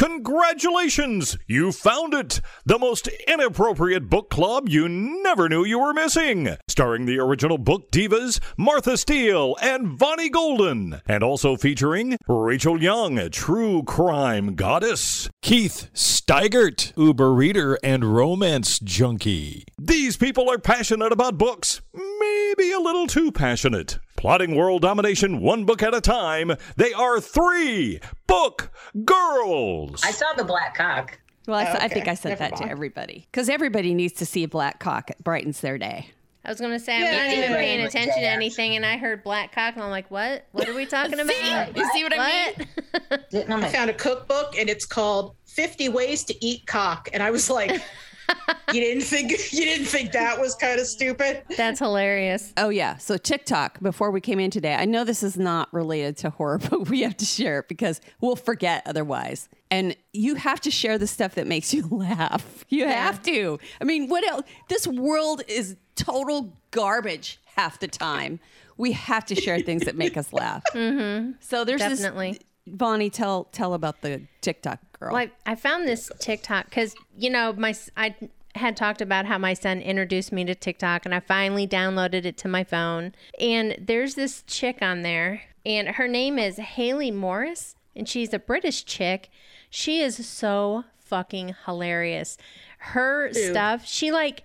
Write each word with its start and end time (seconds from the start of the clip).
Congratulations! 0.00 1.36
You 1.46 1.72
found 1.72 2.14
it! 2.14 2.40
The 2.64 2.78
most 2.78 3.06
inappropriate 3.28 4.08
book 4.08 4.30
club 4.30 4.66
you 4.66 4.88
never 4.88 5.46
knew 5.46 5.62
you 5.62 5.78
were 5.78 5.92
missing. 5.92 6.56
Starring 6.68 7.04
the 7.04 7.18
original 7.18 7.58
book 7.58 7.90
divas 7.90 8.40
Martha 8.56 8.96
Steele 8.96 9.56
and 9.60 9.98
Vonnie 9.98 10.30
Golden. 10.30 11.02
And 11.06 11.22
also 11.22 11.54
featuring 11.54 12.16
Rachel 12.26 12.82
Young, 12.82 13.18
a 13.18 13.28
true 13.28 13.82
crime 13.82 14.54
goddess. 14.54 15.28
Keith 15.42 15.90
Steigert, 15.92 16.96
Uber 16.96 17.34
reader 17.34 17.78
and 17.84 18.02
romance 18.02 18.78
junkie. 18.78 19.64
These 19.78 20.16
people 20.16 20.50
are 20.50 20.58
passionate 20.58 21.12
about 21.12 21.36
books. 21.36 21.82
Maybe 21.92 22.72
a 22.72 22.80
little 22.80 23.06
too 23.06 23.30
passionate. 23.32 23.98
Plotting 24.20 24.54
world 24.54 24.82
domination 24.82 25.40
one 25.40 25.64
book 25.64 25.82
at 25.82 25.94
a 25.94 26.00
time, 26.02 26.52
they 26.76 26.92
are 26.92 27.22
three 27.22 28.00
book 28.26 28.70
girls. 29.02 30.02
I 30.04 30.10
saw 30.10 30.34
the 30.36 30.44
black 30.44 30.74
cock. 30.74 31.18
Well, 31.46 31.56
I, 31.56 31.64
Oh, 31.70 31.78
I 31.80 31.88
think. 31.88 32.06
I 32.06 32.12
sent 32.12 32.38
Never 32.38 32.50
that 32.50 32.56
to 32.62 32.68
everybody 32.70 33.26
because 33.32 33.48
everybody 33.48 33.94
needs 33.94 34.12
to 34.18 34.26
see 34.26 34.44
a 34.44 34.48
black 34.48 34.78
cock. 34.78 35.08
It 35.08 35.24
brightens 35.24 35.62
their 35.62 35.78
day. 35.78 36.10
I 36.44 36.50
was 36.50 36.60
gonna 36.60 36.78
say 36.78 36.96
I'm 36.96 37.02
Yeah, 37.02 37.16
not 37.16 37.32
even 37.32 37.56
paying 37.56 37.80
attention 37.80 38.20
to 38.20 38.28
anything, 38.28 38.76
and 38.76 38.84
I 38.84 38.98
heard 38.98 39.22
black 39.24 39.54
cock, 39.54 39.72
and 39.74 39.82
I'm 39.82 39.90
like, 39.90 40.10
"What? 40.10 40.44
What 40.52 40.68
are 40.68 40.74
we 40.74 40.84
talking 40.84 41.14
about? 41.18 41.74
You 41.74 41.90
see 41.94 42.02
what 42.04 42.12
I 42.14 42.52
mean? 42.58 42.66
What? 43.08 43.50
I 43.64 43.68
found 43.70 43.88
a 43.88 43.94
cookbook 43.94 44.54
and 44.58 44.68
it's 44.68 44.84
called 44.84 45.34
50 45.46 45.88
Ways 45.88 46.24
to 46.24 46.44
Eat 46.44 46.66
Cock. 46.66 47.08
And 47.14 47.22
I 47.22 47.30
was 47.30 47.48
like, 47.48 47.70
you 48.72 48.80
didn't 48.80 49.02
think 49.02 49.30
you 49.52 49.64
didn't 49.64 49.86
think 49.86 50.12
that 50.12 50.40
was 50.40 50.54
kind 50.54 50.80
of 50.80 50.86
stupid? 50.86 51.42
That's 51.56 51.78
hilarious. 51.78 52.52
Oh 52.56 52.68
yeah. 52.68 52.96
So 52.96 53.16
TikTok. 53.16 53.80
Before 53.80 54.10
we 54.10 54.20
came 54.20 54.40
in 54.40 54.50
today, 54.50 54.74
I 54.74 54.84
know 54.84 55.04
this 55.04 55.22
is 55.22 55.36
not 55.36 55.72
related 55.72 56.16
to 56.18 56.30
horror, 56.30 56.58
but 56.70 56.88
we 56.88 57.02
have 57.02 57.16
to 57.18 57.24
share 57.24 57.60
it 57.60 57.68
because 57.68 58.00
we'll 58.20 58.36
forget 58.36 58.82
otherwise. 58.86 59.48
And 59.70 59.96
you 60.12 60.34
have 60.34 60.60
to 60.62 60.70
share 60.70 60.98
the 60.98 61.06
stuff 61.06 61.34
that 61.36 61.46
makes 61.46 61.72
you 61.72 61.86
laugh. 61.90 62.64
You 62.68 62.86
have 62.86 63.22
to. 63.22 63.58
I 63.80 63.84
mean, 63.84 64.08
what 64.08 64.26
else? 64.26 64.44
This 64.68 64.86
world 64.86 65.42
is 65.48 65.76
total 65.94 66.56
garbage 66.70 67.40
half 67.56 67.78
the 67.78 67.88
time. 67.88 68.40
We 68.76 68.92
have 68.92 69.26
to 69.26 69.34
share 69.34 69.60
things 69.60 69.84
that 69.84 69.96
make 69.96 70.16
us 70.16 70.32
laugh. 70.32 70.62
Mm-hmm. 70.72 71.32
So 71.40 71.64
there's 71.64 71.80
Definitely. 71.80 72.32
this. 72.32 72.40
Vonnie, 72.66 73.10
tell 73.10 73.44
tell 73.44 73.74
about 73.74 74.00
the 74.00 74.22
TikTok 74.40 74.78
girl. 75.00 75.12
Well, 75.12 75.26
I, 75.46 75.52
I 75.52 75.54
found 75.56 75.88
this 75.88 76.10
TikTok 76.20 76.66
because 76.66 76.94
you 77.16 77.30
know 77.30 77.52
my 77.54 77.74
I 77.96 78.14
had 78.54 78.76
talked 78.76 79.00
about 79.00 79.26
how 79.26 79.38
my 79.38 79.54
son 79.54 79.80
introduced 79.80 80.32
me 80.32 80.44
to 80.44 80.54
TikTok, 80.54 81.04
and 81.04 81.14
I 81.14 81.20
finally 81.20 81.66
downloaded 81.66 82.24
it 82.24 82.36
to 82.38 82.48
my 82.48 82.64
phone. 82.64 83.12
And 83.40 83.76
there's 83.80 84.14
this 84.14 84.42
chick 84.46 84.78
on 84.82 85.02
there, 85.02 85.42
and 85.64 85.88
her 85.88 86.08
name 86.08 86.38
is 86.38 86.56
Haley 86.56 87.10
Morris, 87.10 87.74
and 87.96 88.08
she's 88.08 88.32
a 88.32 88.38
British 88.38 88.84
chick. 88.84 89.30
She 89.70 90.00
is 90.00 90.26
so 90.26 90.84
fucking 90.98 91.56
hilarious. 91.66 92.36
Her 92.78 93.32
stuff, 93.32 93.86
she 93.86 94.10
like 94.12 94.44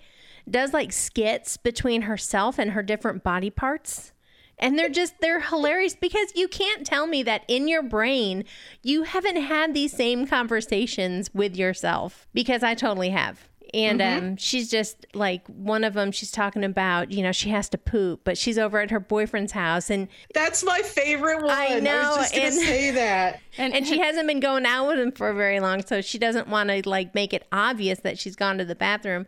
does 0.49 0.73
like 0.73 0.91
skits 0.91 1.57
between 1.57 2.03
herself 2.03 2.59
and 2.59 2.71
her 2.71 2.83
different 2.83 3.23
body 3.23 3.49
parts. 3.49 4.11
And 4.57 4.79
they're 4.79 4.89
just, 4.89 5.19
they're 5.19 5.41
hilarious 5.41 5.95
because 5.95 6.31
you 6.35 6.47
can't 6.47 6.85
tell 6.85 7.07
me 7.07 7.23
that 7.23 7.43
in 7.47 7.67
your 7.67 7.83
brain 7.83 8.45
you 8.81 9.03
haven't 9.03 9.35
had 9.37 9.73
these 9.73 9.91
same 9.91 10.25
conversations 10.27 11.29
with 11.33 11.55
yourself 11.55 12.27
because 12.33 12.63
I 12.63 12.73
totally 12.73 13.09
have. 13.09 13.49
And 13.73 14.01
um, 14.01 14.37
she's 14.37 14.69
just 14.69 15.05
like 15.13 15.45
one 15.47 15.83
of 15.83 15.95
them. 15.95 16.13
She's 16.13 16.31
talking 16.31 16.63
about, 16.63 17.11
you 17.11 17.21
know, 17.21 17.33
she 17.33 17.49
has 17.49 17.67
to 17.69 17.77
poop, 17.77 18.21
but 18.23 18.37
she's 18.37 18.57
over 18.57 18.79
at 18.79 18.89
her 18.91 19.01
boyfriend's 19.01 19.51
house, 19.51 19.89
and 19.89 20.07
That's 20.33 20.63
my 20.63 20.79
favorite 20.81 21.41
one. 21.41 21.49
I 21.49 21.79
know, 21.81 22.15
was 22.15 22.31
just 22.31 22.33
gonna 22.35 22.45
and- 22.45 22.53
say 22.55 22.91
that. 22.91 23.41
and 23.57 23.85
she 23.85 23.99
hasn't 23.99 24.27
been 24.27 24.39
going 24.39 24.65
out 24.65 24.87
with 24.87 24.99
him 24.99 25.11
for 25.11 25.33
very 25.33 25.59
long, 25.59 25.85
so 25.85 25.99
she 25.99 26.17
doesn't 26.17 26.47
want 26.47 26.69
to 26.69 26.87
like 26.87 27.13
make 27.15 27.33
it 27.33 27.45
obvious 27.51 27.99
that 28.01 28.17
she's 28.17 28.37
gone 28.37 28.59
to 28.59 28.65
the 28.65 28.75
bathroom. 28.75 29.25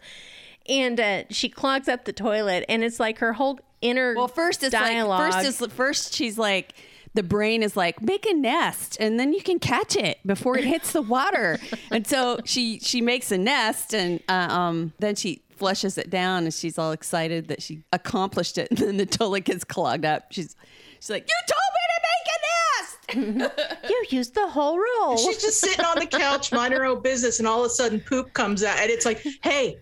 And 0.70 1.00
uh, 1.00 1.24
she 1.30 1.50
clogs 1.50 1.88
up 1.88 2.06
the 2.06 2.14
toilet, 2.14 2.66
and 2.68 2.84
it's 2.84 3.00
like 3.00 3.20
her 3.20 3.34
whole 3.34 3.60
inner 3.82 4.16
Well, 4.16 4.28
first 4.28 4.64
it's 4.64 4.72
dialogue. 4.72 5.20
like 5.32 5.46
first 5.46 5.62
is 5.62 5.74
first 5.74 6.14
she's 6.14 6.38
like 6.38 6.74
the 7.14 7.22
brain 7.24 7.62
is 7.64 7.78
like 7.78 8.02
make 8.02 8.26
a 8.26 8.34
nest 8.34 8.98
and 9.00 9.20
then 9.20 9.34
you 9.34 9.42
can 9.42 9.60
catch 9.60 9.96
it 9.96 10.18
before 10.26 10.58
it 10.58 10.64
hits 10.74 10.94
the 10.94 11.02
water. 11.02 11.60
and 11.92 12.06
so 12.08 12.40
she 12.44 12.80
she 12.80 13.02
makes 13.02 13.32
a 13.32 13.38
nest 13.38 13.94
and 13.94 14.20
uh, 14.28 14.48
um 14.50 14.94
then 15.00 15.16
she 15.16 15.42
flushes 15.56 15.98
it 15.98 16.10
down 16.10 16.44
and 16.46 16.54
she's 16.54 16.78
all 16.80 16.92
excited 16.92 17.48
that 17.50 17.62
she 17.62 17.84
accomplished 17.94 18.58
it 18.58 18.68
and 18.72 18.80
then 18.80 18.98
the 18.98 19.06
toilet 19.06 19.44
gets 19.46 19.64
clogged 19.64 20.06
up. 20.06 20.26
She's 20.32 20.56
she's 21.00 21.10
like 21.12 21.28
you 21.28 21.36
told 21.48 21.72
me 21.78 23.14
to 23.14 23.16
make 23.16 23.38
a 23.38 23.40
nest. 23.40 23.90
you 23.90 24.06
used 24.18 24.34
the 24.36 24.48
whole 24.48 24.78
roll. 24.80 25.18
She's 25.18 25.42
just 25.42 25.60
sitting 25.62 25.86
on 25.86 26.00
the 26.00 26.06
couch, 26.08 26.52
minding 26.52 26.80
her 26.80 26.86
own 26.86 27.02
business, 27.02 27.38
and 27.40 27.48
all 27.48 27.60
of 27.62 27.68
a 27.68 27.70
sudden 27.70 28.00
poop 28.00 28.34
comes 28.34 28.64
out, 28.64 28.78
and 28.80 28.90
it's 28.90 29.06
like, 29.06 29.24
hey. 29.44 29.78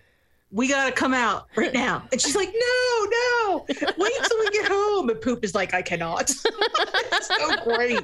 We 0.52 0.68
gotta 0.68 0.92
come 0.92 1.12
out 1.12 1.48
right 1.56 1.74
now. 1.74 2.04
And 2.12 2.20
she's 2.20 2.36
like, 2.36 2.52
no, 2.54 3.06
no, 3.10 3.66
wait 3.68 4.12
till 4.28 4.38
we 4.38 4.50
get 4.50 4.68
home. 4.68 5.10
And 5.10 5.20
poop 5.20 5.44
is 5.44 5.54
like, 5.54 5.74
I 5.74 5.82
cannot. 5.82 6.30
it's 6.30 7.26
so 7.28 7.56
great. 7.64 8.00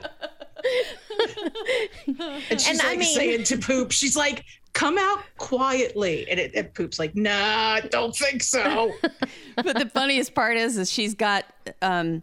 And 2.07 2.61
she's 2.61 2.69
And 2.69 2.81
I 2.83 2.89
like 2.89 2.99
mean- 2.99 3.15
saying 3.15 3.45
to 3.45 3.59
poop, 3.59 3.93
she's 3.93 4.17
like, 4.17 4.45
come 4.73 4.99
out 4.99 5.21
quietly. 5.39 6.29
And, 6.31 6.41
it, 6.41 6.55
and 6.55 6.73
poop's 6.75 6.99
like, 6.99 7.15
nah, 7.15 7.31
I 7.75 7.81
don't 7.91 8.15
think 8.15 8.43
so. 8.43 8.93
but 9.57 9.79
the 9.79 9.91
funniest 9.93 10.35
part 10.35 10.57
is 10.57 10.77
is 10.79 10.91
she's 10.91 11.15
got 11.15 11.45
um 11.81 12.23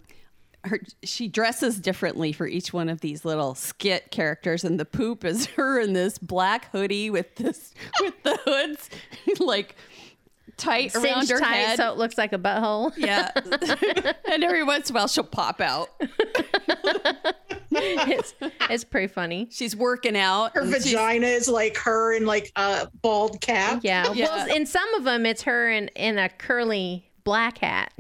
her 0.66 0.78
she 1.04 1.30
dresses 1.30 1.80
differently 1.80 2.34
for 2.34 2.46
each 2.46 2.74
one 2.74 2.90
of 2.90 3.00
these 3.00 3.24
little 3.24 3.56
skit 3.56 4.12
characters 4.12 4.66
and 4.66 4.78
the 4.78 4.84
poop 4.84 5.24
is 5.24 5.46
her 5.56 5.80
in 5.80 5.94
this 5.94 6.18
black 6.18 6.70
hoodie 6.74 7.10
with 7.10 7.34
this 7.36 7.74
with 8.02 8.22
the 8.24 8.36
hoods 8.44 8.90
like 9.40 9.78
tight 10.60 10.96
around 10.96 11.28
her 11.30 11.40
tight 11.40 11.56
head 11.56 11.78
so 11.78 11.92
it 11.92 11.98
looks 11.98 12.18
like 12.18 12.34
a 12.34 12.38
butthole. 12.38 12.92
yeah 12.98 13.32
and 14.32 14.44
every 14.44 14.64
once 14.64 14.90
in 14.90 14.96
a 14.96 15.00
while 15.00 15.08
she'll 15.08 15.24
pop 15.24 15.60
out 15.62 15.90
it's, 17.72 18.34
it's 18.70 18.84
pretty 18.84 19.08
funny. 19.08 19.48
she's 19.52 19.76
working 19.76 20.18
out 20.18 20.54
Her 20.56 20.62
and 20.62 20.72
she's- 20.72 20.86
vagina 20.92 21.28
is 21.28 21.48
like 21.48 21.78
her 21.78 22.14
in 22.14 22.26
like 22.26 22.52
a 22.56 22.88
bald 23.02 23.40
cap. 23.42 23.82
Yeah. 23.84 24.12
Yeah. 24.14 24.26
Well, 24.26 24.56
in 24.56 24.66
some 24.66 24.92
of 24.96 25.04
them, 25.04 25.26
it's 25.26 25.44
her 25.44 25.70
in, 25.70 25.88
in 25.90 26.18
a 26.18 26.30
curly 26.30 27.10
black 27.24 27.60
hat. 27.60 27.94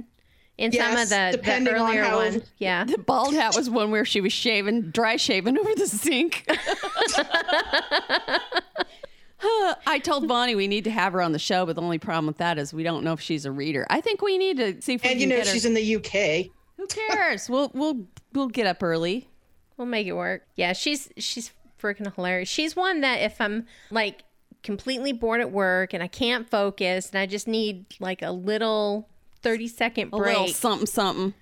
In 0.57 0.71
some 0.73 0.91
of 0.97 1.07
the, 1.09 1.29
the 1.31 1.37
depending 1.37 1.75
on 1.75 1.87
earlier 1.87 2.03
how- 2.03 2.17
one, 2.17 2.41
yeah. 2.57 2.83
the 2.83 2.97
bald 2.97 3.33
hat 3.33 3.55
was 3.55 3.69
one 3.69 3.91
where 3.91 4.03
she 4.05 4.19
was 4.21 4.33
shaving, 4.33 4.89
dry 4.91 5.15
shaving 5.15 5.57
over 5.57 5.73
the 5.75 5.87
sink. 5.87 6.45
I 9.87 9.99
told 10.03 10.27
Vonnie 10.27 10.55
we 10.55 10.67
need 10.67 10.83
to 10.83 10.91
have 10.91 11.13
her 11.13 11.21
on 11.21 11.31
the 11.31 11.39
show, 11.39 11.65
but 11.65 11.75
the 11.75 11.81
only 11.81 11.97
problem 11.97 12.27
with 12.27 12.37
that 12.37 12.57
is 12.57 12.73
we 12.73 12.83
don't 12.83 13.03
know 13.03 13.13
if 13.13 13.21
she's 13.21 13.45
a 13.45 13.51
reader. 13.51 13.85
I 13.89 14.01
think 14.01 14.21
we 14.21 14.37
need 14.37 14.57
to 14.57 14.81
see 14.81 14.95
if 14.95 15.03
we 15.03 15.09
And 15.09 15.19
can 15.19 15.21
you 15.21 15.27
know 15.27 15.37
get 15.37 15.47
her. 15.47 15.53
she's 15.53 15.65
in 15.65 15.73
the 15.73 15.95
UK. 15.95 16.51
Who 16.77 16.87
cares? 16.87 17.49
we'll 17.49 17.71
we'll 17.73 18.07
we'll 18.33 18.47
get 18.47 18.65
up 18.65 18.83
early. 18.83 19.29
We'll 19.77 19.87
make 19.87 20.07
it 20.07 20.13
work. 20.13 20.43
Yeah, 20.55 20.73
she's 20.73 21.09
she's 21.17 21.51
freaking 21.81 22.13
hilarious. 22.13 22.49
She's 22.49 22.75
one 22.75 23.01
that 23.01 23.21
if 23.21 23.39
I'm 23.39 23.65
like 23.91 24.23
completely 24.61 25.13
bored 25.13 25.39
at 25.39 25.51
work 25.51 25.93
and 25.93 26.03
I 26.03 26.07
can't 26.07 26.49
focus 26.49 27.09
and 27.09 27.19
I 27.19 27.25
just 27.25 27.47
need 27.47 27.85
like 27.99 28.21
a 28.21 28.31
little 28.31 29.07
30 29.41 29.67
second 29.69 30.09
A 30.11 30.17
little 30.17 30.43
break, 30.43 30.55
something 30.55 30.85
something. 30.85 31.33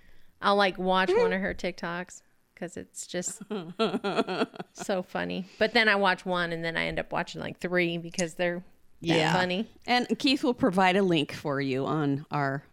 I'll 0.42 0.56
like 0.56 0.78
watch 0.78 1.10
one 1.10 1.32
mm. 1.32 1.36
of 1.36 1.42
her 1.42 1.56
TikToks 1.56 2.22
because 2.58 2.78
it's 2.78 3.06
just 3.06 3.42
so 4.74 5.04
funny. 5.04 5.48
But 5.60 5.74
then 5.74 5.88
I 5.88 5.96
watch 5.96 6.26
one 6.26 6.52
and 6.52 6.64
then 6.64 6.76
I 6.76 6.88
end 6.88 7.00
up 7.00 7.12
watching 7.12 7.40
like 7.40 7.60
three 7.60 7.98
because 7.98 8.34
they're 8.34 8.64
that 9.02 9.34
funny. 9.34 9.70
And 9.86 10.08
Keith 10.18 10.44
will 10.44 10.56
provide 10.56 10.96
a 10.96 11.04
link 11.04 11.34
for 11.34 11.62
you 11.62 11.86
on 11.86 12.26
our 12.32 12.64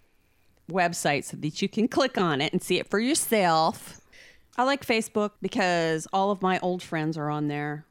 website 0.71 1.25
so 1.25 1.37
that 1.37 1.61
you 1.61 1.69
can 1.69 1.89
click 1.89 2.17
on 2.17 2.41
it 2.41 2.53
and 2.53 2.63
see 2.63 2.79
it 2.79 2.89
for 2.89 2.99
yourself. 2.99 4.01
I 4.57 4.65
like 4.65 4.87
Facebook 4.87 5.33
because 5.43 6.07
all 6.13 6.31
of 6.31 6.41
my 6.41 6.59
old 6.61 6.83
friends 6.83 7.19
are 7.19 7.29
on 7.29 7.49
there 7.49 7.85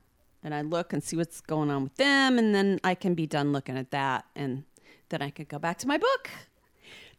and 0.44 0.56
I 0.56 0.62
look 0.62 0.94
and 0.94 1.04
see 1.04 1.16
what's 1.16 1.42
going 1.42 1.70
on 1.70 1.84
with 1.84 1.96
them 1.96 2.40
and 2.40 2.56
then 2.56 2.80
I 2.84 2.96
can 2.96 3.14
be 3.14 3.28
done 3.28 3.52
looking 3.52 3.78
at 3.78 3.92
that 3.92 4.26
and 4.36 4.64
then 5.10 5.22
I 5.22 5.30
could 5.30 5.48
go 5.48 5.60
back 5.60 5.78
to 5.80 5.88
my 5.88 5.98
book. 5.98 6.30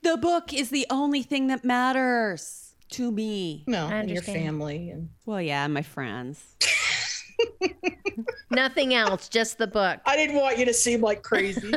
The 0.02 0.16
book 0.16 0.52
is 0.52 0.70
the 0.70 0.86
only 0.90 1.22
thing 1.22 1.46
that 1.46 1.64
matters 1.64 2.63
to 2.94 3.10
me. 3.10 3.64
No, 3.66 3.86
and 3.88 4.10
your 4.10 4.22
family. 4.22 4.90
And 4.90 5.10
Well, 5.26 5.40
yeah, 5.42 5.66
my 5.66 5.82
friends. 5.82 6.56
Nothing 8.50 8.94
else, 8.94 9.28
just 9.28 9.58
the 9.58 9.66
book. 9.66 10.00
I 10.06 10.16
didn't 10.16 10.36
want 10.36 10.58
you 10.58 10.64
to 10.66 10.74
seem 10.74 11.00
like 11.00 11.22
crazy. 11.22 11.72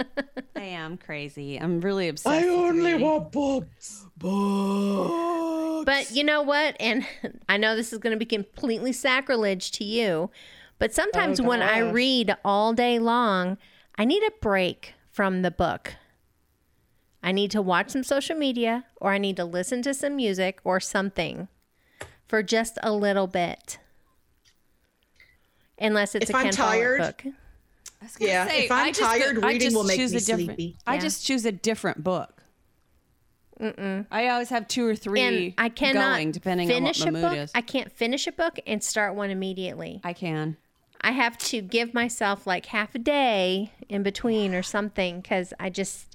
I 0.56 0.62
am 0.62 0.96
crazy. 0.96 1.58
I'm 1.58 1.80
really 1.80 2.08
obsessed. 2.08 2.44
I 2.44 2.48
only 2.48 2.94
want 2.94 3.30
books. 3.30 4.06
Books. 4.16 5.84
But 5.84 6.10
you 6.16 6.24
know 6.24 6.40
what? 6.42 6.76
And 6.80 7.06
I 7.48 7.58
know 7.58 7.76
this 7.76 7.92
is 7.92 7.98
going 7.98 8.12
to 8.12 8.18
be 8.18 8.24
completely 8.24 8.92
sacrilege 8.92 9.70
to 9.72 9.84
you, 9.84 10.30
but 10.78 10.94
sometimes 10.94 11.40
Oh, 11.40 11.44
when 11.44 11.60
I 11.60 11.80
read 11.80 12.34
all 12.44 12.72
day 12.72 12.98
long, 12.98 13.58
I 13.96 14.04
need 14.06 14.22
a 14.22 14.30
break 14.40 14.94
from 15.10 15.42
the 15.42 15.50
book. 15.50 15.94
I 17.24 17.32
need 17.32 17.50
to 17.52 17.62
watch 17.62 17.88
some 17.90 18.04
social 18.04 18.36
media 18.36 18.84
or 19.00 19.10
I 19.12 19.18
need 19.18 19.36
to 19.36 19.44
listen 19.46 19.80
to 19.82 19.94
some 19.94 20.14
music 20.14 20.60
or 20.62 20.78
something 20.78 21.48
for 22.28 22.42
just 22.42 22.78
a 22.82 22.92
little 22.92 23.26
bit. 23.26 23.78
unless 25.78 26.14
it's 26.14 26.28
If 26.30 26.34
a 26.36 26.38
I'm 26.38 26.44
Ken 26.44 26.52
Follett 26.52 26.78
tired, 26.78 26.98
book. 27.00 27.22
I 27.26 28.04
was 28.04 28.16
gonna 28.16 28.30
Yeah, 28.30 28.52
if 28.52 28.70
I'm 28.70 28.84
I 28.86 28.92
just 28.92 29.00
tired, 29.00 29.42
I 29.42 29.48
reading 29.48 29.60
just 29.68 29.76
will 29.76 29.84
make 29.84 29.96
choose 29.98 30.12
me 30.12 30.18
a 30.18 30.20
different, 30.20 30.44
sleepy. 30.50 30.76
I 30.86 30.98
just 30.98 31.26
choose 31.26 31.44
a 31.44 31.52
different 31.52 32.04
book. 32.04 32.42
Mm-mm. 33.60 34.06
I 34.10 34.28
always 34.28 34.50
have 34.50 34.68
two 34.68 34.86
or 34.86 34.94
three 34.96 35.20
And 35.20 35.54
I 35.58 35.68
cannot 35.68 36.16
going, 36.16 36.32
depending 36.32 36.70
on 36.70 36.82
what 36.82 36.94
finish 36.94 37.00
my 37.00 37.08
a 37.08 37.12
mood 37.12 37.22
book. 37.22 37.36
is. 37.38 37.50
I 37.54 37.60
can't 37.62 37.90
finish 37.90 38.26
a 38.26 38.32
book 38.32 38.58
and 38.66 38.82
start 38.84 39.14
one 39.14 39.30
immediately. 39.30 40.00
I 40.04 40.12
can. 40.12 40.56
I 41.00 41.12
have 41.12 41.38
to 41.38 41.60
give 41.62 41.94
myself 41.94 42.46
like 42.46 42.66
half 42.66 42.94
a 42.94 42.98
day 42.98 43.72
in 43.88 44.02
between 44.02 44.54
or 44.54 44.62
something 44.62 45.20
because 45.20 45.52
I 45.58 45.70
just. 45.70 46.13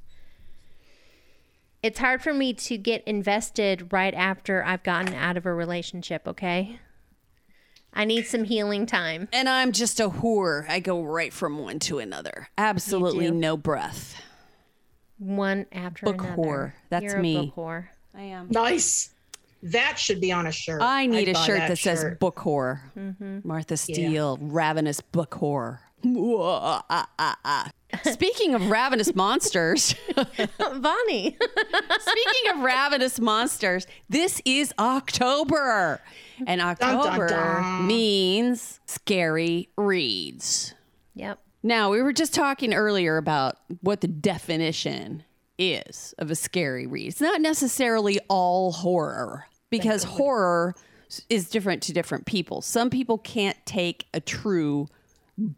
It's 1.81 2.00
hard 2.00 2.22
for 2.22 2.34
me 2.34 2.54
to 2.54 2.78
get 2.78 3.04
invested 3.06 3.94
right 3.94 4.14
after 4.14 4.64
I've 4.64 4.84
gotten 4.84 5.14
out 5.14 5.38
of 5.38 5.46
a 5.46 5.54
relationship, 5.54 6.28
okay? 6.28 6.80
I 7.94 8.06
need 8.06 8.28
some 8.28 8.44
healing 8.44 8.86
time. 8.86 9.30
And 9.31 9.48
I'm 9.50 9.72
just 9.72 10.00
a 10.00 10.10
whore. 10.10 10.70
I 10.70 10.80
go 10.80 11.02
right 11.02 11.31
from 11.34 11.58
one 11.58 11.80
to 11.80 12.00
another. 12.00 12.50
Absolutely 12.58 13.31
no 13.31 13.58
breath. 13.58 14.22
One 15.18 15.66
after 15.72 16.06
Book 16.06 16.22
another. 16.22 16.36
whore. 16.42 16.74
That's 16.90 17.04
You're 17.04 17.18
a 17.18 17.22
me. 17.22 17.46
book 17.48 17.56
whore. 17.56 17.88
I 18.16 18.22
am. 18.24 18.48
Nice. 18.50 19.14
That 19.64 20.00
should 20.00 20.22
be 20.22 20.31
on 20.31 20.48
a 20.48 20.52
shirt. 20.52 20.81
I 20.81 21.06
need 21.06 21.28
I'd 21.30 21.36
a 21.36 21.44
shirt 21.46 21.60
that, 21.60 21.78
says 21.78 22.02
shirt. 22.02 22.20
book 22.20 22.38
whore. 22.38 22.80
Mm-hmm. 22.98 23.40
Martha 23.44 23.76
Steele, 23.76 24.38
ravenous 24.42 25.02
book 25.02 25.31
whore. 25.31 25.80
Speaking 28.04 28.54
of 28.54 28.70
ravenous 28.70 29.14
monsters, 29.16 29.96
Vonnie. 30.16 31.38
speaking 32.00 32.52
of 32.54 32.60
ravenous 32.60 33.20
monsters, 33.20 33.88
this 34.10 34.42
is 34.46 34.74
October. 34.78 36.02
And 36.46 36.62
dun, 36.62 36.70
October 36.70 37.28
dun. 37.28 37.88
means 37.88 38.80
scary 38.86 39.70
reads. 39.78 40.74
yep. 41.16 41.40
Now, 41.62 41.92
we 41.92 42.02
were 42.02 42.14
just 42.14 42.34
talking 42.34 42.74
earlier 42.74 43.18
about 43.18 43.58
what 43.82 44.00
the 44.00 44.08
definition 44.08 45.24
is 45.58 46.14
of 46.18 46.32
a 46.32 46.36
scary 46.36 46.88
read. 46.88 47.08
It's 47.08 47.20
not 47.20 47.42
necessarily 47.42 48.18
all 48.30 48.72
horror 48.72 49.46
because 49.70 50.06
horror 50.06 50.74
is 51.30 51.50
different 51.50 51.84
to 51.84 51.94
different 51.94 52.26
people. 52.26 52.62
Some 52.62 52.90
people 52.90 53.18
can't 53.18 53.58
take 53.66 54.08
a 54.14 54.22
true 54.22 54.88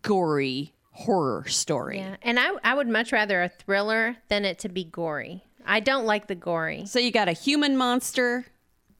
gory 0.01 0.73
horror 1.01 1.45
story. 1.47 1.97
Yeah. 1.97 2.15
And 2.21 2.39
I, 2.39 2.51
I 2.63 2.73
would 2.73 2.87
much 2.87 3.11
rather 3.11 3.41
a 3.41 3.49
thriller 3.49 4.17
than 4.29 4.45
it 4.45 4.59
to 4.59 4.69
be 4.69 4.83
gory. 4.83 5.43
I 5.65 5.79
don't 5.79 6.05
like 6.05 6.27
the 6.27 6.35
gory. 6.35 6.85
So 6.85 6.99
you 6.99 7.11
got 7.11 7.27
a 7.27 7.33
human 7.33 7.77
monster 7.77 8.45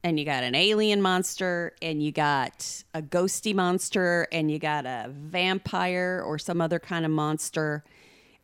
and 0.03 0.19
you 0.19 0.25
got 0.25 0.43
an 0.43 0.55
alien 0.55 1.01
monster 1.01 1.73
and 1.81 2.01
you 2.03 2.11
got 2.11 2.83
a 2.93 3.01
ghosty 3.01 3.53
monster 3.53 4.27
and 4.31 4.51
you 4.51 4.59
got 4.59 4.85
a 4.85 5.09
vampire 5.09 6.23
or 6.25 6.37
some 6.37 6.61
other 6.61 6.79
kind 6.79 7.05
of 7.05 7.11
monster 7.11 7.83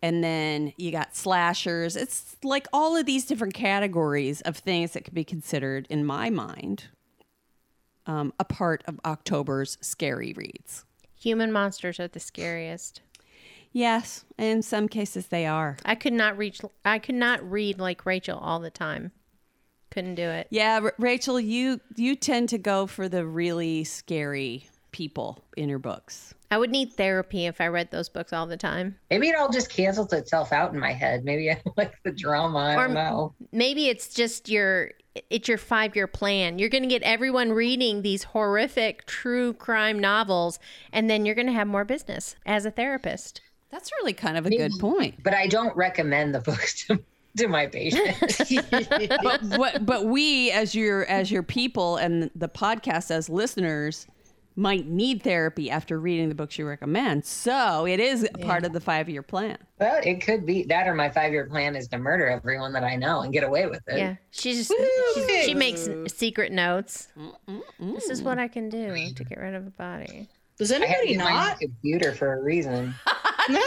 and 0.01 0.24
then 0.24 0.74
you 0.77 0.92
got 0.92 1.15
slashers 1.15 1.95
it's 1.95 2.38
like 2.44 2.68
all 2.71 2.95
of 2.95 3.07
these 3.07 3.25
different 3.25 3.56
categories 3.56 4.42
of 4.42 4.56
things 4.56 4.92
that 4.92 5.03
could 5.03 5.15
be 5.15 5.24
considered 5.24 5.88
in 5.89 6.06
my 6.06 6.30
mind 6.30 6.83
um, 8.06 8.31
a 8.39 8.45
part 8.45 8.83
of 8.86 9.00
october's 9.03 9.80
scary 9.81 10.33
reads 10.38 10.86
Human 11.19 11.51
monsters 11.51 12.00
are 12.00 12.07
the 12.07 12.19
scariest. 12.19 13.01
Yes 13.77 14.25
in 14.38 14.62
some 14.62 14.88
cases 14.88 15.27
they 15.27 15.45
are 15.45 15.77
I 15.85 15.95
could 15.95 16.13
not 16.13 16.38
reach. 16.38 16.62
I 16.83 17.00
could 17.00 17.15
not 17.15 17.39
read 17.50 17.79
like 17.79 18.06
Rachel 18.06 18.38
all 18.39 18.59
the 18.59 18.69
time. 18.71 19.12
Couldn't 19.91 20.15
do 20.15 20.24
it. 20.29 20.47
yeah 20.50 20.79
R- 20.83 20.94
rachel 20.97 21.39
you 21.39 21.79
you 21.95 22.15
tend 22.15 22.50
to 22.50 22.57
go 22.57 22.88
for 22.88 23.07
the 23.09 23.25
really 23.25 23.83
scary 23.83 24.68
people 24.91 25.44
in 25.56 25.69
your 25.69 25.79
books 25.79 26.33
I 26.50 26.57
would 26.57 26.71
need 26.71 26.94
therapy 26.94 27.45
if 27.45 27.59
I 27.59 27.68
read 27.68 27.91
those 27.91 28.07
books 28.07 28.31
all 28.31 28.47
the 28.47 28.56
time. 28.56 28.95
Maybe 29.12 29.27
it 29.27 29.35
all 29.35 29.50
just 29.50 29.69
cancels 29.69 30.13
itself 30.13 30.53
out 30.53 30.74
in 30.74 30.79
my 30.79 30.94
head. 30.94 31.25
Maybe 31.25 31.51
I 31.51 31.62
like 31.77 31.91
the 32.03 32.12
drama. 32.12 32.59
I 32.59 32.75
Or- 32.75 32.85
don't 32.85 32.94
know. 32.94 33.33
Maybe 33.51 33.88
it's 33.89 34.07
just 34.13 34.47
your 34.47 34.91
it's 35.29 35.50
your 35.50 35.57
five 35.57 35.94
year 35.94 36.07
plan. 36.07 36.57
You're 36.57 36.69
going 36.69 36.83
to 36.83 36.89
get 36.89 37.03
everyone 37.03 37.51
reading 37.51 38.01
these 38.01 38.24
horrific 38.24 39.06
true 39.07 39.51
crime 39.56 40.00
novels, 40.00 40.57
and 40.94 41.09
then 41.09 41.25
you're 41.25 41.35
going 41.35 41.47
to 41.47 41.53
have 41.53 41.68
more 41.68 41.83
business 41.83 42.38
as 42.45 42.65
a 42.65 42.71
therapist. 42.71 43.41
That's 43.71 43.91
really 43.99 44.13
kind 44.13 44.37
of 44.37 44.45
a 44.45 44.49
good 44.49 44.73
point. 44.79 45.15
But 45.23 45.33
I 45.33 45.47
don't 45.47 45.75
recommend 45.75 46.33
the 46.33 46.39
books 46.39 46.83
to, 46.87 46.99
to 47.37 47.47
my 47.47 47.67
patients. 47.67 48.51
But 49.23 49.49
but, 49.57 49.85
but 49.85 50.05
we 50.05 50.51
as 50.51 50.73
your 50.73 51.05
as 51.05 51.31
your 51.31 51.43
people 51.43 51.97
and 51.97 52.31
the 52.35 52.49
podcast 52.49 53.11
as 53.11 53.29
listeners 53.29 54.07
might 54.57 54.87
need 54.87 55.21
therapy 55.21 55.69
after 55.69 55.99
reading 55.99 56.29
the 56.29 56.35
books 56.35 56.57
you 56.57 56.67
recommend. 56.67 57.23
So 57.23 57.85
it 57.85 57.99
is 57.99 58.23
a 58.33 58.37
part 58.39 58.65
of 58.65 58.73
the 58.73 58.79
five 58.81 59.07
year 59.07 59.21
plan. 59.21 59.57
well, 59.79 60.01
it 60.03 60.19
could 60.19 60.47
be 60.47 60.63
that, 60.63 60.87
or 60.87 60.95
my 60.95 61.09
five 61.11 61.31
year 61.31 61.45
plan 61.45 61.75
is 61.75 61.87
to 61.89 61.99
murder 61.99 62.27
everyone 62.27 62.73
that 62.73 62.83
I 62.83 62.95
know 62.95 63.21
and 63.21 63.31
get 63.31 63.43
away 63.43 63.67
with 63.67 63.83
it. 63.87 63.99
Yeah, 63.99 64.15
she 64.31 64.53
just 64.53 64.73
she's, 65.13 65.45
she 65.45 65.53
makes 65.53 65.87
secret 66.07 66.51
notes. 66.51 67.09
This 67.79 68.09
is 68.09 68.23
what 68.23 68.39
I 68.39 68.47
can 68.47 68.67
do 68.69 69.11
to 69.13 69.23
get 69.23 69.37
rid 69.37 69.53
of 69.53 69.67
a 69.67 69.71
body. 69.71 70.27
Does 70.57 70.71
I 70.71 70.75
have 70.75 70.83
anybody 70.85 71.13
it 71.13 71.19
on 71.21 71.25
my 71.25 71.49
not? 71.49 71.59
computer 71.59 72.13
for 72.13 72.33
a 72.33 72.41
reason. 72.41 72.95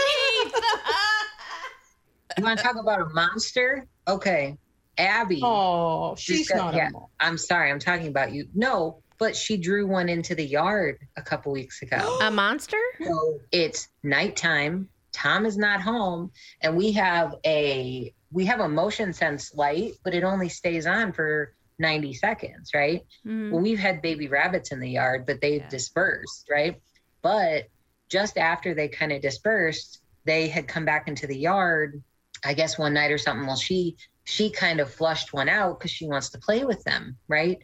You 2.38 2.44
want 2.44 2.59
to 2.59 2.65
talk 2.65 2.77
about 2.77 3.00
a 3.00 3.06
monster? 3.06 3.87
Okay, 4.06 4.56
Abby. 4.97 5.41
oh, 5.43 6.15
she's 6.17 6.49
got- 6.49 6.56
not 6.56 6.75
yeah. 6.75 6.88
I'm 7.19 7.37
sorry, 7.37 7.71
I'm 7.71 7.81
talking 7.81 8.06
about 8.06 8.32
you. 8.32 8.47
No, 8.55 9.03
but 9.19 9.35
she 9.37 9.56
drew 9.56 9.87
one 9.87 10.09
into 10.09 10.35
the 10.35 10.44
yard 10.44 10.99
a 11.17 11.23
couple 11.23 11.53
weeks 11.53 11.82
ago. 11.82 12.19
A 12.23 12.31
monster? 12.31 12.79
So 13.05 13.41
it's 13.53 13.88
nighttime. 14.03 14.88
Tom 15.12 15.44
is 15.44 15.59
not 15.59 15.81
home, 15.81 16.31
and 16.62 16.76
we 16.76 16.93
have 16.93 17.35
a 17.44 18.15
we 18.33 18.47
have 18.47 18.61
a 18.61 18.69
motion 18.69 19.12
sense 19.12 19.53
light, 19.55 19.94
but 20.05 20.15
it 20.15 20.23
only 20.23 20.49
stays 20.49 20.87
on 20.87 21.12
for 21.12 21.53
90 21.81 22.15
seconds, 22.15 22.71
right? 22.75 23.03
Mhm. 23.26 23.50
Well, 23.50 23.61
we've 23.61 23.79
had 23.79 24.00
baby 24.03 24.29
rabbits 24.29 24.71
in 24.71 24.79
the 24.79 24.88
yard, 24.91 25.26
but 25.26 25.41
they've 25.41 25.62
Yeah. 25.62 25.69
dispersed, 25.69 26.47
right? 26.49 26.81
But 27.23 27.65
just 28.11 28.37
after 28.37 28.75
they 28.75 28.89
kind 28.89 29.12
of 29.12 29.23
dispersed, 29.23 30.03
they 30.25 30.49
had 30.49 30.69
come 30.69 30.85
back 30.85 31.09
into 31.09 31.27
the 31.27 31.37
yard, 31.37 32.03
I 32.45 32.55
guess 32.55 32.79
one 32.79 32.93
night 32.93 33.12
or 33.12 33.19
something. 33.19 33.47
Well, 33.47 33.57
she 33.57 33.97
she 34.25 34.51
kind 34.51 34.81
of 34.81 34.93
flushed 34.93 35.33
one 35.33 35.49
out 35.49 35.79
because 35.79 35.91
she 35.91 36.07
wants 36.07 36.31
to 36.31 36.39
play 36.39 36.65
with 36.65 36.83
them, 36.85 37.17
right? 37.29 37.59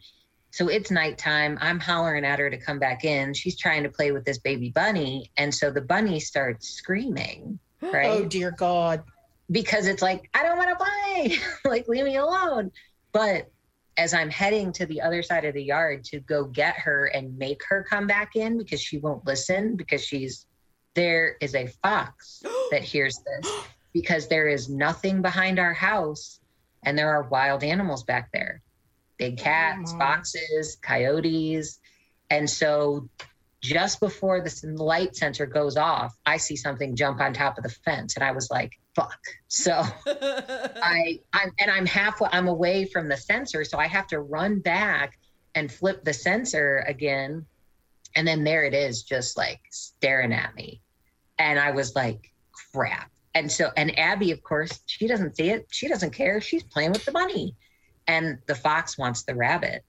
So 0.51 0.69
it's 0.69 0.89
nighttime. 0.89 1.57
I'm 1.61 1.79
hollering 1.79 2.25
at 2.25 2.39
her 2.39 2.49
to 2.49 2.57
come 2.57 2.79
back 2.79 3.03
in. 3.05 3.33
She's 3.33 3.57
trying 3.57 3.83
to 3.83 3.89
play 3.89 4.11
with 4.11 4.25
this 4.25 4.39
baby 4.39 4.69
bunny. 4.69 5.31
And 5.37 5.53
so 5.53 5.69
the 5.69 5.81
bunny 5.81 6.19
starts 6.19 6.69
screaming, 6.69 7.59
oh, 7.83 7.91
right? 7.91 8.09
Oh 8.09 8.25
dear 8.25 8.51
God. 8.51 9.03
because 9.51 9.87
it's 9.87 10.01
like 10.01 10.29
I 10.33 10.43
don't 10.43 10.57
want 10.57 10.77
to 10.77 10.83
play, 10.83 11.39
like 11.69 11.87
leave 11.87 12.05
me 12.05 12.15
alone. 12.15 12.71
But 13.11 13.51
as 13.97 14.13
I'm 14.13 14.29
heading 14.29 14.71
to 14.73 14.85
the 14.85 15.01
other 15.01 15.23
side 15.23 15.45
of 15.45 15.53
the 15.53 15.63
yard 15.63 16.03
to 16.05 16.19
go 16.19 16.45
get 16.45 16.77
her 16.79 17.05
and 17.05 17.37
make 17.37 17.61
her 17.67 17.85
come 17.89 18.07
back 18.07 18.35
in 18.35 18.57
because 18.57 18.81
she 18.81 18.99
won't 18.99 19.25
listen 19.25 19.75
because 19.75 20.03
she's 20.03 20.45
there 20.93 21.37
is 21.41 21.55
a 21.55 21.67
fox 21.83 22.43
that 22.71 22.83
hears 22.83 23.19
this 23.25 23.53
because 23.93 24.27
there 24.27 24.47
is 24.47 24.69
nothing 24.69 25.21
behind 25.21 25.59
our 25.59 25.73
house 25.73 26.39
and 26.83 26.97
there 26.97 27.11
are 27.11 27.23
wild 27.23 27.63
animals 27.63 28.03
back 28.03 28.29
there. 28.31 28.61
Big 29.17 29.39
oh 29.39 29.43
cats, 29.43 29.93
my. 29.93 29.99
foxes, 29.99 30.77
coyotes. 30.81 31.79
And 32.29 32.49
so 32.49 33.09
just 33.61 33.99
before 33.99 34.41
the 34.41 34.73
light 34.75 35.15
sensor 35.15 35.45
goes 35.45 35.77
off, 35.77 36.15
I 36.25 36.37
see 36.37 36.55
something 36.55 36.95
jump 36.95 37.19
on 37.19 37.33
top 37.33 37.57
of 37.57 37.63
the 37.63 37.69
fence, 37.69 38.15
and 38.15 38.23
I 38.23 38.31
was 38.31 38.49
like, 38.51 38.71
"Fuck!" 38.97 39.19
So 39.47 39.83
I, 40.07 41.19
I'm, 41.31 41.51
and 41.59 41.69
I'm 41.69 41.85
halfway, 41.85 42.29
I'm 42.31 42.47
away 42.47 42.85
from 42.85 43.07
the 43.07 43.15
sensor, 43.15 43.63
so 43.63 43.77
I 43.77 43.85
have 43.87 44.07
to 44.07 44.19
run 44.19 44.59
back 44.59 45.19
and 45.53 45.71
flip 45.71 46.03
the 46.03 46.13
sensor 46.13 46.83
again, 46.87 47.45
and 48.15 48.27
then 48.27 48.43
there 48.43 48.63
it 48.63 48.73
is, 48.73 49.03
just 49.03 49.37
like 49.37 49.61
staring 49.69 50.33
at 50.33 50.55
me, 50.55 50.81
and 51.37 51.59
I 51.59 51.71
was 51.71 51.95
like, 51.95 52.33
"Crap!" 52.73 53.11
And 53.35 53.51
so, 53.51 53.69
and 53.77 53.97
Abby, 53.99 54.31
of 54.31 54.41
course, 54.41 54.79
she 54.87 55.07
doesn't 55.07 55.35
see 55.37 55.51
it. 55.51 55.67
She 55.69 55.87
doesn't 55.87 56.11
care. 56.11 56.41
She's 56.41 56.63
playing 56.63 56.91
with 56.91 57.05
the 57.05 57.11
bunny, 57.11 57.55
and 58.07 58.39
the 58.47 58.55
fox 58.55 58.97
wants 58.97 59.23
the 59.23 59.35
rabbit, 59.35 59.83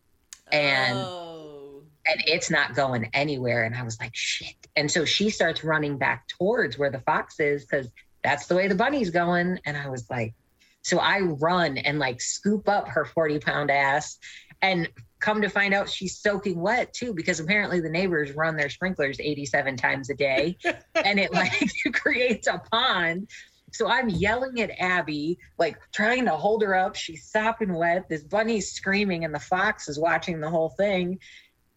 and 0.53 0.99
oh. 0.99 1.83
and 2.07 2.23
it's 2.27 2.50
not 2.50 2.75
going 2.75 3.09
anywhere. 3.15 3.65
And 3.65 3.75
I 3.75 3.85
was 3.85 3.99
like, 3.99 4.15
shit. 4.15 4.55
And 4.77 4.91
so 4.91 5.07
she 5.07 5.31
starts 5.31 5.65
running 5.65 5.97
back 5.97 6.29
towards 6.29 6.77
where 6.77 6.91
the 6.91 7.00
fox 7.00 7.41
is 7.41 7.65
because 7.65 7.88
that's 8.29 8.47
the 8.47 8.55
way 8.55 8.69
the 8.69 8.75
bunny's 8.75 9.09
going. 9.09 9.59
And 9.65 9.75
I 9.75 9.89
was 9.89 10.11
like, 10.11 10.35
so 10.83 10.99
I 10.99 11.21
run 11.21 11.79
and 11.79 11.99
like 11.99 12.21
scoop 12.21 12.69
up 12.69 12.87
her 12.89 13.07
40 13.07 13.39
pound 13.39 13.71
ass 13.71 14.19
and 14.61 14.87
come 15.19 15.41
to 15.41 15.49
find 15.49 15.73
out 15.73 15.89
she's 15.89 16.19
soaking 16.19 16.61
wet 16.61 16.93
too 16.93 17.15
because 17.15 17.41
apparently 17.41 17.81
the 17.81 17.89
neighbors 17.89 18.33
run 18.33 18.55
their 18.55 18.69
sprinklers 18.69 19.19
87 19.19 19.79
times 19.79 20.11
a 20.11 20.15
day 20.15 20.59
and 20.95 21.19
it 21.19 21.33
like 21.33 21.53
creates 21.95 22.47
a 22.49 22.61
pond. 22.71 23.31
So 23.73 23.89
i'm 23.89 24.11
yelling 24.11 24.61
at 24.61 24.71
abby 24.79 25.39
like 25.59 25.79
trying 25.93 26.27
to 26.27 26.33
hold 26.33 26.63
her 26.63 26.75
up. 26.75 26.97
She's 26.97 27.25
sopping 27.25 27.73
wet. 27.73 28.11
This 28.11 28.25
bunny's 28.25 28.71
screaming 28.71 29.25
and 29.25 29.35
the 29.35 29.41
fox 29.41 29.89
is 29.89 29.99
watching 29.99 30.41
the 30.41 30.51
whole 30.51 30.71
thing. 30.71 31.19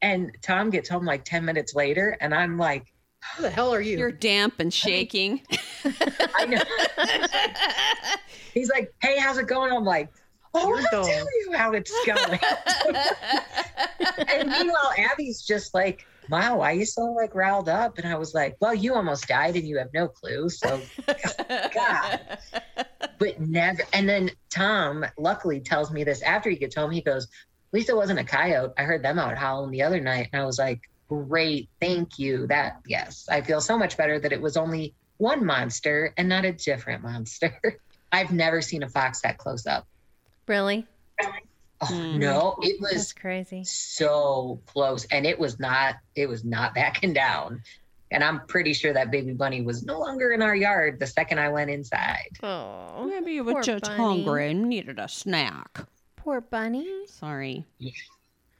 And 0.01 0.35
Tom 0.41 0.69
gets 0.69 0.89
home 0.89 1.05
like 1.05 1.23
10 1.23 1.45
minutes 1.45 1.75
later, 1.75 2.17
and 2.19 2.33
I'm 2.33 2.57
like 2.57 2.91
Who 3.35 3.43
the 3.43 3.49
hell 3.49 3.73
are 3.73 3.81
you? 3.81 3.97
You're 3.97 4.11
damp 4.11 4.59
and 4.59 4.73
shaking. 4.73 5.41
I 6.35 6.45
know. 6.45 6.61
He's 8.53 8.69
like, 8.69 8.93
"Hey, 9.01 9.17
how's 9.17 9.37
it 9.37 9.47
going?" 9.47 9.71
I'm 9.71 9.85
like, 9.85 10.09
"Oh, 10.53 10.75
I'll 10.75 11.05
tell 11.05 11.27
you 11.39 11.53
how 11.53 11.71
it's 11.73 11.93
going." 12.05 12.39
and 14.27 14.49
meanwhile, 14.49 14.93
Abby's 14.97 15.41
just 15.43 15.73
like, 15.73 16.05
"Wow, 16.29 16.57
why 16.57 16.71
are 16.71 16.75
you 16.75 16.85
so 16.85 17.03
like 17.03 17.33
riled 17.33 17.69
up?" 17.69 17.97
And 17.97 18.07
I 18.07 18.15
was 18.17 18.33
like, 18.33 18.57
"Well, 18.59 18.73
you 18.73 18.95
almost 18.95 19.27
died, 19.27 19.55
and 19.55 19.67
you 19.67 19.77
have 19.77 19.89
no 19.93 20.07
clue." 20.07 20.49
So, 20.49 20.81
God. 21.73 22.19
But 23.19 23.39
never. 23.39 23.83
And 23.93 24.09
then 24.09 24.31
Tom, 24.49 25.05
luckily, 25.17 25.59
tells 25.61 25.91
me 25.91 26.03
this 26.03 26.21
after 26.23 26.49
he 26.49 26.55
gets 26.57 26.75
home. 26.75 26.91
He 26.91 27.01
goes, 27.01 27.25
"At 27.25 27.73
least 27.73 27.89
it 27.89 27.95
wasn't 27.95 28.19
a 28.19 28.25
coyote. 28.25 28.73
I 28.77 28.83
heard 28.83 29.03
them 29.03 29.19
out 29.19 29.37
howling 29.37 29.71
the 29.71 29.83
other 29.83 30.01
night." 30.01 30.29
And 30.33 30.41
I 30.41 30.45
was 30.45 30.59
like, 30.59 30.81
"Great, 31.11 31.69
thank 31.81 32.17
you." 32.17 32.47
That 32.47 32.79
yes, 32.87 33.27
I 33.29 33.41
feel 33.41 33.59
so 33.59 33.77
much 33.77 33.97
better 33.97 34.17
that 34.19 34.31
it 34.31 34.41
was 34.41 34.55
only 34.55 34.95
one 35.17 35.45
monster 35.45 36.13
and 36.17 36.29
not 36.29 36.45
a 36.45 36.53
different 36.53 37.03
monster. 37.03 37.59
I've 38.13 38.31
never 38.31 38.61
seen 38.61 38.83
a 38.83 38.89
fox 38.89 39.21
that 39.21 39.37
close 39.37 39.67
up. 39.67 39.85
Really? 40.47 40.87
Oh 41.21 41.87
Mhm. 41.89 42.17
no, 42.19 42.55
it 42.61 42.77
That's 42.81 42.93
was 42.93 43.13
crazy. 43.13 43.63
so 43.65 44.61
close, 44.67 45.05
and 45.11 45.25
it 45.25 45.37
was 45.37 45.59
not. 45.59 45.95
It 46.15 46.27
was 46.29 46.43
not 46.45 46.73
backing 46.75 47.11
down. 47.13 47.61
And 48.13 48.23
I'm 48.23 48.45
pretty 48.47 48.73
sure 48.73 48.91
that 48.93 49.09
baby 49.09 49.31
bunny 49.33 49.61
was 49.61 49.83
no 49.83 49.97
longer 49.99 50.31
in 50.31 50.41
our 50.41 50.55
yard 50.55 50.99
the 50.99 51.07
second 51.07 51.39
I 51.39 51.47
went 51.49 51.69
inside. 51.69 52.27
Oh, 52.43 53.05
Maybe 53.07 53.31
you 53.33 53.43
Poor 53.45 53.53
were 53.55 53.61
just 53.61 53.83
bunny. 53.85 53.97
hungry 53.97 54.51
and 54.51 54.63
needed 54.67 54.99
a 54.99 55.07
snack. 55.07 55.85
poor 56.17 56.41
bunny. 56.41 56.87
Sorry. 57.07 57.65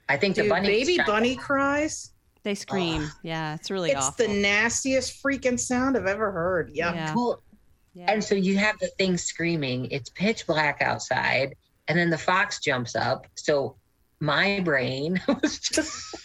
I 0.08 0.16
think 0.18 0.36
the 0.38 0.48
bunny. 0.48 0.70
was 0.80 0.88
baby 0.88 1.04
bunny 1.06 1.36
cries. 1.36 2.11
They 2.44 2.56
scream. 2.56 3.10
yeah, 3.24 3.56
it's 3.56 3.70
really 3.70 3.92
It's 3.92 4.06
awful. 4.08 4.26
the 4.28 4.34
nastiest 4.42 5.22
freaking 5.24 5.60
sound 5.60 5.96
I've 5.96 6.08
ever 6.08 6.32
heard. 6.32 6.72
Yeah. 6.74 6.94
Yeah. 6.94 7.14
Well, 7.16 7.42
yeah. 7.94 8.12
And 8.12 8.24
so 8.24 8.36
you 8.36 8.58
have 8.58 8.78
the 8.80 8.88
thing 8.98 9.18
screaming. 9.18 9.86
It's 9.92 10.10
pitch 10.10 10.48
black 10.48 10.82
outside, 10.82 11.56
and 11.88 11.98
then 11.98 12.10
the 12.10 12.18
fox 12.18 12.60
jumps 12.60 12.96
up. 12.96 13.28
So 13.36 13.76
my 14.20 14.60
brain 14.64 15.22
was 15.28 15.60
just 15.60 16.16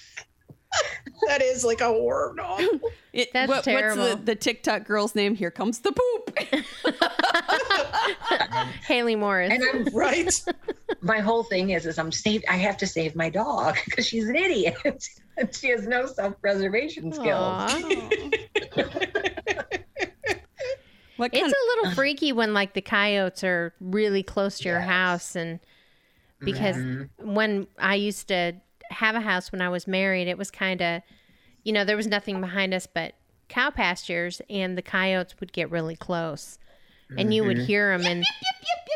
That 1.29 1.43
is 1.43 1.65
like 1.65 1.81
a 1.81 1.89
horror 1.89 2.35
novel. 2.37 2.81
It- 3.13 3.33
That's 3.33 3.49
what- 3.49 3.67
What's 3.67 3.97
the, 3.97 4.21
the 4.23 4.35
TikTok 4.35 4.85
girl's 4.85 5.15
name? 5.15 5.35
Here 5.35 5.51
comes 5.51 5.79
the 5.79 5.93
poop. 5.93 6.39
Haley 8.87 9.17
Morris. 9.17 9.51
and 9.53 9.65
I'm 9.89 9.97
right? 9.97 10.31
My 11.07 11.21
whole 11.21 11.43
thing 11.45 11.71
is 11.71 11.87
is 11.87 11.99
I'm 11.99 12.13
saved. 12.13 12.45
I 12.49 12.57
have 12.57 12.77
to 12.79 12.87
save 12.87 13.15
my 13.17 13.31
dog 13.31 13.77
because 13.85 14.07
she's 14.07 14.29
an 14.29 14.37
idiot. 14.37 14.77
she 15.53 15.69
has 15.71 15.87
no 15.87 16.07
self 16.07 16.41
preservation 16.41 17.13
skills. 17.13 17.35
Aw. 17.35 17.81
what 21.17 21.31
It's 21.33 21.41
kind 21.41 21.53
a 21.53 21.67
little 21.77 21.95
freaky 21.95 22.33
when 22.33 22.53
like 22.53 22.75
the 22.75 22.83
coyotes 22.83 23.43
are 23.43 23.73
really 23.81 24.23
close 24.23 24.59
to 24.61 24.69
your 24.69 24.81
house 24.81 25.35
and 25.35 25.61
because 26.45 26.77
Mhm. 26.77 27.09
when 27.19 27.67
I 27.79 27.95
used 27.95 28.29
to 28.29 28.55
have 28.91 29.15
a 29.15 29.21
house 29.21 29.51
when 29.51 29.63
I 29.63 29.69
was 29.69 29.87
married, 29.87 30.29
it 30.29 30.39
was 30.39 30.51
kind 30.51 30.83
of 30.83 31.03
you 31.65 31.73
know, 31.73 31.85
there 31.85 31.97
was 31.97 32.07
nothing 32.07 32.41
behind 32.41 32.73
us 32.73 32.87
but 32.87 33.15
cow 33.49 33.71
pastures 33.71 34.41
and 34.49 34.77
the 34.79 34.83
coyotes 34.83 35.35
would 35.41 35.53
get 35.53 35.71
really 35.71 35.97
close. 35.97 36.59
And 37.17 37.33
you 37.33 37.45
would 37.45 37.59
hear 37.59 37.97
them 37.97 38.07
and 38.07 38.25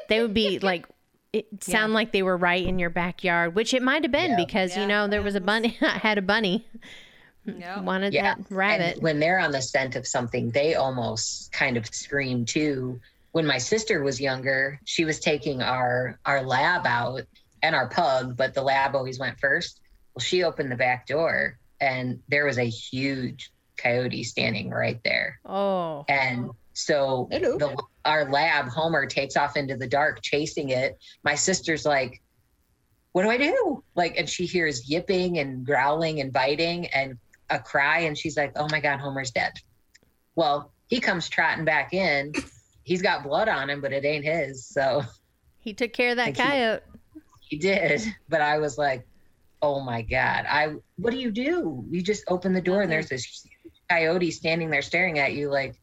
they 0.09 0.21
would 0.21 0.35
be 0.35 0.59
like 0.59 0.87
it 1.33 1.63
sound 1.63 1.93
like 1.93 2.13
they 2.13 2.23
were 2.23 2.37
right 2.37 2.65
in 2.67 2.79
your 2.79 2.91
backyard, 2.91 3.55
which 3.55 3.73
it 3.75 3.83
might 3.83 4.03
have 4.03 4.13
been 4.13 4.33
Yeah. 4.33 4.37
because 4.37 4.77
you 4.77 4.87
know 4.87 5.07
there 5.09 5.23
was 5.23 5.35
a 5.35 5.41
bunny 5.41 5.77
I 5.83 5.99
had 5.99 6.19
a 6.19 6.23
bunny 6.23 6.67
Yeah. 7.45 7.81
wanted 7.83 8.13
Yeah. 8.13 8.35
that 8.35 8.47
rabbit. 8.51 8.95
And 8.95 9.03
when 9.03 9.21
they're 9.21 9.39
on 9.39 9.53
the 9.53 9.63
scent 9.63 9.97
of 9.97 10.07
something, 10.07 10.51
they 10.51 10.75
almost 10.75 11.53
kind 11.53 11.77
of 11.77 11.87
scream 11.95 12.45
too. 12.45 13.01
When 13.33 13.47
my 13.47 13.59
sister 13.59 14.03
was 14.03 14.21
younger, 14.21 14.81
she 14.85 15.05
was 15.05 15.21
taking 15.21 15.63
our 15.63 16.19
our 16.27 16.43
lab 16.43 16.85
out 16.87 17.23
and 17.63 17.75
our 17.75 17.89
pug, 17.89 18.37
but 18.37 18.55
the 18.55 18.63
lab 18.63 18.95
always 18.97 19.19
went 19.19 19.39
first. 19.39 19.81
Well, 20.15 20.21
she 20.25 20.43
opened 20.43 20.73
the 20.73 20.77
back 20.77 21.07
door 21.07 21.59
and 21.81 22.21
there 22.29 22.45
was 22.45 22.59
a 22.59 22.65
huge 22.69 23.53
coyote 23.77 24.25
standing 24.25 24.69
right 24.71 25.01
there. 25.05 25.39
oh. 25.47 26.05
And 26.09 26.51
so 26.85 27.29
Hello. 27.31 27.59
the, 27.59 27.83
our 28.05 28.31
lab, 28.31 28.69
Homer, 28.69 29.07
takes 29.07 29.37
off 29.37 29.57
into 29.57 29.77
the 29.77 29.87
dark 29.87 30.21
chasing 30.23 30.71
it. 30.71 30.97
My 31.25 31.35
sister's 31.35 31.85
like, 31.85 32.21
What 33.13 33.23
do 33.25 33.31
I 33.31 33.37
do? 33.39 33.85
Like, 33.95 34.17
and 34.17 34.29
she 34.29 34.47
hears 34.47 34.89
yipping 34.89 35.39
and 35.39 35.65
growling 35.65 36.21
and 36.21 36.33
biting 36.33 36.87
and 36.89 37.19
a 37.51 37.59
cry. 37.59 38.01
And 38.01 38.17
she's 38.17 38.37
like, 38.37 38.53
Oh 38.57 38.69
my 38.71 38.81
God, 38.81 39.01
Homer's 39.01 39.31
dead. 39.31 39.53
Well, 40.37 40.73
he 40.89 41.01
comes 41.01 41.29
trotting 41.29 41.65
back 41.65 41.93
in. 41.93 42.33
He's 42.83 43.03
got 43.03 43.23
blood 43.25 43.49
on 43.49 43.69
him, 43.71 43.81
but 43.81 43.93
it 43.93 44.05
ain't 44.05 44.25
his. 44.25 44.67
So 44.67 45.03
He 45.59 45.75
took 45.75 45.93
care 45.93 46.11
of 46.11 46.17
that 46.17 46.35
coyote. 46.35 46.83
he 47.41 47.59
did. 47.59 48.03
But 48.29 48.41
I 48.41 48.59
was 48.59 48.79
like, 48.79 49.07
Oh 49.63 49.81
my 49.81 50.03
God. 50.03 50.47
I 50.49 50.75
what 50.97 51.11
do 51.11 51.19
you 51.19 51.31
do? 51.31 51.85
You 51.91 52.03
just 52.03 52.25
open 52.29 52.53
the 52.53 52.61
door 52.63 52.83
and 52.83 52.91
there's 52.91 53.09
this 53.09 53.47
coyote 53.91 54.31
standing 54.31 54.71
there 54.71 54.83
staring 54.83 55.19
at 55.19 55.35
you 55.35 55.51
like, 55.51 55.80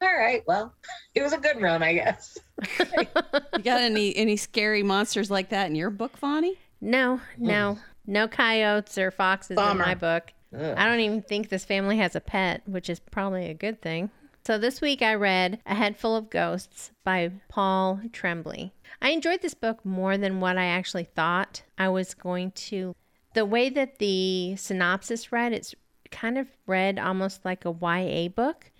all 0.00 0.14
right, 0.16 0.42
well, 0.46 0.74
it 1.14 1.22
was 1.22 1.32
a 1.32 1.38
good 1.38 1.60
run, 1.60 1.82
I 1.82 1.94
guess. 1.94 2.38
You 2.78 3.64
got 3.64 3.80
any 3.80 4.14
any 4.16 4.36
scary 4.36 4.82
monsters 4.82 5.30
like 5.30 5.50
that 5.50 5.68
in 5.68 5.74
your 5.74 5.90
book, 5.90 6.16
Vonnie? 6.18 6.58
No, 6.80 7.20
hmm. 7.36 7.46
no, 7.46 7.78
no 8.06 8.28
coyotes 8.28 8.98
or 8.98 9.10
foxes 9.10 9.56
Bummer. 9.56 9.82
in 9.82 9.88
my 9.88 9.94
book. 9.94 10.32
Ugh. 10.54 10.74
I 10.76 10.86
don't 10.86 11.00
even 11.00 11.22
think 11.22 11.48
this 11.48 11.64
family 11.64 11.98
has 11.98 12.16
a 12.16 12.20
pet, 12.20 12.62
which 12.66 12.88
is 12.88 13.00
probably 13.00 13.46
a 13.46 13.54
good 13.54 13.82
thing. 13.82 14.10
So 14.46 14.56
this 14.56 14.80
week 14.80 15.02
I 15.02 15.14
read 15.14 15.60
A 15.66 15.74
Head 15.74 15.98
Full 15.98 16.16
of 16.16 16.30
Ghosts 16.30 16.90
by 17.04 17.30
Paul 17.48 18.00
Tremblay. 18.12 18.72
I 19.02 19.10
enjoyed 19.10 19.42
this 19.42 19.54
book 19.54 19.84
more 19.84 20.16
than 20.16 20.40
what 20.40 20.56
I 20.56 20.64
actually 20.64 21.04
thought 21.04 21.62
I 21.76 21.90
was 21.90 22.14
going 22.14 22.52
to. 22.52 22.94
The 23.34 23.44
way 23.44 23.68
that 23.68 23.98
the 23.98 24.56
synopsis 24.56 25.32
read, 25.32 25.52
it's 25.52 25.74
kind 26.10 26.38
of 26.38 26.48
read 26.66 26.98
almost 26.98 27.44
like 27.44 27.66
a 27.66 27.70
YA 27.70 28.28
book. 28.28 28.70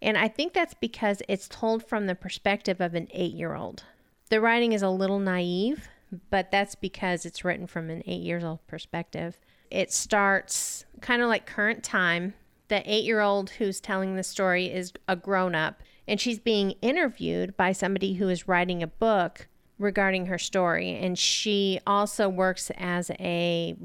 And 0.00 0.16
I 0.16 0.28
think 0.28 0.52
that's 0.52 0.74
because 0.74 1.22
it's 1.28 1.48
told 1.48 1.84
from 1.84 2.06
the 2.06 2.14
perspective 2.14 2.80
of 2.80 2.94
an 2.94 3.08
eight 3.12 3.34
year 3.34 3.54
old. 3.54 3.84
The 4.30 4.40
writing 4.40 4.72
is 4.72 4.82
a 4.82 4.90
little 4.90 5.18
naive, 5.18 5.88
but 6.30 6.50
that's 6.50 6.74
because 6.74 7.26
it's 7.26 7.44
written 7.44 7.66
from 7.66 7.90
an 7.90 8.02
eight 8.06 8.22
years 8.22 8.44
old 8.44 8.66
perspective. 8.66 9.38
It 9.70 9.92
starts 9.92 10.84
kind 11.00 11.22
of 11.22 11.28
like 11.28 11.46
current 11.46 11.82
time. 11.82 12.34
The 12.68 12.82
eight 12.90 13.04
year 13.04 13.20
old 13.20 13.50
who's 13.50 13.80
telling 13.80 14.14
the 14.16 14.22
story 14.22 14.66
is 14.66 14.92
a 15.08 15.16
grown 15.16 15.54
up, 15.54 15.82
and 16.06 16.20
she's 16.20 16.38
being 16.38 16.72
interviewed 16.82 17.56
by 17.56 17.72
somebody 17.72 18.14
who 18.14 18.28
is 18.28 18.46
writing 18.46 18.82
a 18.82 18.86
book 18.86 19.48
regarding 19.78 20.26
her 20.26 20.38
story. 20.38 20.94
And 20.96 21.18
she 21.18 21.80
also 21.86 22.28
works 22.28 22.70
as 22.76 23.10
a 23.18 23.76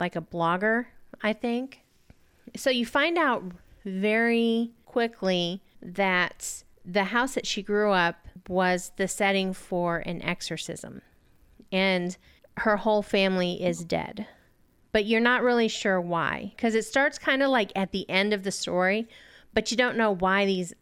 like 0.00 0.16
a 0.16 0.20
blogger, 0.20 0.86
I 1.22 1.32
think. 1.32 1.80
So 2.56 2.70
you 2.70 2.86
find 2.86 3.18
out 3.18 3.44
very 3.84 4.72
quickly 4.88 5.62
that 5.82 6.64
the 6.84 7.04
house 7.04 7.34
that 7.34 7.46
she 7.46 7.62
grew 7.62 7.92
up 7.92 8.26
was 8.48 8.92
the 8.96 9.06
setting 9.06 9.52
for 9.52 9.98
an 9.98 10.22
exorcism. 10.22 11.02
And 11.70 12.16
her 12.56 12.78
whole 12.78 13.02
family 13.02 13.62
is 13.62 13.84
dead. 13.84 14.26
But 14.90 15.04
you're 15.04 15.20
not 15.20 15.42
really 15.42 15.68
sure 15.68 16.00
why. 16.00 16.52
Because 16.56 16.74
it 16.74 16.86
starts 16.86 17.18
kind 17.18 17.42
of 17.42 17.50
like 17.50 17.70
at 17.76 17.92
the 17.92 18.08
end 18.08 18.32
of 18.32 18.42
the 18.42 18.50
story, 18.50 19.06
but 19.52 19.70
you 19.70 19.76
don't 19.76 19.98
know 19.98 20.10
why 20.14 20.46
these 20.46 20.72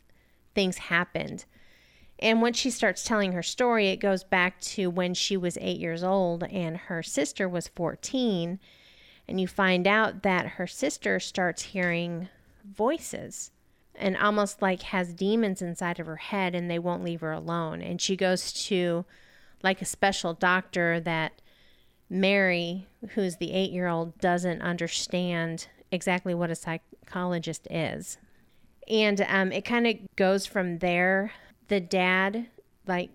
things 0.55 0.79
happened. 0.79 1.45
And 2.19 2.41
once 2.41 2.57
she 2.57 2.71
starts 2.71 3.05
telling 3.05 3.33
her 3.33 3.43
story, 3.43 3.89
it 3.89 3.97
goes 3.97 4.25
back 4.25 4.61
to 4.61 4.89
when 4.89 5.13
she 5.13 5.37
was 5.37 5.59
eight 5.61 5.81
years 5.81 6.03
old 6.03 6.45
and 6.45 6.77
her 6.77 7.03
sister 7.03 7.49
was 7.49 7.69
14 7.69 8.59
and 9.29 9.41
you 9.41 9.49
find 9.49 9.87
out 9.87 10.23
that 10.23 10.47
her 10.51 10.67
sister 10.67 11.19
starts 11.19 11.63
hearing 11.63 12.29
voices 12.65 13.51
and 13.99 14.17
almost 14.17 14.63
like 14.63 14.83
has 14.83 15.13
demons 15.13 15.63
inside 15.63 15.99
of 15.99 16.07
her 16.07 16.17
head 16.17 16.55
and 16.55 16.71
they 16.71 16.79
won't 16.79 17.05
leave 17.05 17.21
her 17.21 17.33
alone. 17.33 17.83
And 17.83 18.01
she 18.01 18.17
goes 18.17 18.53
to 18.67 19.05
like 19.63 19.81
a 19.83 19.87
special 19.87 20.35
doctor 20.35 21.01
that 21.01 21.41
Mary 22.09 22.87
who's 23.11 23.37
the 23.37 23.49
8-year-old 23.49 24.19
doesn't 24.19 24.63
understand 24.63 25.69
exactly 25.91 26.35
what 26.35 26.51
a 26.51 26.55
psychologist 26.55 27.67
is. 27.71 28.19
And 28.89 29.21
um, 29.29 29.51
it 29.53 29.65
kind 29.65 29.87
of 29.87 29.97
goes 30.15 30.47
from 30.47 30.79
there. 30.79 31.33
The 31.69 31.81
dad 31.81 32.47
like 32.87 33.11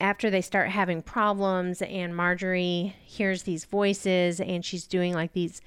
after 0.00 0.30
they 0.30 0.40
start 0.40 0.68
having 0.68 1.02
problems 1.02 1.82
and 1.82 2.14
Marjorie 2.14 2.94
hears 3.04 3.42
these 3.42 3.64
voices 3.64 4.40
and 4.40 4.64
she's 4.64 4.86
doing 4.86 5.12
like 5.12 5.32
these 5.32 5.60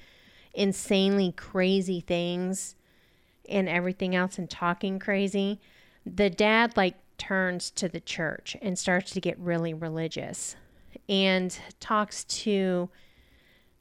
insanely 0.54 1.32
crazy 1.32 2.00
things 2.00 2.74
and 3.52 3.68
everything 3.68 4.14
else 4.14 4.38
and 4.38 4.50
talking 4.50 4.98
crazy, 4.98 5.60
the 6.04 6.30
dad 6.30 6.76
like 6.76 6.96
turns 7.18 7.70
to 7.70 7.88
the 7.88 8.00
church 8.00 8.56
and 8.60 8.78
starts 8.78 9.12
to 9.12 9.20
get 9.20 9.38
really 9.38 9.74
religious 9.74 10.56
and 11.08 11.56
talks 11.78 12.24
to 12.24 12.88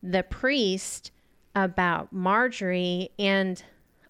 the 0.04 0.24
priest 0.24 1.12
about 1.56 2.14
Marjorie 2.14 3.10
and 3.18 3.64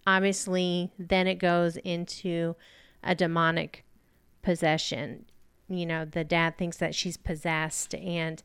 obviously, 0.05 0.91
then 0.97 1.27
it 1.27 1.35
goes 1.35 1.77
into 1.77 2.55
a 3.03 3.15
demonic 3.15 3.85
possession. 4.41 5.25
You 5.69 5.85
know, 5.85 6.05
the 6.05 6.23
dad 6.23 6.57
thinks 6.57 6.77
that 6.77 6.95
she's 6.95 7.17
possessed, 7.17 7.95
and 7.95 8.41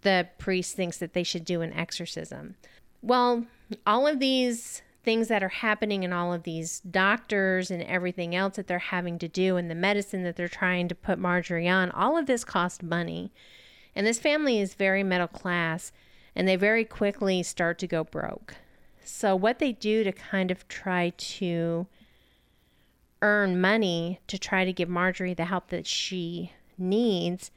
the 0.00 0.28
priest 0.38 0.74
thinks 0.74 0.96
that 0.98 1.12
they 1.12 1.22
should 1.22 1.44
do 1.44 1.60
an 1.60 1.72
exorcism. 1.72 2.56
Well, 3.02 3.46
all 3.86 4.06
of 4.06 4.20
these 4.20 4.82
things 5.04 5.28
that 5.28 5.42
are 5.42 5.48
happening 5.48 6.04
and 6.04 6.14
all 6.14 6.32
of 6.32 6.44
these 6.44 6.80
doctors 6.80 7.70
and 7.70 7.82
everything 7.82 8.34
else 8.34 8.56
that 8.56 8.66
they're 8.66 8.78
having 8.78 9.18
to 9.18 9.28
do 9.28 9.56
and 9.56 9.70
the 9.70 9.74
medicine 9.74 10.22
that 10.22 10.36
they're 10.36 10.48
trying 10.48 10.88
to 10.88 10.94
put 10.94 11.18
Marjorie 11.18 11.68
on, 11.68 11.90
all 11.90 12.16
of 12.16 12.26
this 12.26 12.44
costs 12.44 12.82
money. 12.82 13.32
And 13.94 14.06
this 14.06 14.18
family 14.18 14.60
is 14.60 14.74
very 14.74 15.02
middle 15.02 15.28
class 15.28 15.92
and 16.34 16.46
they 16.46 16.56
very 16.56 16.84
quickly 16.84 17.42
start 17.42 17.78
to 17.80 17.86
go 17.86 18.04
broke. 18.04 18.54
So, 19.04 19.34
what 19.34 19.58
they 19.58 19.72
do 19.72 20.04
to 20.04 20.12
kind 20.12 20.50
of 20.50 20.66
try 20.68 21.10
to 21.10 21.86
earn 23.20 23.60
money 23.60 24.20
to 24.26 24.38
try 24.38 24.64
to 24.64 24.72
give 24.72 24.88
Marjorie 24.88 25.34
the 25.34 25.44
help 25.44 25.68
that 25.68 25.86
she 25.86 26.52
needs 26.78 27.50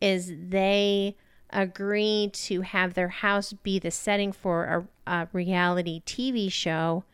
is 0.00 0.32
they 0.36 1.16
agree 1.50 2.30
to 2.32 2.62
have 2.62 2.94
their 2.94 3.08
house 3.08 3.52
be 3.52 3.78
the 3.78 3.90
setting 3.90 4.32
for 4.32 4.88
a, 5.06 5.10
a 5.10 5.28
reality 5.32 6.02
TV 6.04 6.50
show 6.50 7.04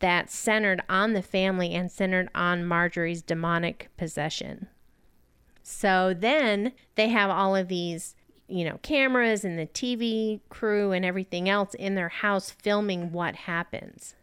that's 0.00 0.36
centered 0.36 0.82
on 0.88 1.12
the 1.12 1.22
family 1.22 1.74
and 1.74 1.90
centered 1.90 2.28
on 2.34 2.64
Marjorie's 2.64 3.22
demonic 3.22 3.90
possession. 3.96 4.68
So 5.62 6.14
then 6.18 6.72
they 6.94 7.08
have 7.08 7.30
all 7.30 7.54
of 7.54 7.68
these, 7.68 8.14
you 8.48 8.64
know, 8.64 8.78
cameras 8.82 9.44
and 9.44 9.58
the 9.58 9.66
TV 9.66 10.40
crew 10.48 10.92
and 10.92 11.04
everything 11.04 11.48
else 11.48 11.74
in 11.74 11.94
their 11.94 12.08
house 12.08 12.50
filming 12.50 13.12
what 13.12 13.36
happens. 13.36 14.14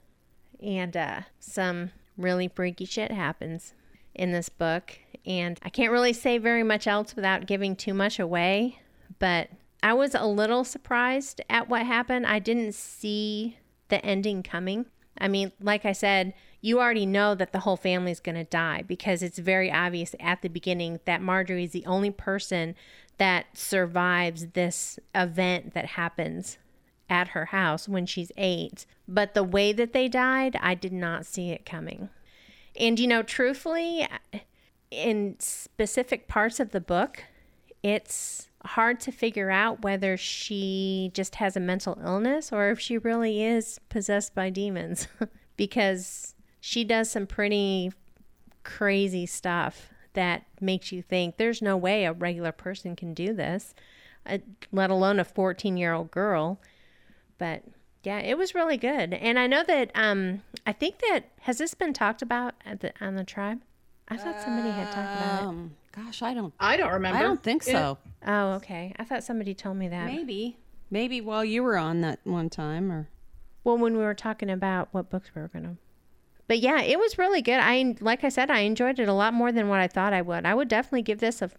And 0.62 0.96
uh, 0.98 1.22
some 1.39 1.92
really 2.18 2.48
freaky 2.48 2.86
shit 2.86 3.12
happens 3.12 3.74
in 4.13 4.32
this 4.32 4.50
book. 4.50 4.98
And 5.25 5.60
I 5.62 5.70
can't 5.70 5.92
really 5.92 6.13
say 6.13 6.38
very 6.38 6.63
much 6.63 6.88
else 6.88 7.15
without 7.15 7.46
giving 7.46 7.75
too 7.75 7.94
much 7.94 8.20
away 8.20 8.80
but 9.19 9.50
I 9.84 9.93
was 9.93 10.15
a 10.15 10.25
little 10.25 10.63
surprised 10.63 11.41
at 11.50 11.69
what 11.69 11.86
happened. 11.86 12.25
I 12.25 12.39
didn't 12.39 12.74
see 12.74 13.57
the 13.89 14.03
ending 14.05 14.43
coming. 14.43 14.88
I 15.17 15.27
mean, 15.27 15.51
like 15.62 15.86
I 15.86 15.93
said, 15.93 16.34
you 16.62 16.79
already 16.79 17.05
know 17.05 17.36
that 17.36 17.51
the 17.51 17.60
whole 17.60 17.77
family 17.77 18.12
is 18.12 18.19
going 18.19 18.36
to 18.36 18.43
die 18.43 18.84
because 18.88 19.22
it's 19.22 19.38
very 19.38 19.72
obvious 19.72 20.15
at 20.19 20.41
the 20.41 20.50
beginning 20.50 21.00
that 21.05 21.22
Marjorie 21.22 21.65
is 21.65 21.72
the 21.72 21.86
only 21.86 22.10
person 22.10 22.75
that 23.17 23.57
survives 23.57 24.48
this 24.48 25.00
event 25.13 25.74
that 25.74 25.86
happens 25.86 26.57
at 27.10 27.29
her 27.29 27.45
house 27.45 27.88
when 27.88 28.05
she's 28.05 28.31
eight. 28.36 28.86
But 29.07 29.36
the 29.36 29.43
way 29.43 29.72
that 29.74 29.93
they 29.93 30.07
died, 30.07 30.57
I 30.60 30.74
did 30.74 30.91
not 30.91 31.25
see 31.25 31.51
it 31.51 31.65
coming. 31.65 32.10
And, 32.75 33.00
you 33.00 33.07
know, 33.07 33.22
truthfully, 33.22 34.07
in 34.89 35.36
specific 35.39 36.27
parts 36.27 36.60
of 36.60 36.72
the 36.72 36.81
book, 36.81 37.24
it's 37.84 38.50
hard 38.65 39.00
to 39.01 39.12
figure 39.12 39.50
out 39.50 39.84
whether 39.84 40.17
she 40.17 41.12
just 41.13 41.36
has 41.36 41.55
a 41.55 41.60
mental 41.60 42.00
illness 42.03 42.51
or 42.51 42.69
if 42.69 42.79
she 42.79 42.98
really 42.98 43.43
is 43.43 43.79
possessed 43.89 44.34
by 44.34 44.50
demons 44.50 45.07
because 45.57 46.36
she 46.60 46.84
does 46.84 47.10
some 47.10 47.27
pretty 47.27 47.91
crazy 48.63 49.25
stuff 49.25 49.89
that 50.13 50.45
makes 50.60 50.91
you 50.91 51.01
think 51.01 51.38
there's 51.38 51.62
no 51.62 51.77
way 51.77 52.05
a 52.05 52.13
regular 52.13 52.51
person 52.51 52.95
can 52.95 53.13
do 53.13 53.34
this, 53.34 53.74
uh, 54.25 54.39
let 54.72 54.89
alone 54.89 55.19
a 55.19 55.25
14 55.25 55.77
year 55.77 55.93
old 55.93 56.10
girl. 56.12 56.60
But 57.38 57.63
yeah, 58.03 58.19
it 58.19 58.38
was 58.38 58.55
really 58.55 58.77
good. 58.77 59.13
And 59.13 59.38
I 59.38 59.48
know 59.48 59.63
that 59.63 59.91
um, 59.93 60.41
I 60.65 60.72
think 60.72 61.00
that 61.00 61.25
has 61.41 61.57
this 61.57 61.74
been 61.74 61.93
talked 61.93 62.22
about 62.22 62.55
at 62.65 62.79
the 62.79 62.93
on 63.01 63.15
the 63.15 63.24
tribe? 63.24 63.62
I 64.07 64.17
thought 64.17 64.39
somebody 64.41 64.69
had 64.69 64.91
talked 64.91 65.17
about 65.17 65.41
it. 65.41 65.45
Um, 65.45 65.75
gosh, 65.96 66.22
I 66.22 66.34
don't. 66.34 66.54
I 66.60 66.78
don't 66.78 66.91
remember. 66.93 67.19
I 67.19 67.22
don't 67.22 67.41
think 67.41 67.63
so. 67.63 67.98
Oh, 68.26 68.54
okay. 68.54 68.93
I 68.98 69.04
thought 69.04 69.24
somebody 69.24 69.54
told 69.54 69.78
me 69.78 69.88
that. 69.88 70.06
Maybe, 70.06 70.58
maybe 70.89 71.22
while 71.22 71.46
you 71.46 71.63
were 71.63 71.78
on 71.78 72.02
that 72.02 72.19
one 72.24 72.50
time, 72.50 72.91
or 72.91 73.10
Well, 73.63 73.78
when 73.78 73.98
we 73.98 74.04
were 74.04 74.13
talking 74.13 74.50
about 74.50 74.89
what 74.91 75.10
books 75.10 75.32
we 75.36 75.41
were 75.41 75.48
gonna. 75.48 75.78
But 76.48 76.60
yeah, 76.60 76.82
it 76.82 77.00
was 77.00 77.17
really 77.17 77.41
good. 77.41 77.60
I 77.60 77.96
like 78.02 78.24
I 78.24 78.30
said, 78.30 78.52
I 78.52 78.60
enjoyed 78.60 79.00
it 79.00 79.08
a 79.08 79.13
lot 79.13 79.34
more 79.34 79.52
than 79.52 79.67
what 79.67 79.80
I 79.80 79.88
thought 79.88 80.13
I 80.13 80.22
would. 80.22 80.46
I 80.46 80.54
would 80.54 80.67
definitely 80.67 81.02
give 81.02 81.19
this 81.19 81.41
a, 81.41 81.50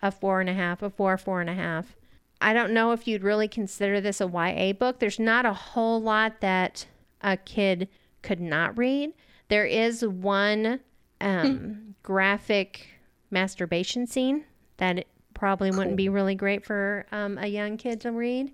a 0.00 0.10
four 0.10 0.40
and 0.40 0.50
a 0.50 0.54
half, 0.54 0.82
a 0.82 0.90
four, 0.90 1.16
four 1.16 1.40
and 1.40 1.50
a 1.50 1.54
half. 1.54 1.96
I 2.40 2.52
don't 2.52 2.72
know 2.72 2.90
if 2.90 3.06
you'd 3.06 3.22
really 3.22 3.46
consider 3.46 4.00
this 4.00 4.20
a 4.20 4.26
YA 4.26 4.72
book. 4.72 4.98
There's 4.98 5.20
not 5.20 5.46
a 5.46 5.52
whole 5.52 6.02
lot 6.02 6.40
that 6.40 6.86
a 7.20 7.36
kid 7.36 7.88
could 8.22 8.40
not 8.40 8.76
read. 8.76 9.12
There 9.48 9.64
is 9.64 10.04
one 10.04 10.80
um, 11.20 11.94
graphic 12.02 12.88
masturbation 13.32 14.06
scene 14.06 14.44
that 14.76 14.98
it 14.98 15.08
probably 15.34 15.70
wouldn't 15.70 15.96
be 15.96 16.08
really 16.08 16.34
great 16.34 16.64
for 16.64 17.06
um, 17.10 17.38
a 17.38 17.46
young 17.46 17.76
kid 17.76 18.00
to 18.02 18.12
read. 18.12 18.52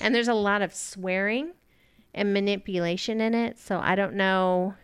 And 0.00 0.14
there's 0.14 0.28
a 0.28 0.34
lot 0.34 0.62
of 0.62 0.74
swearing 0.74 1.52
and 2.14 2.32
manipulation 2.34 3.20
in 3.20 3.34
it. 3.34 3.58
So 3.58 3.78
I 3.78 3.94
don't 3.94 4.14
know. 4.14 4.74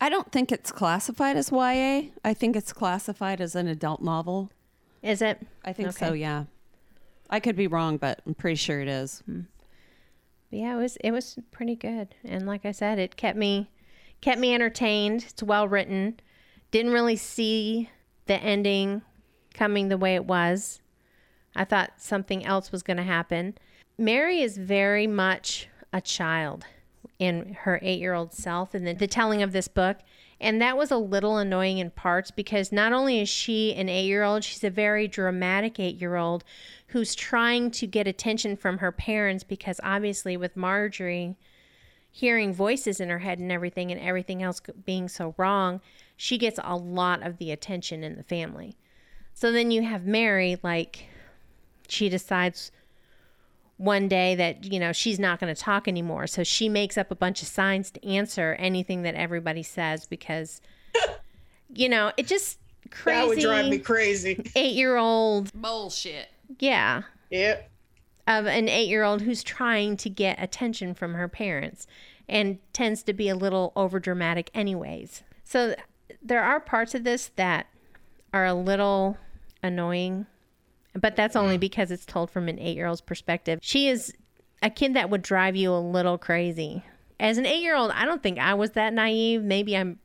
I 0.00 0.08
don't 0.08 0.30
think 0.32 0.50
it's 0.52 0.72
classified 0.72 1.36
as 1.36 1.50
YA. 1.50 2.02
I 2.24 2.34
think 2.34 2.56
it's 2.56 2.72
classified 2.72 3.40
as 3.40 3.54
an 3.54 3.66
adult 3.68 4.02
novel. 4.02 4.50
Is 5.02 5.22
it? 5.22 5.46
I 5.64 5.72
think 5.72 5.90
Okay. 5.90 6.06
so. 6.08 6.12
Yeah, 6.12 6.44
I 7.30 7.40
could 7.40 7.56
be 7.56 7.66
wrong, 7.66 7.96
but 7.96 8.20
I'm 8.26 8.34
pretty 8.34 8.56
sure 8.56 8.80
it 8.80 8.88
is. 8.88 9.22
Yeah, 10.50 10.74
it 10.74 10.78
was 10.78 10.96
it 10.96 11.12
was 11.12 11.38
pretty 11.50 11.76
good. 11.76 12.14
And 12.24 12.46
like 12.46 12.64
I 12.66 12.72
said, 12.72 12.98
it 12.98 13.16
kept 13.16 13.38
me 13.38 13.70
kept 14.20 14.40
me 14.40 14.54
entertained. 14.54 15.24
It's 15.28 15.42
well 15.42 15.68
written. 15.68 16.18
Didn't 16.70 16.92
really 16.92 17.16
see 17.16 17.88
the 18.30 18.40
ending 18.40 19.02
coming 19.54 19.88
the 19.88 19.98
way 19.98 20.14
it 20.14 20.24
was. 20.24 20.80
I 21.56 21.64
thought 21.64 21.94
something 21.96 22.46
else 22.46 22.70
was 22.70 22.84
going 22.84 22.98
to 22.98 23.02
happen. 23.02 23.58
Mary 23.98 24.40
is 24.40 24.56
very 24.56 25.08
much 25.08 25.66
a 25.92 26.00
child 26.00 26.64
in 27.18 27.56
her 27.62 27.80
8-year-old 27.82 28.32
self 28.32 28.72
in 28.72 28.84
the, 28.84 28.92
the 28.94 29.08
telling 29.08 29.42
of 29.42 29.50
this 29.50 29.66
book. 29.66 29.96
And 30.40 30.62
that 30.62 30.76
was 30.76 30.92
a 30.92 30.96
little 30.96 31.38
annoying 31.38 31.78
in 31.78 31.90
parts 31.90 32.30
because 32.30 32.70
not 32.70 32.92
only 32.92 33.20
is 33.20 33.28
she 33.28 33.74
an 33.74 33.88
8-year-old, 33.88 34.44
she's 34.44 34.62
a 34.62 34.70
very 34.70 35.08
dramatic 35.08 35.74
8-year-old 35.74 36.44
who's 36.86 37.16
trying 37.16 37.72
to 37.72 37.86
get 37.88 38.06
attention 38.06 38.56
from 38.56 38.78
her 38.78 38.92
parents 38.92 39.42
because 39.42 39.80
obviously 39.82 40.36
with 40.36 40.56
Marjorie 40.56 41.34
hearing 42.12 42.54
voices 42.54 43.00
in 43.00 43.08
her 43.08 43.18
head 43.18 43.40
and 43.40 43.50
everything 43.50 43.90
and 43.90 44.00
everything 44.00 44.40
else 44.40 44.60
being 44.86 45.08
so 45.08 45.34
wrong, 45.36 45.80
she 46.22 46.36
gets 46.36 46.60
a 46.62 46.76
lot 46.76 47.22
of 47.22 47.38
the 47.38 47.50
attention 47.50 48.04
in 48.04 48.14
the 48.16 48.22
family. 48.22 48.76
So 49.32 49.50
then 49.50 49.70
you 49.70 49.80
have 49.82 50.04
Mary, 50.04 50.58
like, 50.62 51.06
she 51.88 52.10
decides 52.10 52.70
one 53.78 54.06
day 54.06 54.34
that, 54.34 54.70
you 54.70 54.78
know, 54.78 54.92
she's 54.92 55.18
not 55.18 55.40
going 55.40 55.52
to 55.54 55.58
talk 55.58 55.88
anymore. 55.88 56.26
So 56.26 56.44
she 56.44 56.68
makes 56.68 56.98
up 56.98 57.10
a 57.10 57.14
bunch 57.14 57.40
of 57.40 57.48
signs 57.48 57.90
to 57.92 58.06
answer 58.06 58.54
anything 58.58 59.00
that 59.02 59.14
everybody 59.14 59.62
says 59.62 60.04
because, 60.04 60.60
you 61.74 61.88
know, 61.88 62.12
it 62.18 62.26
just 62.26 62.58
crazy. 62.90 63.18
That 63.18 63.28
would 63.28 63.38
drive 63.40 63.68
me 63.70 63.78
crazy 63.78 64.34
crazy. 64.34 64.52
eight 64.56 64.74
year 64.74 64.98
old, 64.98 65.50
Bullshit. 65.54 66.28
yeah, 66.58 67.04
Yep. 67.30 67.70
of 68.26 68.44
an 68.46 68.68
eight 68.68 68.88
year 68.88 69.04
old 69.04 69.22
who's 69.22 69.42
trying 69.42 69.96
to 69.96 70.10
get 70.10 70.36
attention 70.42 70.92
from 70.92 71.14
her 71.14 71.28
parents 71.28 71.86
and 72.28 72.58
tends 72.74 73.02
to 73.04 73.14
be 73.14 73.30
a 73.30 73.34
little 73.34 73.72
over 73.74 73.98
dramatic, 73.98 74.50
anyways. 74.52 75.22
So 75.44 75.74
there 76.22 76.42
are 76.42 76.60
parts 76.60 76.94
of 76.94 77.04
this 77.04 77.30
that 77.36 77.66
are 78.32 78.46
a 78.46 78.54
little 78.54 79.16
annoying, 79.62 80.26
but 80.94 81.16
that's 81.16 81.36
only 81.36 81.56
mm. 81.56 81.60
because 81.60 81.90
it's 81.90 82.06
told 82.06 82.30
from 82.30 82.48
an 82.48 82.58
eight 82.58 82.76
year 82.76 82.86
old's 82.86 83.00
perspective. 83.00 83.60
She 83.62 83.88
is 83.88 84.12
a 84.62 84.70
kid 84.70 84.94
that 84.94 85.10
would 85.10 85.22
drive 85.22 85.56
you 85.56 85.72
a 85.72 85.78
little 85.78 86.18
crazy. 86.18 86.84
As 87.18 87.38
an 87.38 87.46
eight 87.46 87.62
year 87.62 87.76
old, 87.76 87.90
I 87.92 88.04
don't 88.04 88.22
think 88.22 88.38
I 88.38 88.54
was 88.54 88.72
that 88.72 88.92
naive. 88.92 89.42
Maybe 89.42 89.76
I'm 89.76 89.98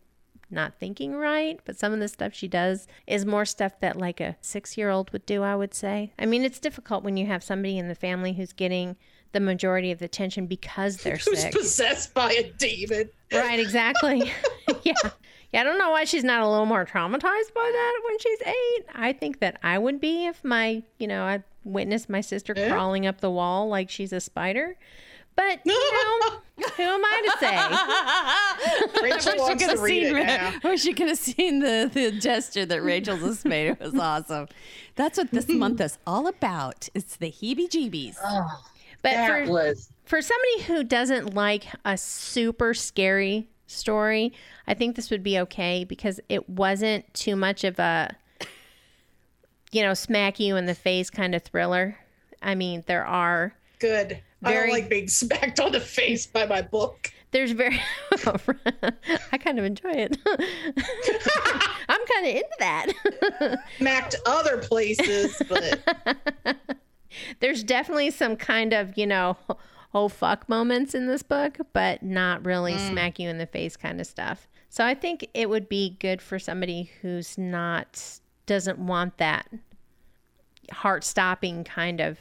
not 0.49 0.73
thinking 0.79 1.15
right, 1.15 1.59
but 1.65 1.77
some 1.77 1.93
of 1.93 1.99
the 1.99 2.07
stuff 2.07 2.33
she 2.33 2.47
does 2.47 2.87
is 3.07 3.25
more 3.25 3.45
stuff 3.45 3.79
that 3.79 3.97
like 3.97 4.19
a 4.19 4.35
six 4.41 4.77
year 4.77 4.89
old 4.89 5.11
would 5.11 5.25
do, 5.25 5.43
I 5.43 5.55
would 5.55 5.73
say. 5.73 6.13
I 6.19 6.25
mean, 6.25 6.43
it's 6.43 6.59
difficult 6.59 7.03
when 7.03 7.17
you 7.17 7.25
have 7.27 7.43
somebody 7.43 7.77
in 7.77 7.87
the 7.87 7.95
family 7.95 8.33
who's 8.33 8.53
getting 8.53 8.95
the 9.31 9.39
majority 9.39 9.91
of 9.91 9.99
the 9.99 10.05
attention 10.05 10.47
because 10.47 10.97
they're 10.97 11.17
Who's 11.25 11.41
sick. 11.41 11.53
possessed 11.53 12.13
by 12.13 12.31
a 12.31 12.51
demon? 12.53 13.09
Right, 13.33 13.59
exactly. 13.59 14.31
yeah. 14.83 14.93
Yeah, 15.55 15.61
I 15.61 15.63
don't 15.63 15.77
know 15.77 15.91
why 15.91 16.03
she's 16.03 16.25
not 16.25 16.41
a 16.41 16.49
little 16.49 16.65
more 16.65 16.85
traumatized 16.85 17.53
by 17.53 17.71
that 17.71 18.01
when 18.05 18.19
she's 18.19 18.39
eight. 18.45 18.85
I 18.93 19.13
think 19.13 19.39
that 19.39 19.57
I 19.63 19.77
would 19.77 20.01
be 20.01 20.25
if 20.25 20.43
my, 20.43 20.83
you 20.99 21.07
know, 21.07 21.23
I 21.23 21.43
witnessed 21.63 22.09
my 22.09 22.19
sister 22.19 22.53
Yeah. 22.57 22.69
crawling 22.69 23.07
up 23.07 23.21
the 23.21 23.31
wall 23.31 23.69
like 23.69 23.89
she's 23.89 24.11
a 24.11 24.19
spider. 24.19 24.75
But, 25.37 25.59
you 25.65 25.71
know, 26.29 26.65
who 26.75 26.83
am 26.83 27.01
I 27.05 27.21
to 27.25 28.99
say? 28.99 29.01
Rachel 29.03 29.33
wants 29.37 29.65
to 29.65 29.77
read 29.77 30.03
it 30.07 30.13
now. 30.25 30.53
wish 30.63 30.83
you 30.83 30.93
could 30.93 31.07
have 31.07 31.17
seen 31.17 31.59
the, 31.59 31.89
the 31.93 32.11
gesture 32.11 32.65
that 32.65 32.81
Rachel's 32.83 33.21
just 33.21 33.45
made. 33.45 33.67
It 33.69 33.79
was 33.79 33.95
awesome. 33.95 34.47
That's 34.95 35.17
what 35.17 35.31
this 35.31 35.47
month 35.47 35.79
is 35.79 35.97
all 36.05 36.27
about. 36.27 36.89
It's 36.93 37.15
the 37.15 37.31
heebie-jeebies. 37.31 38.15
Oh, 38.23 38.61
But 39.01 39.11
that 39.11 39.45
for, 39.45 39.51
was 39.51 39.89
for 40.05 40.21
somebody 40.21 40.63
who 40.63 40.83
doesn't 40.83 41.33
like 41.33 41.65
a 41.85 41.97
super 41.97 42.73
scary 42.73 43.47
story, 43.67 44.33
I 44.67 44.73
think 44.73 44.95
this 44.95 45.09
would 45.11 45.23
be 45.23 45.39
okay 45.39 45.83
because 45.83 46.19
it 46.29 46.49
wasn't 46.49 47.11
too 47.13 47.35
much 47.35 47.63
of 47.63 47.79
a, 47.79 48.15
you 49.71 49.81
know, 49.81 49.93
smack 49.93 50.39
you 50.39 50.55
in 50.55 50.65
the 50.65 50.75
face 50.75 51.09
kind 51.09 51.33
of 51.35 51.43
thriller. 51.43 51.97
I 52.41 52.55
mean, 52.55 52.83
there 52.87 53.05
are 53.05 53.53
Good. 53.79 54.19
I 54.43 54.51
Very- 54.51 54.67
don't 54.69 54.79
like 54.79 54.89
being 54.89 55.07
smacked 55.09 55.59
on 55.59 55.71
the 55.71 55.79
face 55.79 56.27
by 56.27 56.45
my 56.45 56.61
book. 56.61 57.11
there's 57.31 57.51
very 57.51 57.81
I 59.31 59.37
kind 59.37 59.59
of 59.59 59.65
enjoy 59.65 59.91
it. 59.91 60.17
I'm 61.89 62.05
kind 62.07 62.25
of 62.27 62.35
into 62.35 62.55
that. 62.59 63.59
Smacked 63.77 64.15
other 64.25 64.57
places, 64.59 65.41
but 65.49 65.79
there's 67.39 67.63
definitely 67.63 68.11
some 68.11 68.35
kind 68.35 68.73
of, 68.73 68.97
you 68.97 69.07
know, 69.07 69.37
oh 69.95 70.09
fuck 70.09 70.47
moments 70.47 70.93
in 70.93 71.07
this 71.07 71.23
book, 71.23 71.57
but 71.73 72.03
not 72.03 72.45
really 72.45 72.77
smack 72.77 73.17
you 73.17 73.29
in 73.29 73.37
the 73.39 73.47
face 73.47 73.75
kind 73.77 73.99
of 73.99 74.05
stuff. 74.05 74.47
So 74.69 74.85
I 74.85 74.93
think 74.93 75.27
it 75.33 75.49
would 75.49 75.69
be 75.69 75.95
good 76.01 76.21
for 76.21 76.37
somebody 76.37 76.91
who's 77.01 77.37
not 77.37 78.19
doesn't 78.45 78.77
want 78.77 79.17
that 79.17 79.47
heart-stopping 80.71 81.63
kind 81.63 82.01
of 82.01 82.19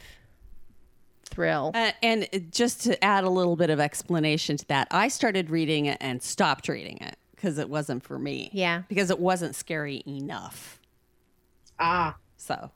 thrill. 1.25 1.71
Uh, 1.75 1.91
and 2.01 2.27
just 2.49 2.81
to 2.83 3.03
add 3.03 3.25
a 3.25 3.29
little 3.29 3.57
bit 3.57 3.69
of 3.69 3.79
explanation 3.79 4.55
to 4.57 4.65
that, 4.67 4.87
I 4.89 5.09
started 5.09 5.49
reading 5.49 5.85
it 5.87 5.97
and 5.99 6.23
stopped 6.23 6.69
reading 6.69 6.97
it 7.01 7.17
because 7.35 7.57
it 7.57 7.69
wasn't 7.69 8.03
for 8.03 8.17
me. 8.17 8.49
Yeah. 8.53 8.83
Because 8.87 9.09
it 9.09 9.19
wasn't 9.19 9.53
scary 9.55 10.01
enough. 10.07 10.79
ah, 11.77 12.15
So 12.37 12.71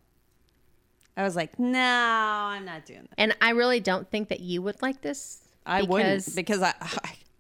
I 1.20 1.24
was 1.24 1.36
like, 1.36 1.60
no, 1.60 1.80
I'm 1.80 2.64
not 2.64 2.86
doing 2.86 3.02
that. 3.02 3.10
And 3.18 3.36
I 3.42 3.50
really 3.52 3.80
don't 3.82 4.10
think 4.10 4.30
that 4.30 4.40
you 4.40 4.62
would 4.62 4.82
like 4.82 5.02
this. 5.02 5.42
I 5.66 5.82
because 5.82 5.90
wouldn't 5.92 6.36
because 6.36 6.62
I, 6.62 6.74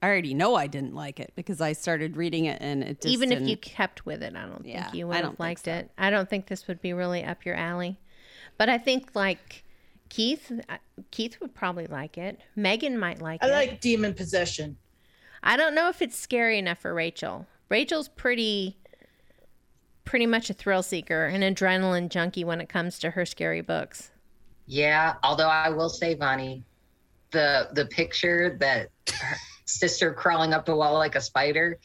I 0.02 0.06
already 0.06 0.34
know 0.34 0.56
I 0.56 0.68
didn't 0.68 0.94
like 0.96 1.20
it 1.20 1.32
because 1.36 1.62
I 1.62 1.72
started 1.74 2.18
reading 2.18 2.44
it 2.46 2.62
and 2.62 2.84
it 2.84 3.02
just 3.02 3.14
even 3.14 3.32
if 3.32 3.38
didn't- 3.40 3.50
you 3.50 3.58
kept 3.58 4.06
with 4.06 4.22
it, 4.22 4.36
I 4.36 4.46
don't 4.46 4.66
Yeah, 4.66 4.84
think 4.84 4.96
you 4.96 5.08
would 5.08 5.16
have 5.16 5.40
liked 5.40 5.66
so. 5.66 5.72
it. 5.72 5.92
I 5.98 6.10
don't 6.10 6.30
think 6.30 6.48
this 6.48 6.68
would 6.68 6.82
be 6.82 6.92
really 6.94 7.24
up 7.24 7.46
your 7.46 7.56
alley. 7.56 8.00
But 8.58 8.68
I 8.68 8.78
think 8.78 9.12
like 9.16 9.64
Keith, 10.10 10.52
uh, 10.68 10.78
Keith 11.12 11.40
would 11.40 11.56
probably 11.56 11.88
like 11.88 12.18
it. 12.18 12.40
Megan 12.58 12.98
might 13.00 13.22
like 13.22 13.42
I 13.44 13.48
it. 13.48 13.52
I 13.52 13.54
like 13.56 13.80
demon 13.82 14.14
possession. 14.14 14.76
I 15.42 15.56
don't 15.56 15.74
know 15.74 15.88
if 15.88 16.02
it's 16.02 16.18
scary 16.18 16.58
enough 16.60 16.80
for 16.80 16.94
Rachel. 16.94 17.48
Rachel's 17.70 18.10
pretty, 18.10 18.78
pretty 20.10 20.26
much 20.26 20.50
a 20.50 20.54
thrill 20.54 20.82
seeker, 20.82 21.28
an 21.28 21.42
adrenaline 21.42 22.10
junkie 22.10 22.44
when 22.44 22.60
it 22.60 22.68
comes 22.68 22.98
to 22.98 23.12
her 23.12 23.28
scary 23.28 23.62
books. 23.62 24.10
Yeah, 24.66 25.14
although 25.22 25.48
I 25.48 25.70
will 25.70 25.88
say, 25.88 26.16
Vonnie, 26.16 26.64
the 27.30 27.70
the 27.74 27.86
picture 27.86 28.58
that 28.60 28.90
sister 29.66 30.12
crawling 30.12 30.52
up 30.52 30.66
the 30.66 30.76
wall 30.76 30.96
like 30.96 31.14
a 31.14 31.22
spider. 31.22 31.78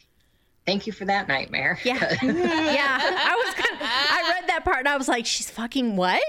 Thank 0.65 0.87
you 0.87 0.95
for 0.95 1.05
that 1.05 1.29
nightmare. 1.29 1.79
Yeah, 1.85 1.97
yeah. 2.23 2.99
I 3.03 3.43
was 3.45 3.55
kind 3.55 3.75
of, 3.75 3.87
I 3.87 4.33
read 4.33 4.49
that 4.49 4.65
part 4.65 4.79
and 4.79 4.89
I 4.89 4.97
was 4.97 5.09
like, 5.09 5.27
she's 5.27 5.51
fucking 5.51 5.97
what? 5.97 6.23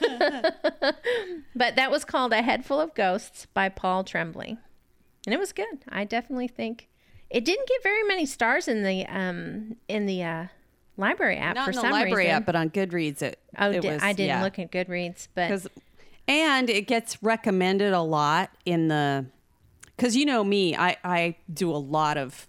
but 1.56 1.74
that 1.74 1.90
was 1.90 2.04
called 2.04 2.32
A 2.32 2.42
Head 2.42 2.64
Full 2.64 2.80
of 2.80 2.94
Ghosts 2.94 3.48
by 3.52 3.68
Paul 3.68 4.04
Tremblay. 4.04 4.56
And 5.26 5.34
it 5.34 5.40
was 5.40 5.52
good. 5.52 5.82
I 5.88 6.04
definitely 6.04 6.46
think 6.46 6.88
it 7.30 7.44
didn't 7.44 7.68
get 7.68 7.82
very 7.82 8.02
many 8.04 8.26
stars 8.26 8.68
in 8.68 8.82
the 8.82 9.04
um 9.06 9.76
in 9.88 10.06
the 10.06 10.22
uh 10.22 10.46
library 10.96 11.36
app 11.36 11.54
not 11.56 11.64
for 11.64 11.70
in 11.70 11.76
the 11.76 11.80
some 11.82 11.90
library 11.90 12.24
reason. 12.24 12.36
app, 12.36 12.46
but 12.46 12.56
on 12.56 12.70
Goodreads 12.70 13.22
it. 13.22 13.38
oh, 13.58 13.70
it 13.70 13.82
di- 13.82 13.88
was, 13.90 14.02
I 14.02 14.12
didn't 14.12 14.28
yeah. 14.28 14.42
look 14.42 14.58
at 14.58 14.70
Goodreads, 14.72 15.28
but 15.34 15.66
and 16.28 16.70
it 16.70 16.86
gets 16.86 17.22
recommended 17.22 17.92
a 17.92 18.00
lot 18.00 18.50
in 18.64 18.88
the 18.88 19.26
because 19.96 20.16
you 20.16 20.26
know 20.26 20.42
me 20.44 20.76
I, 20.76 20.96
I 21.04 21.36
do 21.52 21.70
a 21.70 21.76
lot 21.78 22.16
of 22.16 22.48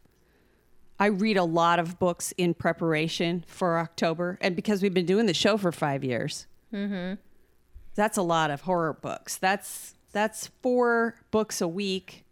i 0.99 1.05
read 1.07 1.37
a 1.37 1.43
lot 1.43 1.79
of 1.79 1.99
books 1.99 2.33
in 2.37 2.53
preparation 2.53 3.43
for 3.47 3.77
october 3.79 4.37
and 4.41 4.55
because 4.55 4.81
we've 4.81 4.93
been 4.93 5.05
doing 5.05 5.25
the 5.27 5.33
show 5.33 5.57
for 5.57 5.71
five 5.71 6.03
years 6.03 6.47
that's 7.95 8.17
a 8.17 8.21
lot 8.21 8.49
of 8.51 8.61
horror 8.61 8.93
books 8.93 9.37
that's 9.37 9.95
that's 10.11 10.47
four 10.61 11.15
books 11.31 11.61
a 11.61 11.67
week 11.67 12.25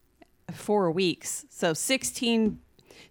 four 0.54 0.92
weeks 0.92 1.46
so 1.50 1.74
16 1.74 2.60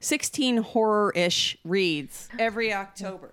16 0.01 0.57
horror-ish 0.59 1.57
reads 1.65 2.29
every 2.39 2.73
october 2.73 3.33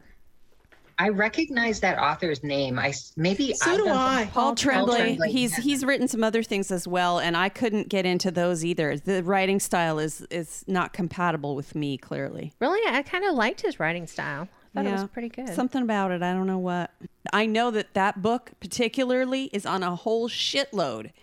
I 1.00 1.10
recognize 1.10 1.80
that 1.80 1.98
author's 1.98 2.44
name. 2.44 2.78
I 2.78 2.90
s- 2.90 3.14
maybe 3.18 3.56
So 3.56 3.72
I've 3.72 3.78
do 3.78 3.88
I. 3.88 4.24
some- 4.26 4.34
Paul 4.34 4.56
Tremblay, 4.56 4.98
Tremblay, 5.16 5.32
he's 5.32 5.58
yeah. 5.58 5.64
he's 5.64 5.84
written 5.84 6.08
some 6.08 6.24
other 6.24 6.44
things 6.44 6.70
as 6.70 6.88
well, 6.88 7.18
and 7.18 7.36
I 7.36 7.50
couldn't 7.50 7.90
get 7.90 8.06
into 8.06 8.30
those 8.30 8.64
either. 8.64 8.96
The 8.98 9.24
writing 9.24 9.60
style 9.60 9.98
is 9.98 10.22
is 10.30 10.64
not 10.68 10.94
compatible 10.94 11.56
with 11.56 11.74
me. 11.74 11.98
Clearly, 11.98 12.54
really, 12.60 12.80
I 12.88 13.02
kind 13.02 13.26
of 13.26 13.34
liked 13.34 13.62
his 13.62 13.80
writing 13.80 14.06
style. 14.06 14.48
I 14.76 14.84
thought 14.84 14.86
it 14.86 14.92
was 14.92 15.06
pretty 15.10 15.30
good. 15.30 15.50
Something 15.50 15.82
about 15.82 16.12
it, 16.12 16.22
I 16.22 16.34
don't 16.34 16.46
know 16.46 16.60
what. 16.60 16.92
I 17.34 17.48
know 17.48 17.72
that 17.72 17.96
that 17.96 18.22
book 18.22 18.52
particularly 18.60 19.46
is 19.54 19.66
on 19.66 19.82
a 19.82 19.96
whole 19.96 20.30
shitload 20.30 21.14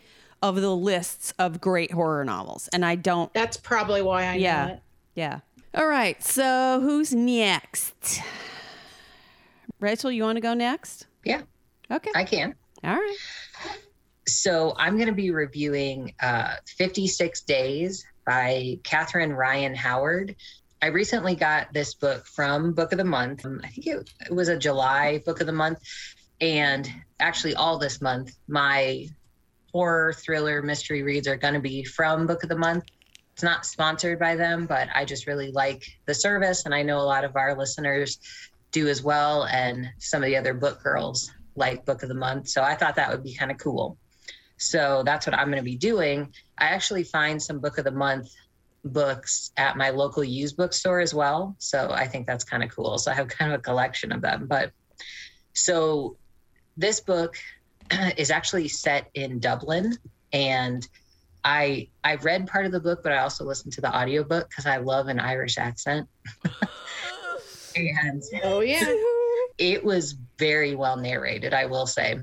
of 0.43 0.57
the 0.61 0.75
lists 0.75 1.33
of 1.39 1.61
great 1.61 1.93
horror 1.93 2.25
novels, 2.25 2.69
and 2.73 2.85
I 2.85 2.95
don't. 2.95 3.33
That's 3.35 3.57
probably 3.57 4.03
why 4.03 4.25
I 4.25 4.37
know 4.37 4.43
Yeah, 4.43 4.79
yeah. 5.15 5.41
All 5.75 5.87
right, 5.87 6.23
so 6.23 6.81
who's 6.81 7.13
next? 7.15 8.21
Rachel, 9.81 10.11
you 10.11 10.23
want 10.23 10.37
to 10.37 10.41
go 10.41 10.55
next? 10.55 11.07
Yeah, 11.25 11.43
Okay. 11.91 12.11
I 12.15 12.25
can. 12.25 12.55
All 12.85 12.95
right. 12.95 13.17
So 14.27 14.75
I'm 14.77 14.97
going 14.97 15.09
to 15.09 15.15
be 15.15 15.31
reviewing 15.31 16.15
uh, 16.21 16.55
56 16.77 17.41
Days 17.43 18.05
by 18.27 18.79
Catherine 18.85 19.33
Ryan 19.33 19.75
Howard. 19.75 20.37
I 20.83 20.89
recently 20.89 21.35
got 21.35 21.73
this 21.73 21.95
book 21.95 22.27
from 22.27 22.73
Book 22.73 22.93
of 22.93 22.99
the 22.99 23.05
Month. 23.05 23.45
Um, 23.45 23.61
I 23.65 23.69
think 23.69 23.87
it, 23.87 24.11
it 24.27 24.35
was 24.35 24.49
a 24.49 24.57
July 24.59 25.23
Book 25.25 25.41
of 25.41 25.47
the 25.47 25.53
Month. 25.53 25.79
And 26.41 26.89
actually, 27.21 27.55
all 27.55 27.79
this 27.79 28.01
month, 28.01 28.37
my 28.47 29.07
horror, 29.79 30.13
thriller, 30.13 30.61
mystery 30.61 31.05
reads 31.05 31.29
are 31.29 31.37
going 31.37 31.55
to 31.55 31.61
be 31.61 31.85
from 31.85 32.27
Book 32.27 32.43
of 32.43 32.49
the 32.49 32.59
Month. 32.59 32.87
It's 33.33 33.45
not 33.45 33.65
sponsored 33.65 34.19
by 34.19 34.35
them, 34.35 34.67
but 34.67 34.89
I 34.93 35.05
just 35.05 35.29
really 35.29 35.53
like 35.53 35.85
the 36.05 36.15
service. 36.15 36.65
And 36.65 36.75
I 36.75 36.83
know 36.83 36.99
a 36.99 37.07
lot 37.07 37.23
of 37.23 37.37
our 37.37 37.57
listeners 37.57 38.19
do 38.73 38.89
as 38.89 39.05
well. 39.05 39.45
And 39.45 39.89
some 39.99 40.21
of 40.21 40.27
the 40.27 40.37
other 40.37 40.53
book 40.53 40.83
girls 40.83 41.31
like 41.55 41.87
Book 41.87 42.03
of 42.03 42.09
the 42.09 42.17
Month. 42.17 42.49
So 42.49 42.61
I 42.61 42.75
thought 42.75 42.97
that 42.97 43.09
would 43.09 43.23
be 43.23 43.37
kind 43.37 43.53
of 43.53 43.59
cool. 43.59 43.97
So 44.57 45.05
that's 45.07 45.29
what 45.29 45.39
I'm 45.39 45.47
going 45.47 45.59
to 45.59 45.63
be 45.63 45.77
doing. 45.77 46.33
I 46.59 46.65
actually 46.65 47.05
find 47.05 47.41
some 47.41 47.61
Book 47.61 47.79
of 47.79 47.85
the 47.85 47.93
Month 47.93 48.35
books 48.85 49.53
at 49.57 49.77
my 49.77 49.91
local 49.91 50.25
used 50.25 50.57
bookstore 50.57 50.99
as 50.99 51.15
well. 51.15 51.55
So 51.61 51.93
I 51.93 52.09
think 52.09 52.27
that's 52.27 52.43
kind 52.43 52.65
of 52.65 52.75
cool. 52.75 52.99
So 52.99 53.13
I 53.13 53.15
have 53.15 53.29
kind 53.29 53.53
of 53.53 53.61
a 53.61 53.63
collection 53.63 54.11
of 54.11 54.23
them. 54.23 54.49
But 54.49 54.73
so 55.53 56.17
this 56.77 56.99
book 56.99 57.37
is 58.17 58.31
actually 58.31 58.69
set 58.69 59.11
in 59.15 59.39
Dublin 59.39 59.97
and 60.33 60.87
I 61.45 61.89
I 62.05 62.17
read 62.17 62.47
part 62.47 62.67
of 62.67 62.73
the 62.73 62.81
book, 62.81 63.03
but 63.03 63.13
I 63.13 63.19
also 63.19 63.45
listened 63.45 63.73
to 63.75 63.81
the 63.81 63.95
audiobook 63.97 64.49
because 64.49 64.67
I 64.67 64.79
love 64.79 65.09
an 65.09 65.21
Irish 65.21 65.57
accent. 65.57 66.09
and 67.77 68.23
Oh 68.43 68.61
yeah. 68.61 68.85
it 69.57 69.83
was 69.85 70.17
very 70.39 70.75
well 70.75 70.97
narrated, 70.97 71.55
I 71.55 71.67
will 71.67 71.87
say. 71.87 72.21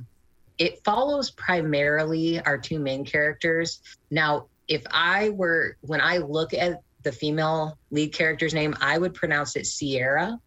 It 0.58 0.84
follows 0.84 1.32
primarily 1.32 2.40
our 2.42 2.58
two 2.58 2.80
main 2.80 3.04
characters. 3.04 3.82
Now, 4.12 4.48
if 4.68 4.84
I 4.92 5.30
were, 5.30 5.78
when 5.82 6.02
I 6.02 6.18
look 6.18 6.54
at 6.54 6.82
the 7.04 7.12
female 7.12 7.78
lead 7.92 8.14
character's 8.14 8.54
name, 8.54 8.76
I 8.80 8.98
would 8.98 9.14
pronounce 9.14 9.56
it 9.56 9.66
Sierra, 9.66 10.40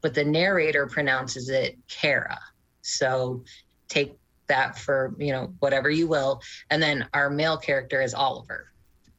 but 0.00 0.14
the 0.14 0.24
narrator 0.24 0.86
pronounces 0.86 1.48
it 1.48 1.78
Kara. 1.88 2.38
So 2.82 3.42
take 3.88 4.16
that 4.48 4.78
for, 4.78 5.14
you 5.18 5.32
know, 5.32 5.54
whatever 5.58 5.90
you 5.90 6.06
will. 6.06 6.42
And 6.70 6.82
then 6.82 7.06
our 7.14 7.30
male 7.30 7.56
character 7.56 8.00
is 8.00 8.14
Oliver. 8.14 8.68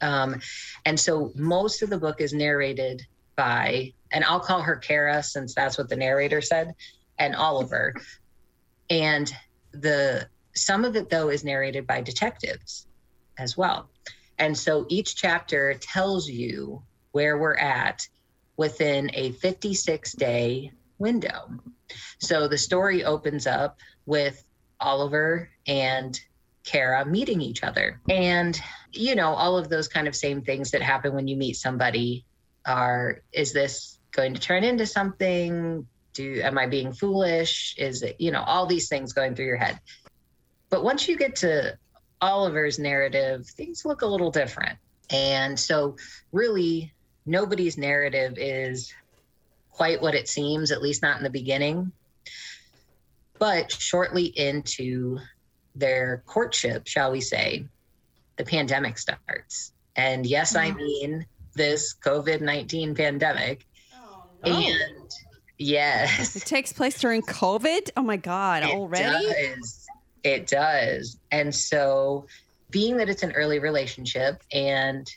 Um, 0.01 0.41
and 0.85 0.99
so 0.99 1.31
most 1.35 1.81
of 1.81 1.89
the 1.89 1.97
book 1.97 2.21
is 2.21 2.33
narrated 2.33 3.05
by, 3.35 3.93
and 4.11 4.23
I'll 4.23 4.39
call 4.39 4.61
her 4.61 4.75
Kara 4.75 5.23
since 5.23 5.55
that's 5.55 5.77
what 5.77 5.89
the 5.89 5.95
narrator 5.95 6.41
said 6.41 6.75
and 7.17 7.35
Oliver. 7.35 7.93
And 8.89 9.31
the 9.71 10.27
some 10.53 10.85
of 10.85 10.95
it 10.95 11.09
though 11.09 11.29
is 11.29 11.43
narrated 11.43 11.85
by 11.85 12.01
detectives 12.01 12.87
as 13.37 13.57
well. 13.57 13.89
And 14.37 14.57
so 14.57 14.85
each 14.89 15.15
chapter 15.15 15.73
tells 15.73 16.29
you 16.29 16.83
where 17.11 17.37
we're 17.37 17.57
at 17.57 18.07
within 18.57 19.11
a 19.13 19.31
56 19.31 20.13
day 20.13 20.71
window. 20.97 21.49
So 22.19 22.47
the 22.47 22.57
story 22.57 23.03
opens 23.03 23.47
up 23.47 23.79
with 24.05 24.43
Oliver 24.79 25.49
and 25.67 26.19
Kara 26.65 27.05
meeting 27.05 27.41
each 27.41 27.63
other. 27.63 28.01
And, 28.09 28.59
you 28.91 29.15
know, 29.15 29.33
all 29.33 29.57
of 29.57 29.69
those 29.69 29.87
kind 29.87 30.07
of 30.07 30.15
same 30.15 30.41
things 30.41 30.71
that 30.71 30.81
happen 30.81 31.13
when 31.13 31.27
you 31.27 31.37
meet 31.37 31.55
somebody 31.55 32.25
are 32.65 33.21
is 33.31 33.53
this 33.53 33.99
going 34.11 34.33
to 34.33 34.39
turn 34.39 34.63
into 34.63 34.85
something? 34.85 35.87
Do 36.13 36.41
am 36.41 36.57
I 36.57 36.67
being 36.67 36.93
foolish? 36.93 37.75
Is 37.77 38.01
it, 38.01 38.15
you 38.19 38.31
know, 38.31 38.41
all 38.41 38.65
these 38.65 38.87
things 38.87 39.13
going 39.13 39.35
through 39.35 39.45
your 39.45 39.57
head. 39.57 39.79
But 40.69 40.83
once 40.83 41.07
you 41.07 41.17
get 41.17 41.37
to 41.37 41.77
Oliver's 42.21 42.79
narrative, 42.79 43.45
things 43.45 43.85
look 43.85 44.01
a 44.01 44.07
little 44.07 44.31
different. 44.31 44.79
And 45.11 45.59
so, 45.59 45.97
really, 46.31 46.93
nobody's 47.25 47.77
narrative 47.77 48.33
is 48.37 48.93
quite 49.71 50.01
what 50.01 50.15
it 50.15 50.27
seems, 50.27 50.71
at 50.71 50.81
least 50.81 51.03
not 51.03 51.17
in 51.17 51.23
the 51.23 51.29
beginning. 51.29 51.91
But 53.37 53.71
shortly 53.71 54.25
into 54.25 55.19
their 55.75 56.23
courtship, 56.25 56.87
shall 56.87 57.11
we 57.11 57.21
say, 57.21 57.65
the 58.37 58.45
pandemic 58.45 58.97
starts. 58.97 59.71
And 59.95 60.25
yes, 60.25 60.55
I 60.55 60.69
mm-hmm. 60.69 60.77
mean 60.77 61.25
this 61.55 61.95
COVID 62.03 62.41
19 62.41 62.95
pandemic. 62.95 63.65
Oh. 63.93 64.25
And 64.43 65.11
yes, 65.57 66.35
It 66.35 66.45
takes 66.45 66.73
place 66.73 66.99
during 66.99 67.21
COVID. 67.21 67.91
Oh 67.97 68.03
my 68.03 68.17
God, 68.17 68.63
already? 68.63 69.25
It 69.25 69.55
does. 69.55 69.87
It 70.23 70.47
does. 70.47 71.17
And 71.31 71.53
so, 71.53 72.25
being 72.71 72.97
that 72.97 73.09
it's 73.09 73.23
an 73.23 73.31
early 73.33 73.59
relationship 73.59 74.41
and 74.51 75.09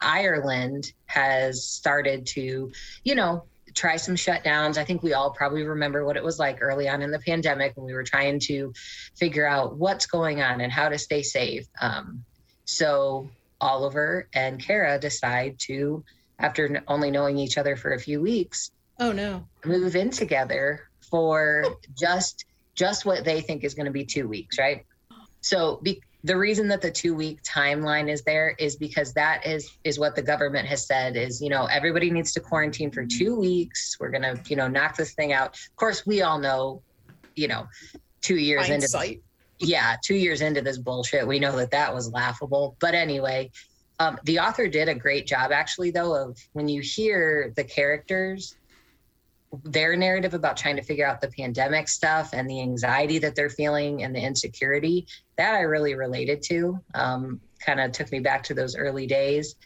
Ireland 0.00 0.92
has 1.06 1.62
started 1.62 2.26
to, 2.26 2.72
you 3.04 3.14
know, 3.14 3.44
try 3.74 3.96
some 3.96 4.14
shutdowns. 4.14 4.76
I 4.76 4.84
think 4.84 5.02
we 5.02 5.12
all 5.14 5.30
probably 5.30 5.64
remember 5.64 6.04
what 6.04 6.16
it 6.16 6.24
was 6.24 6.38
like 6.38 6.58
early 6.60 6.88
on 6.88 7.02
in 7.02 7.10
the 7.10 7.18
pandemic 7.18 7.76
when 7.76 7.86
we 7.86 7.94
were 7.94 8.04
trying 8.04 8.40
to 8.40 8.72
figure 9.16 9.46
out 9.46 9.76
what's 9.76 10.06
going 10.06 10.42
on 10.42 10.60
and 10.60 10.72
how 10.72 10.88
to 10.88 10.98
stay 10.98 11.22
safe. 11.22 11.66
Um, 11.80 12.24
so, 12.64 13.28
Oliver 13.60 14.28
and 14.34 14.58
Kara 14.60 14.98
decide 14.98 15.58
to, 15.60 16.04
after 16.38 16.82
only 16.88 17.10
knowing 17.10 17.38
each 17.38 17.58
other 17.58 17.76
for 17.76 17.92
a 17.92 17.98
few 17.98 18.20
weeks, 18.20 18.70
Oh 18.98 19.12
no. 19.12 19.46
move 19.64 19.96
in 19.96 20.10
together 20.10 20.88
for 21.10 21.64
just 21.98 22.44
just 22.74 23.04
what 23.04 23.24
they 23.24 23.40
think 23.40 23.64
is 23.64 23.74
going 23.74 23.86
to 23.86 23.92
be 23.92 24.04
two 24.04 24.28
weeks 24.28 24.58
right 24.58 24.86
so 25.42 25.80
be, 25.82 26.00
the 26.22 26.36
reason 26.36 26.68
that 26.68 26.82
the 26.82 26.90
two 26.90 27.14
week 27.14 27.42
timeline 27.42 28.10
is 28.10 28.22
there 28.22 28.54
is 28.58 28.76
because 28.76 29.14
that 29.14 29.46
is 29.46 29.78
is 29.84 29.98
what 29.98 30.14
the 30.14 30.22
government 30.22 30.68
has 30.68 30.86
said 30.86 31.16
is 31.16 31.40
you 31.40 31.48
know 31.48 31.66
everybody 31.66 32.10
needs 32.10 32.32
to 32.32 32.40
quarantine 32.40 32.90
for 32.90 33.06
two 33.06 33.34
weeks 33.34 33.96
we're 33.98 34.10
going 34.10 34.22
to 34.22 34.38
you 34.46 34.56
know 34.56 34.68
knock 34.68 34.96
this 34.96 35.14
thing 35.14 35.32
out 35.32 35.48
of 35.54 35.76
course 35.76 36.04
we 36.04 36.20
all 36.20 36.38
know 36.38 36.82
you 37.36 37.48
know 37.48 37.66
two 38.20 38.36
years 38.36 38.68
into 38.68 38.86
Hindsight. 38.92 39.22
yeah, 39.58 39.96
two 40.02 40.14
years 40.14 40.40
into 40.40 40.60
this 40.60 40.78
bullshit, 40.78 41.26
we 41.26 41.38
know 41.38 41.56
that 41.56 41.70
that 41.70 41.94
was 41.94 42.10
laughable. 42.10 42.76
But 42.80 42.94
anyway, 42.94 43.50
um, 43.98 44.18
the 44.24 44.38
author 44.38 44.68
did 44.68 44.88
a 44.88 44.94
great 44.94 45.26
job, 45.26 45.52
actually, 45.52 45.90
though, 45.90 46.14
of 46.14 46.38
when 46.52 46.68
you 46.68 46.80
hear 46.80 47.52
the 47.56 47.64
characters, 47.64 48.56
their 49.64 49.96
narrative 49.96 50.34
about 50.34 50.56
trying 50.56 50.76
to 50.76 50.82
figure 50.82 51.06
out 51.06 51.20
the 51.20 51.28
pandemic 51.28 51.88
stuff 51.88 52.30
and 52.32 52.48
the 52.48 52.60
anxiety 52.60 53.18
that 53.18 53.34
they're 53.34 53.50
feeling 53.50 54.04
and 54.04 54.14
the 54.14 54.20
insecurity, 54.20 55.06
that 55.36 55.54
I 55.54 55.60
really 55.60 55.94
related 55.94 56.42
to. 56.44 56.78
Um, 56.94 57.40
kind 57.64 57.80
of 57.80 57.92
took 57.92 58.10
me 58.12 58.20
back 58.20 58.42
to 58.44 58.54
those 58.54 58.76
early 58.76 59.06
days. 59.06 59.56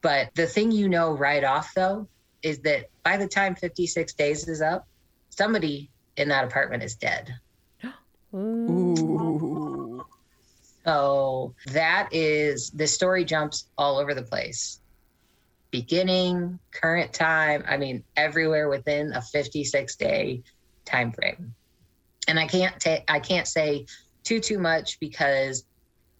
But 0.00 0.34
the 0.34 0.46
thing 0.46 0.70
you 0.70 0.88
know 0.88 1.12
right 1.12 1.42
off, 1.42 1.74
though, 1.74 2.08
is 2.42 2.60
that 2.60 2.88
by 3.02 3.16
the 3.16 3.26
time 3.26 3.54
56 3.54 4.14
days 4.14 4.46
is 4.48 4.62
up, 4.62 4.86
somebody 5.30 5.90
in 6.16 6.28
that 6.28 6.44
apartment 6.44 6.82
is 6.82 6.94
dead. 6.94 7.34
Ooh. 8.34 10.04
So 10.84 11.54
that 11.72 12.08
is 12.12 12.70
the 12.70 12.86
story 12.86 13.24
jumps 13.24 13.66
all 13.76 13.98
over 13.98 14.14
the 14.14 14.22
place. 14.22 14.80
Beginning, 15.76 16.58
current 16.70 17.12
time, 17.12 17.62
I 17.68 17.76
mean 17.76 18.02
everywhere 18.16 18.70
within 18.70 19.12
a 19.12 19.20
56 19.20 19.96
day 19.96 20.42
time 20.86 21.12
frame. 21.12 21.54
And 22.26 22.38
I 22.38 22.46
can't 22.46 22.80
take 22.80 23.04
I 23.08 23.20
can't 23.20 23.46
say 23.46 23.84
too 24.24 24.40
too 24.40 24.58
much 24.58 24.98
because 25.00 25.66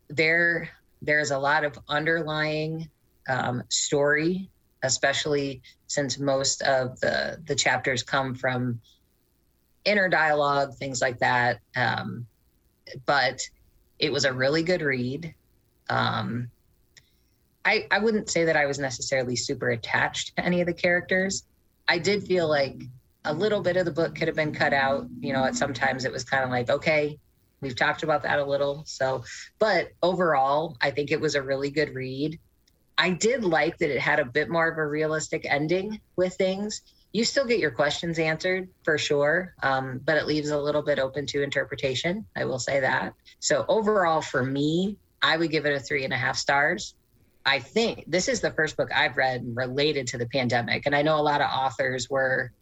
there 0.09 0.69
there's 1.01 1.31
a 1.31 1.39
lot 1.39 1.65
of 1.65 1.79
underlying 1.89 2.91
um, 3.31 3.63
story, 3.71 4.51
especially 4.83 5.63
since 5.87 6.19
most 6.19 6.61
of 6.61 7.01
the 7.01 7.39
the 7.47 7.55
chapters 7.55 8.03
come 8.03 8.35
from 8.35 8.83
inner 9.87 10.11
dialogue, 10.11 10.75
things 10.75 11.01
like 11.01 11.21
that. 11.21 11.61
Um, 11.75 12.27
but 13.07 13.41
it 13.99 14.13
was 14.13 14.27
a 14.27 14.35
really 14.35 14.63
good 14.63 14.83
read. 14.83 15.35
Um, 15.89 16.51
I 17.67 17.87
I 17.91 17.99
wouldn't 17.99 18.31
say 18.31 18.45
that 18.45 18.57
I 18.57 18.65
was 18.65 18.79
necessarily 18.79 19.37
super 19.37 19.71
attached 19.71 20.37
to 20.37 20.45
any 20.45 20.61
of 20.61 20.67
the 20.67 20.73
characters. 20.73 21.45
I 21.89 21.99
did 21.99 22.25
feel 22.27 22.49
like 22.49 22.83
a 23.25 23.35
little 23.35 23.61
bit 23.61 23.77
of 23.77 23.85
the 23.85 23.91
book 23.91 24.15
could 24.15 24.29
have 24.29 24.37
been 24.37 24.55
cut 24.55 24.73
out. 24.73 25.07
You 25.21 25.33
know, 25.33 25.45
at 25.45 25.57
sometimes 25.57 26.05
it 26.05 26.13
was 26.13 26.25
kind 26.25 26.45
of 26.45 26.51
like, 26.51 26.71
okay, 26.71 27.19
we've 27.61 27.77
talked 27.77 28.05
about 28.05 28.23
that 28.23 28.39
a 28.39 28.45
little. 28.45 28.85
So, 28.87 29.25
but 29.59 29.91
overall, 30.03 30.77
I 30.81 30.93
think 30.93 31.11
it 31.11 31.21
was 31.21 31.35
a 31.35 31.43
really 31.43 31.71
good 31.71 31.95
read. 31.95 32.39
I 32.99 33.11
did 33.11 33.45
like 33.45 33.77
that 33.79 33.91
it 33.91 34.01
had 34.01 34.21
a 34.21 34.25
bit 34.25 34.49
more 34.49 34.69
of 34.69 34.79
a 34.79 34.87
realistic 34.87 35.45
ending 35.45 36.01
with 36.15 36.35
things. 36.35 36.81
You 37.13 37.25
still 37.25 37.45
get 37.45 37.59
your 37.59 37.71
questions 37.71 38.19
answered 38.19 38.69
for 38.85 38.97
sure, 38.97 39.55
um, 39.63 40.01
but 40.05 40.17
it 40.17 40.27
leaves 40.27 40.51
a 40.51 40.59
little 40.59 40.83
bit 40.83 40.99
open 40.99 41.27
to 41.27 41.43
interpretation. 41.43 42.25
I 42.37 42.45
will 42.45 42.59
say 42.59 42.81
that. 42.81 43.15
So, 43.41 43.65
overall, 43.69 44.21
for 44.21 44.43
me, 44.45 44.97
I 45.23 45.37
would 45.37 45.51
give 45.51 45.67
it 45.67 45.75
a 45.75 45.81
three 45.81 46.05
and 46.05 46.13
a 46.13 46.17
half 46.17 46.37
stars. 46.37 46.95
I 47.47 47.61
think 47.61 48.05
this 48.09 48.27
is 48.27 48.41
the 48.41 48.51
first 48.51 48.77
book 48.77 48.91
I've 48.93 49.17
read 49.17 49.45
related 49.55 50.09
to 50.09 50.19
the 50.19 50.27
pandemic. 50.27 50.85
And 50.85 50.97
I 50.97 51.03
know 51.03 51.17
a 51.17 51.23
lot 51.23 51.41
of 51.41 51.49
authors 51.49 52.11
were, 52.11 52.53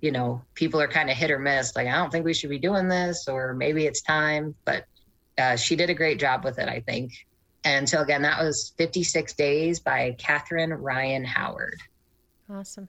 you 0.00 0.10
know, 0.10 0.42
people 0.54 0.80
are 0.80 0.88
kind 0.88 1.08
of 1.08 1.16
hit 1.16 1.30
or 1.30 1.38
miss. 1.38 1.76
Like, 1.76 1.86
I 1.86 1.92
don't 1.92 2.10
think 2.10 2.24
we 2.24 2.34
should 2.34 2.50
be 2.50 2.58
doing 2.58 2.88
this, 2.88 3.28
or 3.28 3.54
maybe 3.54 3.86
it's 3.86 4.02
time. 4.02 4.56
But 4.64 4.86
uh, 5.38 5.54
she 5.54 5.76
did 5.76 5.88
a 5.88 5.94
great 5.94 6.18
job 6.18 6.44
with 6.44 6.58
it, 6.58 6.68
I 6.68 6.80
think. 6.80 7.12
And 7.62 7.88
so, 7.88 8.02
again, 8.02 8.22
that 8.22 8.42
was 8.42 8.74
56 8.76 9.32
Days 9.34 9.78
by 9.78 10.16
Catherine 10.18 10.72
Ryan 10.72 11.24
Howard. 11.24 11.78
Awesome. 12.50 12.88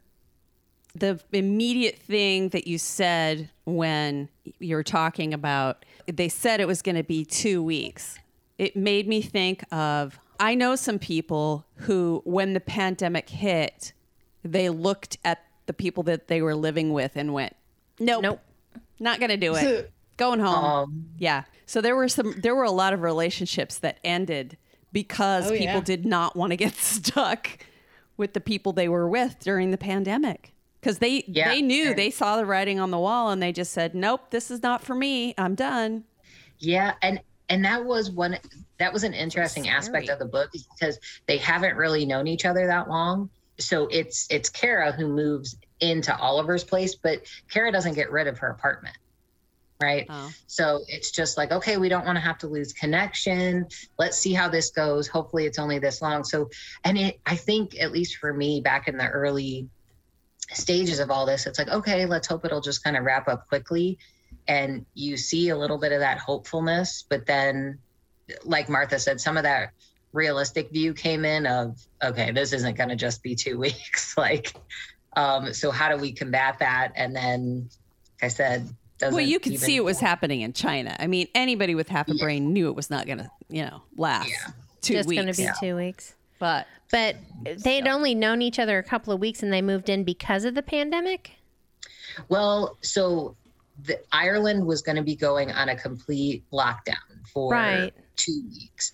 the 0.95 1.21
immediate 1.31 1.99
thing 1.99 2.49
that 2.49 2.65
you 2.67 2.79
said 2.79 3.49
when 3.65 4.29
you 4.60 4.75
were 4.75 4.84
talking 4.84 5.34
about 5.34 5.86
they 6.12 6.27
said 6.27 6.60
it 6.60 6.67
was 6.67 6.81
going 6.81 6.95
to 6.95 7.03
be 7.03 7.23
two 7.23 7.63
weeks 7.63 8.19
it 8.58 8.75
made 8.75 9.08
me 9.08 9.21
think 9.21 9.63
of 9.73 10.19
i 10.39 10.53
know 10.55 10.75
some 10.75 10.99
people 10.99 11.65
who 11.75 12.21
when 12.25 12.53
the 12.53 12.59
pandemic 12.59 13.29
hit 13.29 13.93
they 14.43 14.69
looked 14.69 15.17
at 15.23 15.43
the 15.65 15.73
people 15.73 16.03
that 16.03 16.27
they 16.27 16.41
were 16.41 16.55
living 16.55 16.93
with 16.93 17.13
and 17.15 17.33
went 17.33 17.55
nope 17.99 18.21
Nope. 18.21 18.39
not 18.99 19.19
going 19.19 19.29
to 19.31 19.37
do 19.37 19.55
it. 19.55 19.91
Going 20.17 20.39
home. 20.39 20.63
Um, 20.63 21.05
yeah. 21.17 21.43
So 21.65 21.81
there 21.81 21.93
were 21.95 22.07
some 22.07 22.35
there 22.39 22.55
were 22.55 22.63
a 22.63 22.71
lot 22.71 22.93
of 22.93 23.01
relationships 23.01 23.79
that 23.79 23.99
ended 24.01 24.55
because 24.93 25.47
Oh, 25.47 25.51
people 25.51 25.65
yeah. 25.65 25.81
did 25.81 26.05
not 26.05 26.37
want 26.37 26.51
to 26.51 26.55
get 26.65 26.73
stuck 26.75 27.49
with 28.15 28.31
the 28.33 28.39
people 28.39 28.71
they 28.71 28.87
were 28.87 29.09
with 29.09 29.39
during 29.39 29.71
the 29.71 29.77
pandemic. 29.77 30.53
Because 30.79 30.99
they 30.99 31.25
Yeah, 31.27 31.49
they 31.49 31.61
knew 31.61 31.89
and- 31.89 31.97
they 31.97 32.11
saw 32.11 32.37
the 32.37 32.45
writing 32.45 32.79
on 32.79 32.91
the 32.91 32.99
wall 32.99 33.29
and 33.29 33.43
they 33.43 33.51
just 33.51 33.73
said 33.73 33.93
nope 33.93 34.29
this 34.29 34.49
is 34.49 34.63
not 34.63 34.83
for 34.85 34.95
me. 34.95 35.33
I'm 35.37 35.53
done. 35.55 36.05
Yeah, 36.59 36.93
and 37.01 37.19
and 37.49 37.65
that 37.65 37.86
was 37.86 38.10
one 38.10 38.38
that 38.77 38.91
was 38.91 39.03
an 39.03 39.13
interesting 39.13 39.69
aspect 39.69 40.10
of 40.10 40.19
the 40.19 40.25
book 40.25 40.51
because 40.51 40.99
they 41.27 41.38
haven't 41.38 41.75
really 41.75 42.05
known 42.05 42.27
each 42.27 42.45
other 42.45 42.67
that 42.67 42.89
long. 42.89 43.29
So 43.58 43.88
it's 43.88 44.27
it's 44.29 44.49
Kara 44.49 44.91
who 44.91 45.08
moves 45.08 45.55
into 45.79 46.15
Oliver's 46.17 46.63
place, 46.63 46.95
but 46.95 47.21
Kara 47.49 47.71
doesn't 47.71 47.93
get 47.93 48.12
rid 48.12 48.27
of 48.27 48.39
her 48.39 48.47
apartment. 48.49 48.97
Right. 49.81 50.05
oh 50.10 50.31
So 50.47 50.84
it's 50.88 51.12
just 51.12 51.38
like, 51.38 51.51
okay, 51.51 51.77
we 51.77 51.89
don't 51.89 52.05
want 52.05 52.15
to 52.15 52.21
have 52.21 52.38
to 52.39 52.47
lose 52.47 52.71
connection. 52.71 53.67
Let's 53.99 54.17
see 54.17 54.34
how 54.34 54.47
this 54.47 54.71
goes. 54.71 55.08
Hopefully 55.08 55.45
it's 55.45 55.60
only 55.60 55.79
this 55.79 56.01
long. 56.01 56.23
So 56.23 56.49
and 56.84 56.97
it 56.97 57.19
I 57.25 57.36
think 57.36 57.79
at 57.79 57.91
least 57.91 58.17
for 58.17 58.34
me 58.34 58.62
back 58.62 58.88
in 58.88 58.97
the 58.97 59.08
early 59.08 59.67
stages 60.51 60.99
of 60.99 61.12
all 61.12 61.25
this, 61.25 61.45
it's 61.45 61.60
like, 61.60 61.69
okay, 61.69 62.05
let's 62.05 62.27
hope 62.27 62.45
it'll 62.45 62.62
just 62.62 62.84
kind 62.84 62.97
of 62.97 63.03
wrap 63.03 63.27
up 63.27 63.47
quickly. 63.49 63.97
And 64.47 64.86
you 64.93 65.17
see 65.17 65.49
a 65.49 65.58
little 65.58 65.77
bit 65.77 65.91
of 65.91 65.99
that 65.99 66.17
hopefulness, 66.19 67.03
but 67.08 67.25
then 67.25 67.79
like 68.43 68.69
Martha 68.69 68.99
said, 68.99 69.19
some 69.21 69.38
of 69.38 69.43
that 69.43 69.71
realistic 70.13 70.71
view 70.71 70.93
came 70.93 71.25
in 71.25 71.45
of, 71.45 71.77
okay, 72.03 72.31
this 72.31 72.53
isn't 72.53 72.77
gonna 72.77 72.95
just 72.95 73.21
be 73.23 73.36
two 73.36 73.58
weeks. 73.65 74.17
like 74.17 74.53
um, 75.17 75.53
so 75.53 75.71
how 75.71 75.89
do 75.89 75.97
we 75.97 76.12
combat 76.12 76.60
that? 76.60 76.91
And 76.95 77.15
then 77.15 77.69
like 78.21 78.23
I 78.23 78.27
said, 78.29 78.69
well 79.01 79.19
you 79.19 79.39
could 79.39 79.53
even- 79.53 79.65
see 79.65 79.75
it 79.75 79.84
was 79.84 79.99
happening 79.99 80.39
in 80.39 80.53
china 80.53 80.95
i 80.99 81.05
mean 81.05 81.27
anybody 81.36 81.75
with 81.75 81.89
half 81.89 82.08
a 82.08 82.15
Yeah. 82.15 82.23
brain 82.23 82.53
knew 82.53 82.69
it 82.69 82.75
was 82.77 82.89
not 82.89 83.05
going 83.05 83.17
to 83.17 83.29
you 83.49 83.62
know 83.63 83.81
last 83.97 84.29
Yeah. 84.29 84.51
two 84.81 84.93
Just 84.93 85.10
weeks 85.10 85.21
going 85.21 85.34
to 85.34 85.38
be 85.38 85.43
Yeah. 85.43 85.53
two 85.60 85.75
weeks. 85.75 86.13
but 86.39 86.65
But 86.91 87.17
they'd 87.58 87.88
only 87.88 88.15
known 88.15 88.41
each 88.41 88.58
other 88.58 88.77
a 88.77 88.84
couple 88.84 89.12
of 89.12 89.19
weeks 89.19 89.43
and 89.43 89.51
they 89.51 89.62
moved 89.62 89.89
in 89.89 90.05
because 90.05 90.45
of 90.45 90.55
the 90.55 90.62
pandemic. 90.63 91.31
Well, 92.29 92.77
so 92.81 93.36
the, 93.83 93.99
Ireland 94.11 94.65
was 94.65 94.81
going 94.81 94.95
to 94.95 95.03
be 95.03 95.15
going 95.15 95.51
on 95.51 95.69
a 95.69 95.75
complete 95.75 96.43
lockdown 96.51 96.95
for 97.33 97.51
Right. 97.51 97.93
two 98.15 98.43
weeks, 98.49 98.91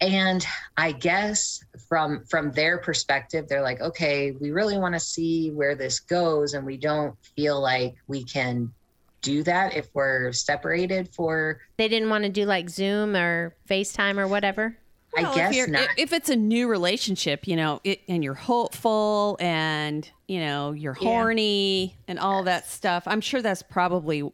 and 0.00 0.46
I 0.76 0.92
guess 0.92 1.60
from 1.88 2.24
from 2.26 2.52
their 2.52 2.78
perspective, 2.78 3.48
they're 3.48 3.62
like, 3.62 3.80
okay, 3.80 4.30
we 4.32 4.50
really 4.52 4.78
want 4.78 4.94
to 4.94 5.00
see 5.00 5.50
where 5.50 5.74
this 5.74 6.00
goes, 6.00 6.54
and 6.54 6.64
we 6.64 6.76
don't 6.76 7.16
feel 7.36 7.60
like 7.60 7.96
we 8.06 8.22
can 8.24 8.72
do 9.20 9.42
that 9.42 9.74
if 9.76 9.88
we're 9.94 10.32
separated 10.32 11.12
for 11.12 11.60
They 11.76 11.88
didn't 11.88 12.08
want 12.08 12.22
to 12.22 12.30
do 12.30 12.44
like 12.44 12.70
Zoom 12.70 13.16
or 13.16 13.56
FaceTime 13.68 14.16
or 14.16 14.28
whatever. 14.28 14.76
I 15.18 15.22
Well, 15.22 15.34
guess 15.34 15.56
if, 15.56 15.68
not. 15.68 15.88
if 15.96 16.12
it's 16.12 16.28
a 16.28 16.36
new 16.36 16.68
relationship, 16.68 17.46
you 17.48 17.56
know, 17.56 17.80
it, 17.84 18.00
and 18.08 18.22
you're 18.22 18.34
hopeful 18.34 19.36
and, 19.40 20.08
you 20.26 20.40
know, 20.40 20.72
you're 20.72 20.96
Yeah. 21.00 21.08
horny 21.08 21.96
and 22.06 22.18
all 22.18 22.44
that 22.44 22.66
stuff, 22.68 23.02
I'm 23.06 23.20
sure 23.20 23.42
that's 23.42 23.62
probably, 23.62 24.30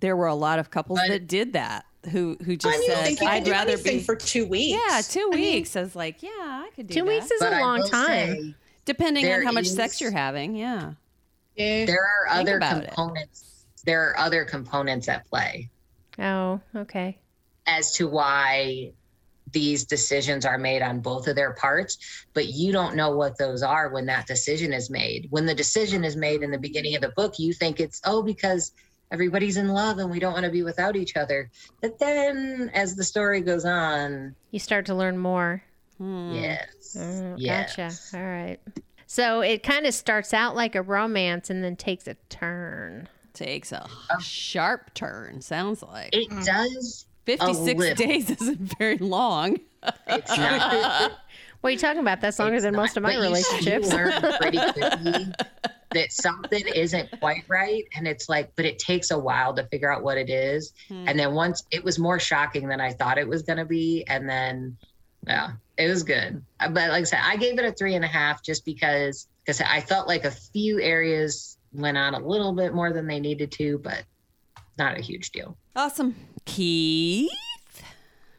there 0.00 0.16
were 0.16 0.26
a 0.26 0.34
lot 0.34 0.58
of 0.58 0.70
couples 0.70 0.98
But- 1.00 1.08
that 1.08 1.26
did 1.28 1.52
that 1.52 1.84
who, 2.10 2.36
who 2.44 2.56
just 2.56 2.74
I 2.74 2.78
mean, 2.80 2.90
said, 2.90 3.04
think 3.04 3.20
you 3.20 3.26
can 3.26 3.42
I'd 3.42 3.48
rather 3.48 3.78
be. 3.78 4.00
for 4.00 4.16
two 4.16 4.46
weeks. 4.46 4.78
yeah, 4.88 5.00
two 5.02 5.30
I 5.32 5.36
mean, 5.36 5.54
weeks. 5.56 5.76
I 5.76 5.82
was 5.82 5.94
like, 5.94 6.22
yeah, 6.22 6.30
I 6.40 6.70
could 6.74 6.86
do 6.88 6.94
Two 6.94 7.00
that. 7.00 7.06
weeks 7.08 7.30
is 7.30 7.40
but 7.40 7.52
a 7.52 7.56
I 7.56 7.60
long 7.60 7.88
time. 7.88 8.54
Depending 8.84 9.30
on 9.32 9.42
how 9.42 9.52
much 9.52 9.66
is- 9.66 9.76
sex 9.76 10.00
you're 10.00 10.10
having. 10.10 10.56
Yeah. 10.56 10.92
yeah. 11.56 11.84
there 11.86 12.02
are 12.02 12.28
Think 12.36 12.48
other 12.48 12.56
about 12.56 12.82
it. 12.84 12.88
components. 12.88 13.64
There 13.84 14.08
are 14.10 14.18
other 14.18 14.44
components 14.44 15.08
at 15.08 15.26
play 15.28 15.68
Oh, 16.18 16.60
okay. 16.74 17.18
as 17.66 17.92
to 17.94 18.08
why 18.08 18.92
these 19.52 19.84
decisions 19.84 20.44
are 20.44 20.58
made 20.58 20.82
on 20.82 21.00
both 21.00 21.28
of 21.28 21.36
their 21.36 21.52
parts, 21.52 21.98
but 22.34 22.48
you 22.48 22.72
don't 22.72 22.96
know 22.96 23.16
what 23.16 23.38
those 23.38 23.62
are 23.62 23.90
when 23.90 24.06
that 24.06 24.26
decision 24.26 24.72
is 24.72 24.90
made. 24.90 25.26
When 25.30 25.46
the 25.46 25.54
decision 25.54 26.04
is 26.04 26.16
made 26.16 26.42
in 26.42 26.50
the 26.50 26.58
beginning 26.58 26.94
of 26.96 27.02
the 27.02 27.10
book, 27.10 27.38
you 27.38 27.52
think 27.52 27.80
it's, 27.80 28.00
oh, 28.04 28.22
because 28.22 28.72
everybody's 29.10 29.58
in 29.58 29.68
love 29.68 29.98
and 29.98 30.10
we 30.10 30.18
don't 30.18 30.32
want 30.32 30.44
to 30.46 30.50
be 30.50 30.62
without 30.62 30.96
each 30.96 31.16
other. 31.16 31.50
But 31.80 31.98
then 31.98 32.70
as 32.74 32.96
the 32.96 33.04
story 33.04 33.42
goes 33.42 33.64
on, 33.64 34.34
You 34.50 34.58
start 34.58 34.86
to 34.86 34.94
learn 34.94 35.18
more. 35.18 35.62
Hmm. 35.98 36.32
yes. 36.32 36.96
Oh, 36.98 37.34
yes. 37.36 37.76
Gotcha. 37.76 38.16
All 38.16 38.24
right. 38.24 38.60
So 39.06 39.42
it 39.42 39.62
kind 39.62 39.86
of 39.86 39.92
starts 39.92 40.32
out 40.32 40.56
like 40.56 40.74
a 40.74 40.82
romance 40.82 41.50
and 41.50 41.62
then 41.62 41.76
takes 41.76 42.08
a 42.08 42.14
turn. 42.30 43.08
Takes 43.34 43.72
a 43.72 43.86
sharp 44.20 44.94
turn, 44.94 45.40
sounds 45.42 45.82
like. 45.82 46.10
It 46.12 46.28
does. 46.44 47.06
56 47.26 47.94
days 47.94 48.30
isn't 48.40 48.78
very 48.78 48.98
long. 48.98 49.58
It's 50.06 50.36
not. 50.36 51.12
What 51.60 51.68
are 51.68 51.72
you 51.74 51.78
talking 51.78 52.00
about? 52.00 52.20
That's 52.20 52.40
longer 52.40 52.56
It's 52.56 52.64
than 52.64 52.74
not, 52.74 52.80
most 52.80 52.96
of 52.96 53.04
my 53.04 53.16
relationships. 53.16 53.88
You 53.92 53.96
learn 53.96 54.12
pretty 54.40 54.58
quickly 54.58 55.32
that 55.92 56.10
something 56.10 56.64
isn't 56.74 57.20
quite 57.20 57.44
right, 57.46 57.84
and 57.94 58.08
it's 58.08 58.28
like, 58.28 58.50
but 58.56 58.64
it 58.64 58.80
takes 58.80 59.12
a 59.12 59.18
while 59.18 59.54
to 59.54 59.64
figure 59.68 59.88
out 59.88 60.02
what 60.02 60.18
it 60.18 60.28
is. 60.28 60.72
Hmm. 60.88 61.04
And 61.06 61.16
then 61.16 61.34
once 61.34 61.62
it 61.70 61.84
was 61.84 62.00
more 62.00 62.18
shocking 62.18 62.66
than 62.66 62.80
I 62.80 62.90
thought 62.92 63.16
it 63.16 63.28
was 63.28 63.42
going 63.42 63.58
to 63.58 63.64
be, 63.64 64.04
and 64.08 64.28
then 64.28 64.76
yeah, 65.24 65.52
it 65.78 65.86
was 65.86 66.02
good. 66.02 66.42
Uh, 66.58 66.68
But 66.70 66.90
like 66.90 67.02
I 67.02 67.04
said, 67.04 67.20
I 67.22 67.36
gave 67.36 67.60
it 67.60 67.64
a 67.64 67.70
three 67.70 67.94
and 67.94 68.04
a 68.04 68.08
half 68.08 68.42
just 68.42 68.64
because 68.64 69.28
because 69.46 69.60
I 69.60 69.80
felt 69.82 70.08
like 70.08 70.24
a 70.24 70.32
few 70.32 70.80
areas 70.80 71.58
went 71.72 71.96
on 71.96 72.14
a 72.14 72.18
little 72.18 72.54
bit 72.54 72.74
more 72.74 72.92
than 72.92 73.06
they 73.06 73.20
needed 73.20 73.52
to, 73.52 73.78
but 73.84 74.02
not 74.78 74.98
a 74.98 75.00
huge 75.00 75.30
deal. 75.30 75.56
Awesome. 75.76 76.16
Keith, 76.44 77.30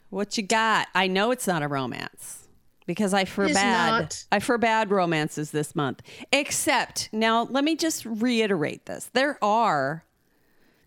what 0.09 0.37
you 0.37 0.43
got? 0.43 0.87
I 0.93 1.07
know 1.07 1.31
it's 1.31 1.47
not 1.47 1.63
a 1.63 1.67
romance 1.67 2.47
because 2.85 3.13
I 3.13 3.21
It 3.21 3.27
is 3.29 3.33
forbade. 3.33 4.15
I 4.31 4.39
forbade 4.39 4.89
romances 4.91 5.51
this 5.51 5.75
month. 5.75 6.01
Except 6.31 7.09
now 7.11 7.43
let 7.49 7.63
me 7.63 7.75
just 7.75 8.05
reiterate 8.05 8.85
this. 8.85 9.09
There 9.13 9.37
are 9.43 10.03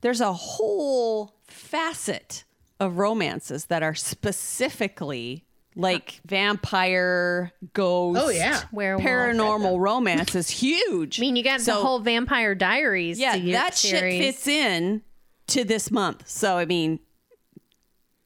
there's 0.03 0.21
a 0.21 0.33
whole 0.33 1.35
facet 1.47 2.45
of 2.79 2.99
romances 2.99 3.67
that 3.67 3.83
are 3.83 3.95
specifically 3.95 5.45
like 5.79 6.21
vampire, 6.25 7.53
ghost, 7.75 8.21
Oh, 8.23 8.29
yeah. 8.31 8.63
Werewolf. 8.73 9.05
paranormal 9.07 9.79
romance 9.79 10.35
is 10.35 10.49
huge. 10.49 11.19
I 11.19 11.23
mean, 11.23 11.37
you 11.37 11.43
got 11.45 11.61
the 11.61 11.75
whole 11.75 11.99
Vampire 11.99 12.55
Diaries. 12.55 13.19
yeah, 13.19 13.33
se- 13.35 13.53
that 13.53 13.75
series. 13.75 14.15
shit 14.23 14.35
fits 14.35 14.47
in 14.47 15.03
to 15.49 15.65
this 15.65 15.91
month. 15.91 16.29
So 16.29 16.57
I 16.57 16.65
mean, 16.65 16.99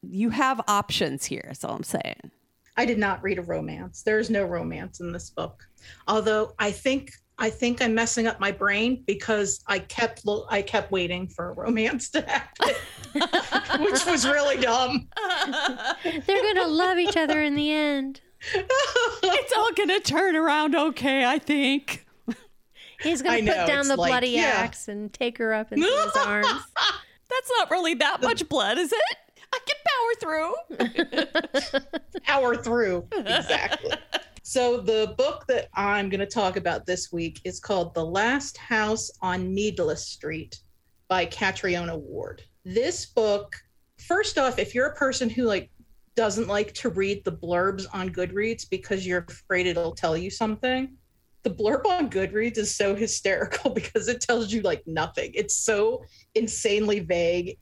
you 0.01 0.29
have 0.29 0.61
options 0.67 1.25
here. 1.25 1.43
That's 1.45 1.63
all 1.63 1.75
I'm 1.75 1.83
saying. 1.83 2.31
I 2.77 2.85
did 2.85 2.97
not 2.97 3.21
read 3.21 3.37
a 3.37 3.43
romance. 3.43 4.01
There's 4.03 4.29
no 4.29 4.45
romance 4.45 4.99
in 4.99 5.11
this 5.11 5.29
book. 5.29 5.67
Although 6.07 6.53
I 6.57 6.71
think 6.71 7.11
I 7.37 7.49
think 7.49 7.81
I'm 7.81 7.95
messing 7.95 8.27
up 8.27 8.39
my 8.39 8.51
brain 8.51 9.03
because 9.07 9.63
I 9.67 9.79
kept 9.79 10.25
lo- 10.25 10.45
I 10.49 10.61
kept 10.61 10.91
waiting 10.91 11.27
for 11.27 11.49
a 11.49 11.53
romance 11.53 12.09
to 12.11 12.21
happen, 12.21 12.75
which 13.83 14.05
was 14.05 14.25
really 14.27 14.57
dumb. 14.57 15.07
They're 16.03 16.53
gonna 16.53 16.67
love 16.67 16.97
each 16.97 17.17
other 17.17 17.41
in 17.41 17.55
the 17.55 17.71
end. 17.71 18.21
It's 18.53 19.53
all 19.57 19.71
gonna 19.73 19.99
turn 19.99 20.35
around 20.35 20.75
okay, 20.75 21.25
I 21.25 21.39
think. 21.39 22.05
He's 23.01 23.21
gonna 23.21 23.37
I 23.37 23.41
know, 23.41 23.57
put 23.57 23.67
down 23.67 23.87
the 23.87 23.95
like, 23.95 24.11
bloody 24.11 24.29
yeah. 24.29 24.53
axe 24.57 24.87
and 24.87 25.11
take 25.11 25.39
her 25.39 25.53
up 25.53 25.71
into 25.71 25.85
his 25.85 26.15
arms. 26.25 26.47
That's 26.47 27.51
not 27.57 27.71
really 27.71 27.95
that 27.95 28.21
much 28.21 28.47
blood, 28.47 28.77
is 28.77 28.91
it? 28.91 29.17
I 29.53 29.59
can 29.65 29.77
power 29.91 30.13
through. 30.19 30.53
Hour 32.27 32.55
through 32.55 33.07
exactly. 33.13 33.91
So 34.43 34.81
the 34.81 35.13
book 35.17 35.45
that 35.47 35.69
I'm 35.75 36.09
going 36.09 36.19
to 36.19 36.25
talk 36.25 36.57
about 36.57 36.85
this 36.85 37.11
week 37.11 37.39
is 37.43 37.59
called 37.59 37.93
The 37.93 38.03
Last 38.03 38.57
House 38.57 39.11
on 39.21 39.53
Needless 39.53 40.07
Street 40.07 40.59
by 41.07 41.25
Catriona 41.25 41.97
Ward. 41.97 42.43
This 42.65 43.05
book, 43.05 43.55
first 44.07 44.37
off, 44.37 44.59
if 44.59 44.73
you're 44.73 44.87
a 44.87 44.95
person 44.95 45.29
who 45.29 45.43
like 45.43 45.69
doesn't 46.15 46.47
like 46.47 46.73
to 46.73 46.89
read 46.89 47.23
the 47.23 47.31
blurbs 47.31 47.85
on 47.93 48.09
Goodreads 48.09 48.69
because 48.69 49.05
you're 49.05 49.25
afraid 49.27 49.67
it'll 49.67 49.95
tell 49.95 50.17
you 50.17 50.29
something, 50.29 50.95
the 51.43 51.49
blurb 51.49 51.85
on 51.85 52.09
Goodreads 52.09 52.57
is 52.57 52.75
so 52.75 52.95
hysterical 52.95 53.69
because 53.73 54.07
it 54.07 54.21
tells 54.21 54.51
you 54.51 54.61
like 54.61 54.83
nothing. 54.85 55.31
It's 55.33 55.55
so 55.55 56.03
insanely 56.35 56.99
vague. 56.99 57.57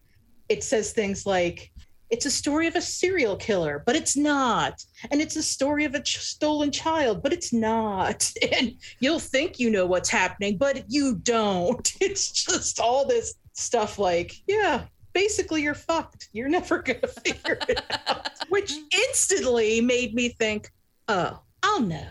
It 0.48 0.64
says 0.64 0.92
things 0.92 1.26
like, 1.26 1.70
it's 2.10 2.26
a 2.26 2.30
story 2.30 2.66
of 2.66 2.74
a 2.74 2.80
serial 2.80 3.36
killer, 3.36 3.82
but 3.86 3.94
it's 3.94 4.16
not. 4.16 4.84
And 5.10 5.20
it's 5.20 5.36
a 5.36 5.42
story 5.42 5.84
of 5.84 5.94
a 5.94 6.02
ch- 6.02 6.18
stolen 6.18 6.72
child, 6.72 7.22
but 7.22 7.32
it's 7.32 7.52
not. 7.52 8.30
And 8.52 8.74
you'll 8.98 9.20
think 9.20 9.58
you 9.60 9.70
know 9.70 9.86
what's 9.86 10.08
happening, 10.08 10.56
but 10.56 10.84
you 10.88 11.16
don't. 11.16 11.92
It's 12.00 12.32
just 12.32 12.80
all 12.80 13.06
this 13.06 13.34
stuff 13.52 13.98
like, 13.98 14.34
yeah, 14.46 14.84
basically 15.12 15.62
you're 15.62 15.74
fucked. 15.74 16.28
You're 16.32 16.48
never 16.48 16.78
going 16.82 17.00
to 17.00 17.06
figure 17.06 17.58
it 17.68 17.82
out. 18.08 18.30
Which 18.48 18.72
instantly 18.92 19.80
made 19.80 20.14
me 20.14 20.30
think, 20.30 20.70
oh, 21.08 21.40
I'll 21.62 21.80
know. 21.80 22.08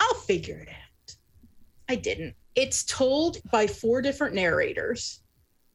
I'll 0.00 0.14
figure 0.14 0.58
it 0.58 0.68
out. 0.68 1.16
I 1.88 1.94
didn't. 1.94 2.34
It's 2.54 2.84
told 2.84 3.38
by 3.52 3.66
four 3.66 4.02
different 4.02 4.34
narrators. 4.34 5.20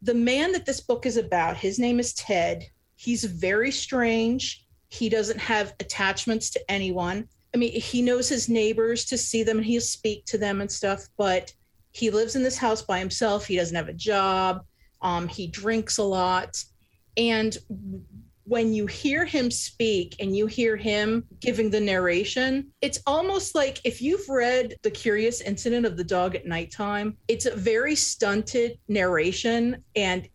The 0.02 0.16
man 0.16 0.52
that 0.52 0.66
this 0.66 0.82
book 0.82 1.06
is 1.06 1.18
about, 1.18 1.58
his 1.58 1.80
name 1.80 2.00
is 2.00 2.14
Ted. 2.14 2.66
He's 3.02 3.24
very 3.24 3.72
strange. 3.72 4.64
He 4.90 5.10
doesn't 5.10 5.40
have 5.40 5.74
attachments 5.80 6.52
to 6.52 6.72
anyone. 6.72 7.28
I 7.52 7.58
mean, 7.58 7.72
he 7.72 8.04
knows 8.04 8.30
his 8.30 8.48
neighbors 8.48 9.06
to 9.06 9.18
see 9.18 9.42
them 9.42 9.58
and 9.58 9.66
he'll 9.66 9.82
speak 9.82 10.26
to 10.26 10.38
them 10.38 10.62
and 10.62 10.72
stuff, 10.72 11.08
but 11.18 11.52
he 11.94 12.12
lives 12.12 12.36
in 12.36 12.44
this 12.44 12.60
house 12.60 12.84
by 12.84 13.00
himself. 13.00 13.48
He 13.48 13.56
doesn't 13.56 13.76
have 13.76 13.90
a 13.90 13.94
job. 13.94 14.64
Um, 15.02 15.28
he 15.28 15.48
drinks 15.48 15.98
a 15.98 16.04
lot. 16.04 16.64
And 17.18 17.58
when 18.44 18.72
you 18.72 18.86
hear 18.86 19.26
him 19.26 19.50
speak 19.50 20.16
and 20.20 20.38
you 20.38 20.46
hear 20.46 20.78
him 20.78 21.24
giving 21.40 21.72
the 21.72 21.82
narration, 21.82 22.72
it's 22.82 23.00
almost 23.08 23.56
like 23.56 23.82
if 23.84 24.00
you've 24.00 24.30
read 24.30 24.76
The 24.84 24.92
Curious 24.92 25.42
Incident 25.42 25.88
of 25.88 25.98
the 25.98 26.04
Dog 26.04 26.36
at 26.36 26.46
Nighttime, 26.46 27.18
it's 27.28 27.48
a 27.48 27.56
very 27.56 27.96
stunted 27.96 28.78
narration 28.88 29.84
and 29.96 30.30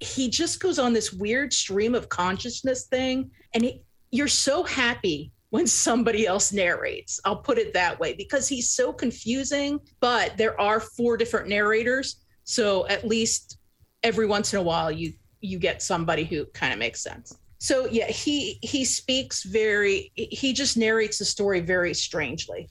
he 0.00 0.28
just 0.28 0.60
goes 0.60 0.78
on 0.78 0.92
this 0.92 1.12
weird 1.12 1.52
stream 1.52 1.94
of 1.94 2.08
consciousness 2.08 2.86
thing. 2.86 3.30
And 3.54 3.70
you're 4.10 4.28
so 4.28 4.64
happy 4.64 5.30
when 5.50 5.66
somebody 5.66 6.26
else 6.26 6.52
narrates. 6.52 7.20
I'll 7.24 7.36
put 7.36 7.58
it 7.58 7.74
that 7.74 8.00
way 8.00 8.14
because 8.14 8.48
he's 8.48 8.70
so 8.70 8.92
confusing, 8.92 9.78
but 10.00 10.36
there 10.36 10.58
are 10.60 10.80
four 10.80 11.16
different 11.16 11.48
narrators. 11.48 12.16
So 12.44 12.86
at 12.88 13.06
least 13.06 13.58
every 14.02 14.26
once 14.26 14.52
in 14.54 14.58
a 14.58 14.62
while 14.62 14.90
you 14.90 15.12
you 15.42 15.58
get 15.58 15.82
somebody 15.82 16.24
who 16.24 16.44
kind 16.46 16.72
of 16.72 16.78
makes 16.78 17.02
sense. 17.02 17.36
So 17.58 17.86
yeah, 17.86 18.06
he 18.06 18.58
he 18.62 18.84
speaks 18.84 19.42
very 19.42 20.12
he 20.14 20.52
just 20.52 20.76
narrates 20.76 21.18
the 21.18 21.24
story 21.24 21.60
very 21.60 21.94
strangely. 21.94 22.70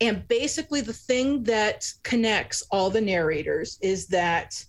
And 0.00 0.26
basically 0.28 0.80
the 0.80 0.92
thing 0.92 1.42
that 1.44 1.90
connects 2.02 2.62
all 2.70 2.90
the 2.90 3.00
narrators 3.00 3.78
is 3.82 4.06
that 4.08 4.62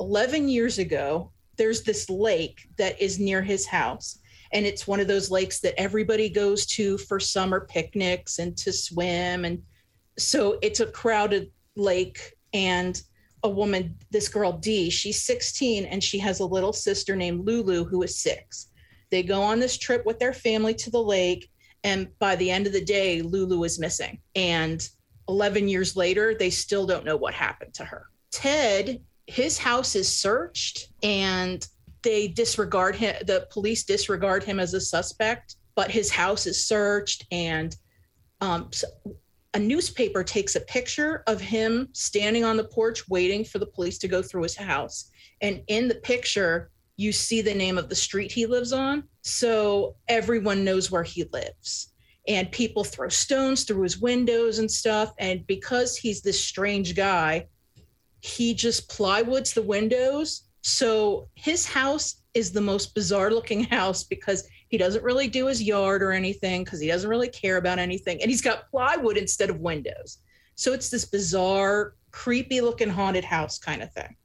11 0.00 0.48
years 0.48 0.78
ago 0.78 1.30
there's 1.58 1.82
this 1.82 2.08
lake 2.08 2.60
that 2.78 3.00
is 3.00 3.18
near 3.18 3.42
his 3.42 3.66
house 3.66 4.20
and 4.52 4.64
it's 4.64 4.86
one 4.86 5.00
of 5.00 5.08
those 5.08 5.30
lakes 5.30 5.60
that 5.60 5.78
everybody 5.78 6.28
goes 6.28 6.64
to 6.64 6.96
for 6.96 7.20
summer 7.20 7.66
picnics 7.68 8.38
and 8.38 8.56
to 8.56 8.72
swim 8.72 9.44
and 9.44 9.62
so 10.18 10.58
it's 10.62 10.80
a 10.80 10.86
crowded 10.86 11.50
lake 11.76 12.34
and 12.52 13.02
a 13.44 13.48
woman 13.48 13.96
this 14.10 14.28
girl 14.28 14.52
dee 14.52 14.90
she's 14.90 15.22
16 15.22 15.84
and 15.84 16.02
she 16.02 16.18
has 16.18 16.40
a 16.40 16.46
little 16.46 16.72
sister 16.72 17.14
named 17.14 17.46
lulu 17.46 17.84
who 17.84 18.02
is 18.02 18.18
six. 18.18 18.68
They 19.10 19.22
go 19.22 19.40
on 19.40 19.58
this 19.58 19.78
trip 19.78 20.04
with 20.04 20.18
their 20.18 20.32
family 20.32 20.74
to 20.74 20.90
the 20.90 21.02
lake 21.02 21.48
and 21.84 22.08
by 22.18 22.36
the 22.36 22.50
end 22.50 22.66
of 22.66 22.72
the 22.72 22.84
day 22.84 23.22
lulu 23.22 23.64
is 23.64 23.78
missing 23.78 24.18
and 24.34 24.86
11 25.28 25.68
years 25.68 25.94
later 25.94 26.34
they 26.34 26.50
still 26.50 26.86
don't 26.86 27.04
know 27.04 27.16
what 27.16 27.34
happened 27.34 27.74
to 27.74 27.84
her. 27.84 28.06
Ted 28.32 29.00
his 29.28 29.58
house 29.58 29.94
is 29.94 30.12
searched 30.12 30.88
and 31.02 31.68
they 32.02 32.26
disregard 32.26 32.96
him 32.96 33.14
the 33.26 33.46
police 33.50 33.84
disregard 33.84 34.42
him 34.42 34.58
as 34.58 34.74
a 34.74 34.80
suspect 34.80 35.56
but 35.76 35.90
his 35.90 36.10
house 36.10 36.46
is 36.46 36.64
searched 36.64 37.26
and 37.30 37.76
um, 38.40 38.68
so 38.72 38.86
a 39.54 39.58
newspaper 39.58 40.22
takes 40.22 40.56
a 40.56 40.60
picture 40.60 41.22
of 41.26 41.40
him 41.40 41.88
standing 41.92 42.44
on 42.44 42.56
the 42.56 42.64
porch 42.64 43.08
waiting 43.08 43.44
for 43.44 43.58
the 43.58 43.66
police 43.66 43.98
to 43.98 44.08
go 44.08 44.22
through 44.22 44.42
his 44.42 44.56
house. 44.56 45.10
And 45.40 45.62
in 45.68 45.88
the 45.88 45.96
picture 45.96 46.70
you 46.96 47.12
see 47.12 47.40
the 47.40 47.54
name 47.54 47.78
of 47.78 47.88
the 47.88 47.94
street 47.94 48.32
he 48.32 48.44
lives 48.46 48.72
on 48.72 49.04
so 49.22 49.96
everyone 50.08 50.64
knows 50.64 50.90
where 50.90 51.02
he 51.02 51.24
lives. 51.32 51.92
And 52.26 52.52
people 52.52 52.84
throw 52.84 53.08
stones 53.08 53.64
through 53.64 53.82
his 53.82 53.98
windows 53.98 54.58
and 54.58 54.70
stuff 54.70 55.12
and 55.18 55.46
because 55.46 55.96
he's 55.96 56.22
this 56.22 56.42
strange 56.42 56.94
guy 56.94 57.46
he 58.20 58.54
just 58.54 58.88
plywoods 58.88 59.54
the 59.54 59.62
windows 59.62 60.48
so 60.62 61.28
his 61.34 61.66
house 61.66 62.22
is 62.34 62.52
the 62.52 62.60
most 62.60 62.94
bizarre 62.94 63.30
looking 63.30 63.64
house 63.78 64.04
because 64.04 64.48
he 64.68 64.76
doesn't 64.76 65.04
really 65.04 65.28
do 65.28 65.46
his 65.46 65.62
yard 65.62 66.02
or 66.02 66.12
anything 66.12 66.64
because 66.64 66.80
he 66.80 66.88
doesn't 66.88 67.08
really 67.08 67.28
care 67.28 67.56
about 67.56 67.78
anything. 67.78 68.20
And 68.20 68.30
he's 68.30 68.42
got 68.42 68.70
plywood 68.70 69.16
instead 69.16 69.50
of 69.50 69.60
windows. 69.60 70.18
So 70.56 70.72
it's 70.72 70.90
this 70.90 71.06
bizarre, 71.06 71.94
creepy 72.10 72.60
looking 72.60 72.90
haunted 72.90 73.24
house 73.24 73.58
kind 73.58 73.82
of 73.82 73.92
thing. 73.92 74.16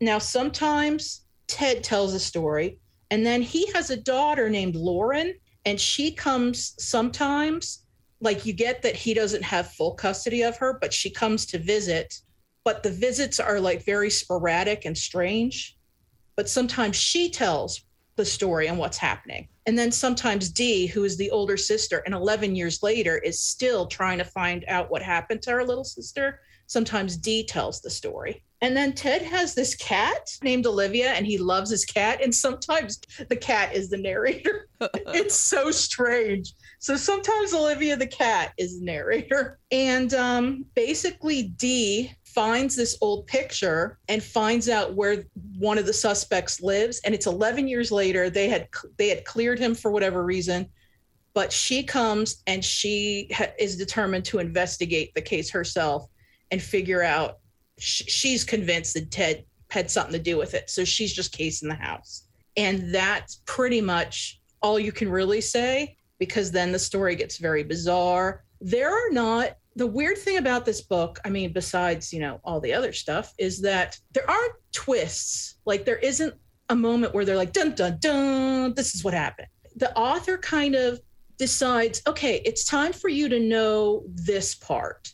Now, 0.00 0.18
sometimes 0.18 1.24
Ted 1.46 1.82
tells 1.82 2.14
a 2.14 2.20
story, 2.20 2.78
and 3.10 3.24
then 3.24 3.40
he 3.40 3.70
has 3.72 3.90
a 3.90 3.96
daughter 3.96 4.50
named 4.50 4.76
Lauren, 4.76 5.34
and 5.64 5.80
she 5.80 6.12
comes 6.12 6.74
sometimes. 6.78 7.84
Like 8.20 8.44
you 8.44 8.52
get 8.52 8.82
that 8.82 8.96
he 8.96 9.14
doesn't 9.14 9.44
have 9.44 9.72
full 9.72 9.94
custody 9.94 10.42
of 10.42 10.56
her, 10.58 10.78
but 10.80 10.92
she 10.92 11.08
comes 11.08 11.46
to 11.46 11.58
visit. 11.58 12.20
But 12.68 12.82
the 12.82 12.90
visits 12.90 13.40
are 13.40 13.58
like 13.60 13.82
very 13.82 14.10
sporadic 14.10 14.84
and 14.84 14.94
strange. 14.94 15.78
But 16.36 16.50
sometimes 16.50 16.96
she 16.96 17.30
tells 17.30 17.80
the 18.16 18.26
story 18.26 18.66
and 18.66 18.76
what's 18.76 18.98
happening. 18.98 19.48
And 19.64 19.78
then 19.78 19.90
sometimes 19.90 20.50
Dee, 20.50 20.86
who 20.86 21.04
is 21.04 21.16
the 21.16 21.30
older 21.30 21.56
sister, 21.56 22.02
and 22.04 22.14
11 22.14 22.54
years 22.54 22.82
later 22.82 23.16
is 23.16 23.40
still 23.40 23.86
trying 23.86 24.18
to 24.18 24.24
find 24.24 24.66
out 24.68 24.90
what 24.90 25.00
happened 25.00 25.40
to 25.44 25.52
her 25.52 25.64
little 25.64 25.82
sister. 25.82 26.40
Sometimes 26.66 27.16
Dee 27.16 27.42
tells 27.42 27.80
the 27.80 27.88
story. 27.88 28.44
And 28.60 28.76
then 28.76 28.92
Ted 28.92 29.22
has 29.22 29.54
this 29.54 29.74
cat 29.76 30.28
named 30.42 30.66
Olivia, 30.66 31.12
and 31.12 31.26
he 31.26 31.38
loves 31.38 31.70
his 31.70 31.86
cat. 31.86 32.22
And 32.22 32.34
sometimes 32.34 33.00
the 33.30 33.36
cat 33.36 33.74
is 33.74 33.88
the 33.88 33.96
narrator. 33.96 34.68
it's 34.80 35.36
so 35.36 35.70
strange. 35.70 36.52
So 36.80 36.96
sometimes 36.96 37.54
Olivia 37.54 37.96
the 37.96 38.06
cat 38.06 38.52
is 38.58 38.78
the 38.78 38.84
narrator. 38.84 39.58
And 39.70 40.12
um, 40.12 40.66
basically, 40.74 41.44
Dee 41.44 42.12
finds 42.38 42.76
this 42.76 42.96
old 43.00 43.26
picture 43.26 43.98
and 44.08 44.22
finds 44.22 44.68
out 44.68 44.94
where 44.94 45.24
one 45.58 45.76
of 45.76 45.86
the 45.86 45.92
suspects 45.92 46.62
lives 46.62 47.00
and 47.04 47.12
it's 47.12 47.26
11 47.26 47.66
years 47.66 47.90
later 47.90 48.30
they 48.30 48.48
had 48.48 48.68
they 48.96 49.08
had 49.08 49.24
cleared 49.24 49.58
him 49.58 49.74
for 49.74 49.90
whatever 49.90 50.24
reason 50.24 50.64
but 51.34 51.52
she 51.52 51.82
comes 51.82 52.44
and 52.46 52.64
she 52.64 53.28
ha- 53.34 53.50
is 53.58 53.76
determined 53.76 54.24
to 54.24 54.38
investigate 54.38 55.12
the 55.16 55.20
case 55.20 55.50
herself 55.50 56.06
and 56.52 56.62
figure 56.62 57.02
out 57.02 57.38
sh- 57.76 58.04
she's 58.06 58.44
convinced 58.44 58.94
that 58.94 59.10
Ted 59.10 59.44
had 59.72 59.90
something 59.90 60.12
to 60.12 60.20
do 60.20 60.38
with 60.38 60.54
it 60.54 60.70
so 60.70 60.84
she's 60.84 61.12
just 61.12 61.32
casing 61.32 61.68
the 61.68 61.74
house. 61.74 62.28
And 62.56 62.94
that's 62.94 63.42
pretty 63.46 63.80
much 63.80 64.40
all 64.62 64.78
you 64.78 64.92
can 64.92 65.10
really 65.10 65.40
say 65.40 65.96
because 66.20 66.52
then 66.52 66.70
the 66.70 66.78
story 66.78 67.16
gets 67.16 67.38
very 67.38 67.64
bizarre. 67.64 68.44
There 68.60 68.92
are 68.92 69.10
not 69.10 69.56
the 69.78 69.86
weird 69.86 70.18
thing 70.18 70.38
about 70.38 70.64
this 70.64 70.80
book, 70.80 71.20
I 71.24 71.30
mean, 71.30 71.52
besides, 71.52 72.12
you 72.12 72.18
know, 72.18 72.40
all 72.42 72.60
the 72.60 72.74
other 72.74 72.92
stuff, 72.92 73.32
is 73.38 73.60
that 73.62 73.96
there 74.12 74.28
aren't 74.28 74.54
twists. 74.72 75.54
Like 75.66 75.84
there 75.84 75.98
isn't 75.98 76.34
a 76.68 76.74
moment 76.74 77.14
where 77.14 77.24
they're 77.24 77.36
like, 77.36 77.52
dun, 77.52 77.76
dun, 77.76 77.96
dun, 78.00 78.74
this 78.74 78.96
is 78.96 79.04
what 79.04 79.14
happened. 79.14 79.46
The 79.76 79.96
author 79.96 80.36
kind 80.36 80.74
of 80.74 81.00
decides, 81.38 82.02
okay, 82.08 82.42
it's 82.44 82.64
time 82.64 82.92
for 82.92 83.08
you 83.08 83.28
to 83.28 83.38
know 83.38 84.02
this 84.08 84.56
part. 84.56 85.12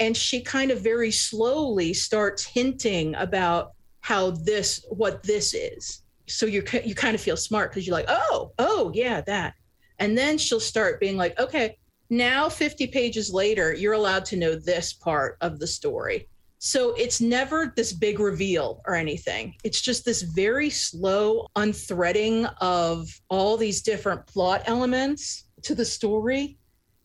And 0.00 0.16
she 0.16 0.40
kind 0.40 0.70
of 0.70 0.80
very 0.80 1.10
slowly 1.10 1.92
starts 1.92 2.42
hinting 2.42 3.14
about 3.16 3.72
how 4.00 4.30
this, 4.30 4.82
what 4.88 5.22
this 5.24 5.52
is. 5.52 6.02
So 6.26 6.46
you 6.46 6.64
you 6.84 6.94
kind 6.94 7.14
of 7.14 7.20
feel 7.20 7.36
smart 7.36 7.70
because 7.70 7.86
you're 7.86 7.96
like, 7.96 8.08
oh, 8.08 8.52
oh, 8.58 8.90
yeah, 8.94 9.20
that. 9.22 9.54
And 9.98 10.16
then 10.16 10.38
she'll 10.38 10.58
start 10.58 11.00
being 11.00 11.18
like, 11.18 11.38
okay, 11.38 11.76
now, 12.10 12.48
50 12.48 12.86
pages 12.88 13.32
later, 13.32 13.74
you're 13.74 13.94
allowed 13.94 14.24
to 14.26 14.36
know 14.36 14.54
this 14.54 14.92
part 14.92 15.36
of 15.40 15.58
the 15.58 15.66
story. 15.66 16.28
So 16.58 16.94
it's 16.94 17.20
never 17.20 17.72
this 17.76 17.92
big 17.92 18.18
reveal 18.18 18.80
or 18.86 18.94
anything. 18.94 19.54
It's 19.62 19.80
just 19.80 20.04
this 20.04 20.22
very 20.22 20.70
slow 20.70 21.48
unthreading 21.56 22.52
of 22.60 23.08
all 23.28 23.56
these 23.56 23.82
different 23.82 24.26
plot 24.26 24.62
elements 24.66 25.48
to 25.62 25.74
the 25.74 25.84
story. 25.84 26.58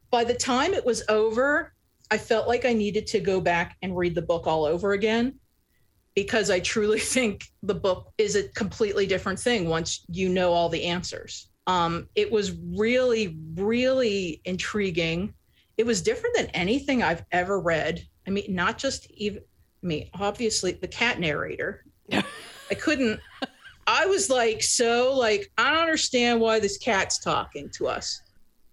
By 0.10 0.24
the 0.24 0.34
time 0.34 0.74
it 0.74 0.86
was 0.86 1.04
over, 1.10 1.74
I 2.12 2.18
felt 2.18 2.48
like 2.48 2.66
I 2.66 2.74
needed 2.74 3.08
to 3.08 3.20
go 3.20 3.42
back 3.42 3.78
and 3.82 3.96
read 3.96 4.16
the 4.16 4.22
book 4.22 4.48
all 4.48 4.66
over 4.66 4.94
again 4.94 5.40
because 6.16 6.50
I 6.50 6.60
truly 6.60 7.00
think 7.16 7.46
the 7.64 7.76
book 7.76 8.12
is 8.18 8.36
a 8.36 8.48
completely 8.50 9.06
different 9.06 9.40
thing 9.40 9.68
once 9.68 10.06
you 10.08 10.30
know 10.30 10.54
all 10.54 10.70
the 10.70 10.86
answers. 10.86 11.51
Um, 11.68 12.08
it 12.16 12.32
was 12.32 12.52
really, 12.52 13.38
really 13.56 14.42
intriguing. 14.46 15.34
It 15.78 15.86
was 15.86 16.02
different 16.02 16.36
than 16.36 16.48
anything 16.48 17.04
I've 17.04 17.24
ever 17.32 17.60
read. 17.60 18.06
I 18.28 18.32
mean, 18.32 18.54
not 18.54 18.78
just 18.78 19.10
even 19.12 19.42
I 19.84 19.88
mean, 19.88 20.10
obviously 20.14 20.74
the 20.74 20.88
cat 20.88 21.20
narrator. 21.20 21.86
I 22.12 22.76
couldn't. 22.76 23.20
I 23.88 24.06
was 24.06 24.30
like, 24.30 24.62
so 24.62 25.16
like, 25.16 25.52
I 25.58 25.72
don't 25.72 25.82
understand 25.82 26.40
why 26.40 26.60
this 26.60 26.78
cat's 26.78 27.20
talking 27.20 27.70
to 27.72 27.88
us. 27.88 28.22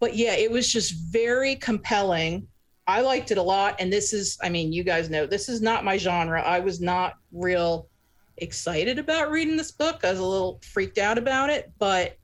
But 0.01 0.15
yeah, 0.15 0.35
it 0.35 0.51
was 0.51 0.71
just 0.71 0.95
very 1.11 1.57
compelling. 1.57 2.47
I 2.87 3.01
liked 3.01 3.31
it 3.31 3.39
a 3.39 3.43
lot. 3.43 3.77
And 3.81 3.93
this 3.93 4.13
is, 4.13 4.39
I 4.43 4.49
mean, 4.49 4.73
you 4.73 4.85
guys 4.85 5.11
know 5.11 5.27
this 5.27 5.49
is 5.49 5.61
not 5.61 5.85
my 5.85 5.97
genre. 5.97 6.43
I 6.43 6.61
was 6.61 6.81
not 6.81 7.15
real 7.33 7.89
excited 8.37 8.99
about 8.99 9.31
reading 9.31 9.57
this 9.57 9.73
book. 9.73 10.05
I 10.05 10.11
was 10.11 10.21
a 10.21 10.25
little 10.25 10.61
freaked 10.63 10.99
out 10.99 11.19
about 11.19 11.51
it, 11.51 11.73
but 11.79 12.17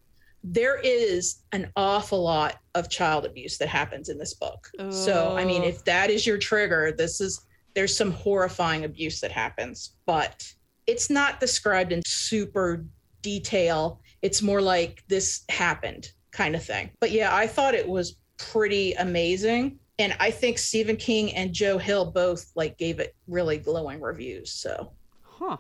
there 0.44 0.78
is 0.78 1.42
an 1.52 1.72
awful 1.74 2.22
lot 2.22 2.60
of 2.74 2.90
child 2.90 3.24
abuse 3.24 3.56
that 3.56 3.68
happens 3.68 4.10
in 4.10 4.18
this 4.18 4.34
book. 4.34 4.70
Oh. 4.78 4.90
So, 4.90 5.34
I 5.36 5.44
mean, 5.44 5.64
if 5.64 5.82
that 5.86 6.10
is 6.10 6.26
your 6.26 6.36
trigger, 6.36 6.92
this 6.96 7.20
is 7.20 7.40
there's 7.74 7.96
some 7.96 8.12
horrifying 8.12 8.84
abuse 8.84 9.20
that 9.20 9.32
happens, 9.32 9.96
but 10.06 10.46
it's 10.86 11.08
not 11.08 11.40
described 11.40 11.92
in 11.92 12.02
super 12.06 12.84
detail. 13.22 14.00
It's 14.20 14.42
more 14.42 14.60
like 14.60 15.02
this 15.08 15.44
happened 15.48 16.10
kind 16.30 16.54
of 16.54 16.62
thing. 16.62 16.90
But 17.00 17.10
yeah, 17.10 17.34
I 17.34 17.46
thought 17.46 17.74
it 17.74 17.88
was 17.88 18.18
pretty 18.36 18.92
amazing. 18.92 19.78
And 19.98 20.14
I 20.20 20.30
think 20.30 20.58
Stephen 20.58 20.96
King 20.96 21.32
and 21.34 21.52
Joe 21.52 21.78
Hill 21.78 22.10
both 22.10 22.50
like 22.54 22.76
gave 22.76 23.00
it 23.00 23.14
really 23.26 23.56
glowing 23.56 24.00
reviews. 24.00 24.52
So, 24.52 24.92
huh. 25.22 25.56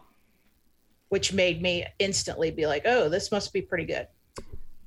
Which 1.08 1.32
made 1.32 1.62
me 1.62 1.86
instantly 1.98 2.50
be 2.50 2.66
like, 2.66 2.82
oh, 2.84 3.08
this 3.08 3.32
must 3.32 3.52
be 3.52 3.62
pretty 3.62 3.84
good. 3.84 4.08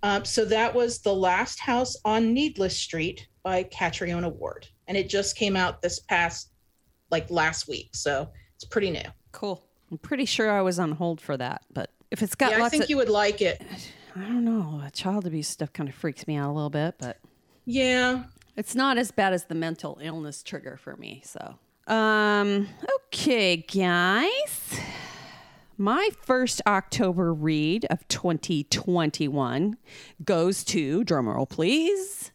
Um, 0.07 0.23
so 0.23 0.45
that 0.45 0.73
was 0.73 0.99
The 0.99 1.13
Last 1.13 1.59
House 1.59 1.97
on 2.05 2.33
Needless 2.33 2.77
Street 2.77 3.27
by 3.43 3.63
Catriona 3.63 4.29
Ward. 4.29 4.65
And 4.87 4.95
it 4.95 5.09
just 5.09 5.35
came 5.35 5.57
out 5.57 5.81
this 5.81 5.99
past, 5.99 6.51
like 7.11 7.29
last 7.29 7.67
week. 7.67 7.89
So 7.91 8.29
it's 8.55 8.63
pretty 8.63 8.89
new. 8.89 9.03
Cool. 9.33 9.61
I'm 9.91 9.97
pretty 9.97 10.23
sure 10.23 10.49
I 10.49 10.61
was 10.61 10.79
on 10.79 10.93
hold 10.93 11.19
for 11.19 11.35
that, 11.35 11.63
but 11.73 11.91
if 12.09 12.23
it's 12.23 12.35
got 12.35 12.51
yeah, 12.51 12.63
I 12.63 12.69
think 12.69 12.83
of, 12.85 12.89
you 12.89 12.95
would 12.95 13.09
like 13.09 13.41
it. 13.41 13.61
I 14.15 14.21
don't 14.21 14.45
know. 14.45 14.81
Child 14.93 15.27
abuse 15.27 15.49
stuff 15.49 15.73
kind 15.73 15.89
of 15.89 15.95
freaks 15.95 16.25
me 16.25 16.37
out 16.37 16.49
a 16.49 16.53
little 16.53 16.69
bit, 16.69 16.95
but 16.99 17.17
yeah, 17.65 18.23
it's 18.55 18.75
not 18.75 18.97
as 18.97 19.11
bad 19.11 19.33
as 19.33 19.43
the 19.45 19.55
mental 19.55 19.99
illness 20.01 20.41
trigger 20.41 20.77
for 20.77 20.95
me. 20.95 21.21
So, 21.25 21.55
um, 21.93 22.69
okay, 23.07 23.57
guys. 23.57 24.56
My 25.79 26.09
first 26.21 26.59
October 26.65 27.31
read 27.31 27.85
of 27.91 28.07
2021 28.07 29.77
goes 30.25 30.63
to, 30.63 31.03
drumroll 31.05 31.47
please, 31.47 32.31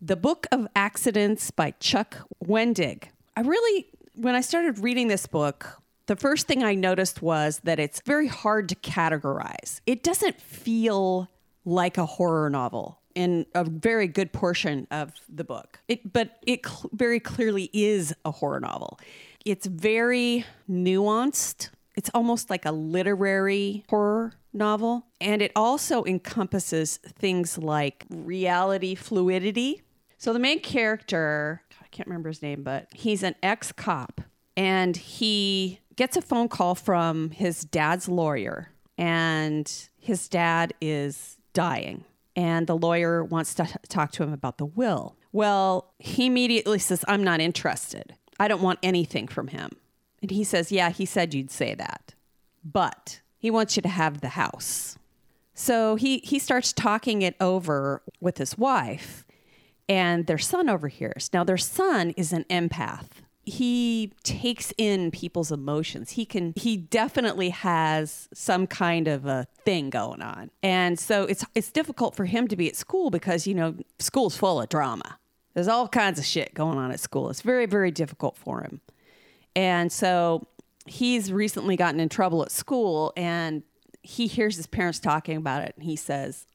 The 0.00 0.14
Book 0.14 0.46
of 0.52 0.68
Accidents 0.76 1.50
by 1.50 1.72
Chuck 1.80 2.18
Wendig. 2.44 3.08
I 3.36 3.40
really, 3.40 3.86
when 4.14 4.36
I 4.36 4.40
started 4.40 4.78
reading 4.78 5.08
this 5.08 5.26
book, 5.26 5.82
the 6.06 6.14
first 6.14 6.46
thing 6.46 6.62
I 6.62 6.76
noticed 6.76 7.20
was 7.20 7.58
that 7.64 7.80
it's 7.80 8.02
very 8.02 8.28
hard 8.28 8.68
to 8.68 8.76
categorize. 8.76 9.80
It 9.84 10.04
doesn't 10.04 10.40
feel 10.40 11.28
like 11.64 11.98
a 11.98 12.06
horror 12.06 12.50
novel 12.50 13.00
in 13.16 13.46
a 13.52 13.64
very 13.64 14.06
good 14.06 14.32
portion 14.32 14.86
of 14.92 15.12
the 15.28 15.42
book. 15.42 15.80
It, 15.88 16.12
but 16.12 16.38
it 16.46 16.64
cl- 16.64 16.90
very 16.92 17.18
clearly 17.18 17.68
is 17.72 18.14
a 18.24 18.30
horror 18.30 18.60
novel. 18.60 19.00
It's 19.44 19.66
very 19.66 20.44
nuanced 20.70 21.70
it's 22.00 22.08
almost 22.14 22.48
like 22.48 22.64
a 22.64 22.72
literary 22.72 23.84
horror 23.90 24.32
novel. 24.54 25.04
And 25.20 25.42
it 25.42 25.52
also 25.54 26.02
encompasses 26.06 26.96
things 26.96 27.58
like 27.58 28.06
reality 28.08 28.94
fluidity. 28.94 29.82
So 30.16 30.32
the 30.32 30.38
main 30.38 30.60
character, 30.60 31.60
I 31.78 31.86
can't 31.90 32.08
remember 32.08 32.30
his 32.30 32.40
name, 32.40 32.62
but 32.62 32.88
he's 32.94 33.22
an 33.22 33.34
ex 33.42 33.70
cop 33.70 34.22
and 34.56 34.96
he 34.96 35.80
gets 35.96 36.16
a 36.16 36.22
phone 36.22 36.48
call 36.48 36.74
from 36.74 37.32
his 37.32 37.64
dad's 37.64 38.08
lawyer, 38.08 38.70
and 38.96 39.70
his 39.98 40.26
dad 40.26 40.72
is 40.80 41.36
dying. 41.52 42.06
And 42.34 42.66
the 42.66 42.78
lawyer 42.78 43.22
wants 43.22 43.52
to 43.56 43.68
talk 43.90 44.12
to 44.12 44.22
him 44.22 44.32
about 44.32 44.56
the 44.56 44.64
will. 44.64 45.16
Well, 45.32 45.92
he 45.98 46.26
immediately 46.26 46.78
says, 46.78 47.04
I'm 47.06 47.22
not 47.22 47.40
interested. 47.42 48.14
I 48.38 48.48
don't 48.48 48.62
want 48.62 48.78
anything 48.82 49.28
from 49.28 49.48
him. 49.48 49.76
And 50.22 50.30
he 50.30 50.44
says, 50.44 50.70
Yeah, 50.70 50.90
he 50.90 51.04
said 51.04 51.34
you'd 51.34 51.50
say 51.50 51.74
that. 51.74 52.14
But 52.64 53.20
he 53.38 53.50
wants 53.50 53.76
you 53.76 53.82
to 53.82 53.88
have 53.88 54.20
the 54.20 54.30
house. 54.30 54.98
So 55.54 55.96
he, 55.96 56.18
he 56.18 56.38
starts 56.38 56.72
talking 56.72 57.22
it 57.22 57.36
over 57.40 58.02
with 58.20 58.38
his 58.38 58.56
wife, 58.56 59.26
and 59.88 60.26
their 60.26 60.38
son 60.38 60.68
overhears. 60.68 61.30
Now, 61.32 61.44
their 61.44 61.58
son 61.58 62.10
is 62.16 62.32
an 62.32 62.44
empath. 62.48 63.08
He 63.44 64.12
takes 64.22 64.72
in 64.78 65.10
people's 65.10 65.50
emotions. 65.50 66.12
He 66.12 66.24
can, 66.24 66.52
he 66.56 66.76
definitely 66.76 67.50
has 67.50 68.28
some 68.32 68.66
kind 68.66 69.08
of 69.08 69.26
a 69.26 69.46
thing 69.64 69.90
going 69.90 70.22
on. 70.22 70.50
And 70.62 70.98
so 70.98 71.24
it's, 71.24 71.44
it's 71.54 71.70
difficult 71.72 72.14
for 72.14 72.26
him 72.26 72.46
to 72.48 72.56
be 72.56 72.68
at 72.68 72.76
school 72.76 73.10
because, 73.10 73.46
you 73.46 73.54
know, 73.54 73.74
school's 73.98 74.36
full 74.36 74.60
of 74.60 74.68
drama. 74.68 75.18
There's 75.54 75.68
all 75.68 75.88
kinds 75.88 76.18
of 76.18 76.24
shit 76.24 76.54
going 76.54 76.78
on 76.78 76.92
at 76.92 77.00
school. 77.00 77.28
It's 77.28 77.42
very, 77.42 77.66
very 77.66 77.90
difficult 77.90 78.36
for 78.36 78.60
him. 78.62 78.80
And 79.56 79.90
so 79.90 80.46
he's 80.86 81.32
recently 81.32 81.76
gotten 81.76 82.00
in 82.00 82.08
trouble 82.08 82.42
at 82.42 82.50
school 82.50 83.12
and 83.16 83.62
he 84.02 84.26
hears 84.26 84.56
his 84.56 84.66
parents 84.66 84.98
talking 84.98 85.36
about 85.36 85.62
it 85.62 85.74
and 85.76 85.84
he 85.84 85.96
says, 85.96 86.46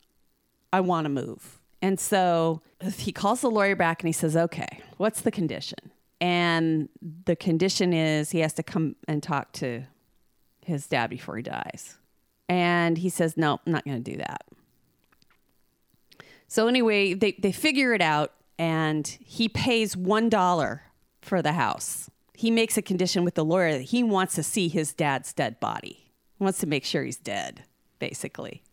I 0.74 0.82
want 0.82 1.06
to 1.06 1.10
move. 1.10 1.60
And 1.82 2.00
so 2.00 2.62
he 2.98 3.12
calls 3.12 3.42
the 3.42 3.50
lawyer 3.50 3.76
back 3.76 4.02
and 4.02 4.08
he 4.08 4.14
says, 4.14 4.36
Okay, 4.36 4.82
what's 4.98 5.22
the 5.22 5.32
condition? 5.32 5.78
And 6.20 6.90
the 7.26 7.36
condition 7.36 7.94
is 7.94 8.32
he 8.32 8.40
has 8.40 8.54
to 8.54 8.64
come 8.64 8.96
and 9.08 9.22
talk 9.22 9.52
to 9.54 9.84
his 10.66 10.88
dad 10.88 11.10
before 11.10 11.38
he 11.38 11.44
dies. 11.44 11.98
And 12.50 12.98
he 12.98 13.10
says, 13.10 13.38
No, 13.38 13.60
I'm 13.66 13.72
not 13.72 13.86
going 13.86 14.04
to 14.04 14.12
do 14.12 14.18
that. 14.18 14.46
So 16.48 16.68
anyway, 16.68 17.14
they, 17.14 17.34
they 17.34 17.52
figure 17.52 17.94
it 17.94 18.02
out 18.02 18.34
and 18.58 19.06
he 19.08 19.50
pays 19.50 19.96
$1 19.96 20.80
for 21.22 21.42
the 21.42 21.54
house. 21.54 22.10
He 22.38 22.52
makes 22.52 22.78
a 22.78 22.82
condition 22.82 23.24
with 23.24 23.36
the 23.36 23.46
lawyer 23.46 23.74
that 23.74 23.82
he 23.82 24.04
wants 24.04 24.36
to 24.36 24.44
see 24.44 24.68
his 24.68 24.94
dad's 24.94 25.34
dead 25.34 25.60
body. 25.60 26.12
He 26.38 26.44
wants 26.44 26.60
to 26.60 26.68
make 26.68 26.86
sure 26.86 27.04
he's 27.04 27.18
dead, 27.18 27.64
basically. 28.00 28.64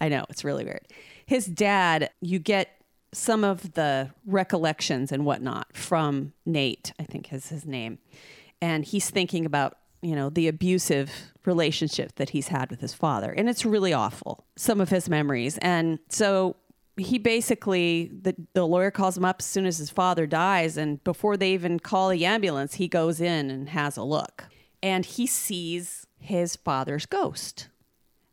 I 0.00 0.08
know, 0.08 0.26
it's 0.28 0.44
really 0.44 0.64
weird. 0.64 0.86
His 1.26 1.46
dad, 1.46 2.10
you 2.20 2.38
get 2.38 2.80
some 3.12 3.44
of 3.44 3.74
the 3.74 4.10
recollections 4.26 5.12
and 5.12 5.24
whatnot 5.24 5.76
from 5.76 6.32
Nate, 6.44 6.92
I 6.98 7.04
think 7.04 7.32
is 7.32 7.48
his 7.48 7.64
name. 7.64 7.98
And 8.60 8.84
he's 8.84 9.08
thinking 9.08 9.46
about, 9.46 9.78
you 10.02 10.16
know, 10.16 10.30
the 10.30 10.48
abusive 10.48 11.10
relationship 11.44 12.16
that 12.16 12.30
he's 12.30 12.48
had 12.48 12.70
with 12.70 12.80
his 12.80 12.92
father. 12.92 13.30
And 13.30 13.48
it's 13.48 13.64
really 13.64 13.92
awful, 13.92 14.44
some 14.56 14.80
of 14.80 14.88
his 14.90 15.08
memories. 15.08 15.58
And 15.58 15.98
so 16.08 16.56
he 16.96 17.18
basically 17.18 18.10
the, 18.22 18.34
the 18.52 18.66
lawyer 18.66 18.90
calls 18.90 19.16
him 19.16 19.24
up 19.24 19.36
as 19.40 19.46
soon 19.46 19.66
as 19.66 19.78
his 19.78 19.90
father 19.90 20.26
dies 20.26 20.76
and 20.76 21.02
before 21.04 21.36
they 21.36 21.52
even 21.52 21.80
call 21.80 22.08
the 22.08 22.24
ambulance 22.24 22.74
he 22.74 22.88
goes 22.88 23.20
in 23.20 23.50
and 23.50 23.68
has 23.70 23.96
a 23.96 24.02
look. 24.02 24.46
And 24.82 25.04
he 25.04 25.26
sees 25.26 26.06
his 26.18 26.56
father's 26.56 27.06
ghost. 27.06 27.68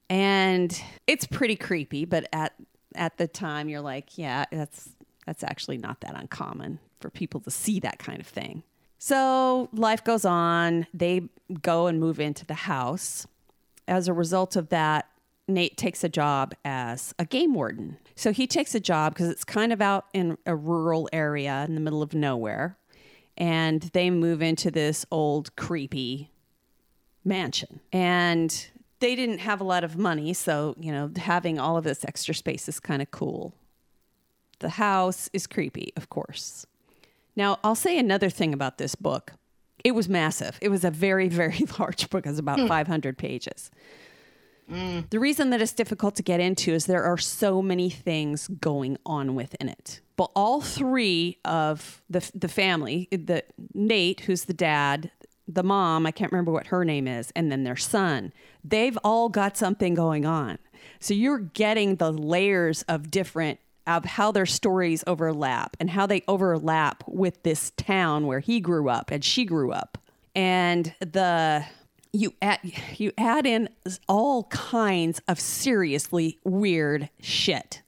And 0.10 0.80
it's 1.08 1.26
pretty 1.26 1.56
creepy 1.56 2.06
but 2.06 2.28
at 2.34 2.54
at 2.96 3.18
the 3.18 3.28
time 3.28 3.70
you're 3.70 3.82
like 3.82 4.18
yeah 4.18 4.44
that's 4.52 4.90
that's 5.26 5.44
actually 5.44 5.78
not 5.78 6.02
that 6.02 6.16
uncommon 6.16 6.80
for 7.00 7.10
people 7.10 7.40
to 7.42 7.52
see 7.52 7.80
that 7.80 8.00
kind 8.00 8.20
of 8.20 8.28
thing. 8.28 8.64
So 8.98 9.70
life 9.74 10.04
goes 10.04 10.26
on. 10.26 10.86
They 10.94 11.30
go 11.62 11.88
and 11.88 12.00
move 12.00 12.20
into 12.20 12.46
the 12.46 12.54
house. 12.54 13.26
As 13.88 14.08
a 14.08 14.14
result 14.14 14.56
of 14.56 14.70
that 14.70 15.08
Nate 15.54 15.78
takes 15.78 16.04
a 16.04 16.10
job 16.10 16.54
as 16.66 17.14
a 17.20 17.26
game 17.26 17.54
warden. 17.54 17.98
So 18.16 18.32
he 18.32 18.48
takes 18.48 18.76
a 18.76 18.80
job 18.80 19.14
because 19.14 19.30
it's 19.30 19.44
kind 19.44 19.74
of 19.74 19.82
out 19.82 20.06
in 20.14 20.38
a 20.46 20.56
rural 20.56 21.10
area 21.14 21.64
in 21.68 21.76
the 21.76 21.82
middle 21.82 22.02
of 22.02 22.14
nowhere. 22.14 22.78
And 23.38 23.82
they 23.94 24.10
move 24.10 24.42
into 24.42 24.72
this 24.72 25.06
old, 25.12 25.56
creepy 25.56 26.32
mansion. 27.24 27.80
And 27.92 28.68
they 29.00 29.16
didn't 29.16 29.40
have 29.40 29.62
a 29.62 29.64
lot 29.64 29.84
of 29.84 29.98
money. 29.98 30.34
So, 30.34 30.76
you 30.80 30.92
know, 30.92 31.12
having 31.16 31.60
all 31.60 31.78
of 31.78 31.84
this 31.84 32.06
extra 32.06 32.34
space 32.34 32.70
is 32.70 32.80
kind 32.80 33.02
of 33.02 33.12
cool. 33.12 33.54
The 34.60 34.70
house 34.70 35.30
is 35.34 35.48
creepy, 35.48 35.92
of 35.98 36.10
course. 36.10 36.66
Now, 37.36 37.60
I'll 37.64 37.76
say 37.76 37.98
another 37.98 38.30
thing 38.30 38.54
about 38.54 38.78
this 38.78 38.96
book. 38.96 39.34
It 39.84 39.96
was 39.96 40.08
massive. 40.08 40.60
It 40.62 40.70
was 40.70 40.84
a 40.84 40.92
very, 40.92 41.28
very 41.44 41.66
large 41.80 42.10
book. 42.10 42.26
It 42.26 42.30
was 42.30 42.40
about 42.40 42.60
hmm. 42.60 42.68
500 42.68 43.18
pages. 43.18 43.72
Mm. 44.70 45.10
The 45.10 45.20
reason 45.20 45.50
that 45.52 45.62
it's 45.62 45.74
difficult 45.74 46.16
to 46.16 46.24
get 46.24 46.40
into 46.40 46.74
is 46.74 46.86
there 46.86 47.04
are 47.04 47.18
so 47.18 47.62
many 47.62 47.90
things 47.90 48.48
going 48.48 48.98
on 49.06 49.36
within 49.36 49.70
it. 49.70 50.02
But 50.16 50.32
all 50.36 50.62
three 50.62 51.38
of 51.46 52.02
the 52.10 52.30
the 52.36 52.48
family, 52.48 53.08
the 53.12 53.44
Nate, 53.74 54.22
who's 54.22 54.46
the 54.46 54.54
dad, 54.54 55.12
the 55.48 55.64
mom, 55.64 56.06
I 56.06 56.12
can't 56.12 56.32
remember 56.32 56.52
what 56.52 56.68
her 56.68 56.86
name 56.86 57.08
is, 57.08 57.32
and 57.36 57.52
then 57.52 57.64
their 57.64 57.76
son, 57.76 58.34
they've 58.64 58.98
all 59.04 59.30
got 59.30 59.58
something 59.58 59.94
going 59.94 60.26
on. 60.26 60.58
So 61.00 61.14
you're 61.14 61.40
getting 61.40 61.96
the 61.96 62.12
layers 62.12 62.84
of 62.84 63.12
different 63.12 63.60
of 63.88 64.06
how 64.06 64.32
their 64.32 64.46
stories 64.46 65.04
overlap 65.08 65.76
and 65.80 65.90
how 65.90 66.06
they 66.06 66.24
overlap 66.28 67.04
with 67.08 67.42
this 67.44 67.72
town 67.78 68.28
where 68.28 68.40
he 68.40 68.60
grew 68.60 68.90
up 68.90 69.10
and 69.12 69.24
she 69.24 69.44
grew 69.44 69.72
up. 69.72 69.98
And 70.36 70.94
the 71.00 71.66
you 72.14 72.34
add 72.42 72.60
you 72.98 73.12
add 73.18 73.46
in 73.46 73.70
all 74.08 74.46
kinds 74.46 75.22
of 75.28 75.40
seriously 75.40 76.40
weird 76.44 77.10
shit. 77.22 77.82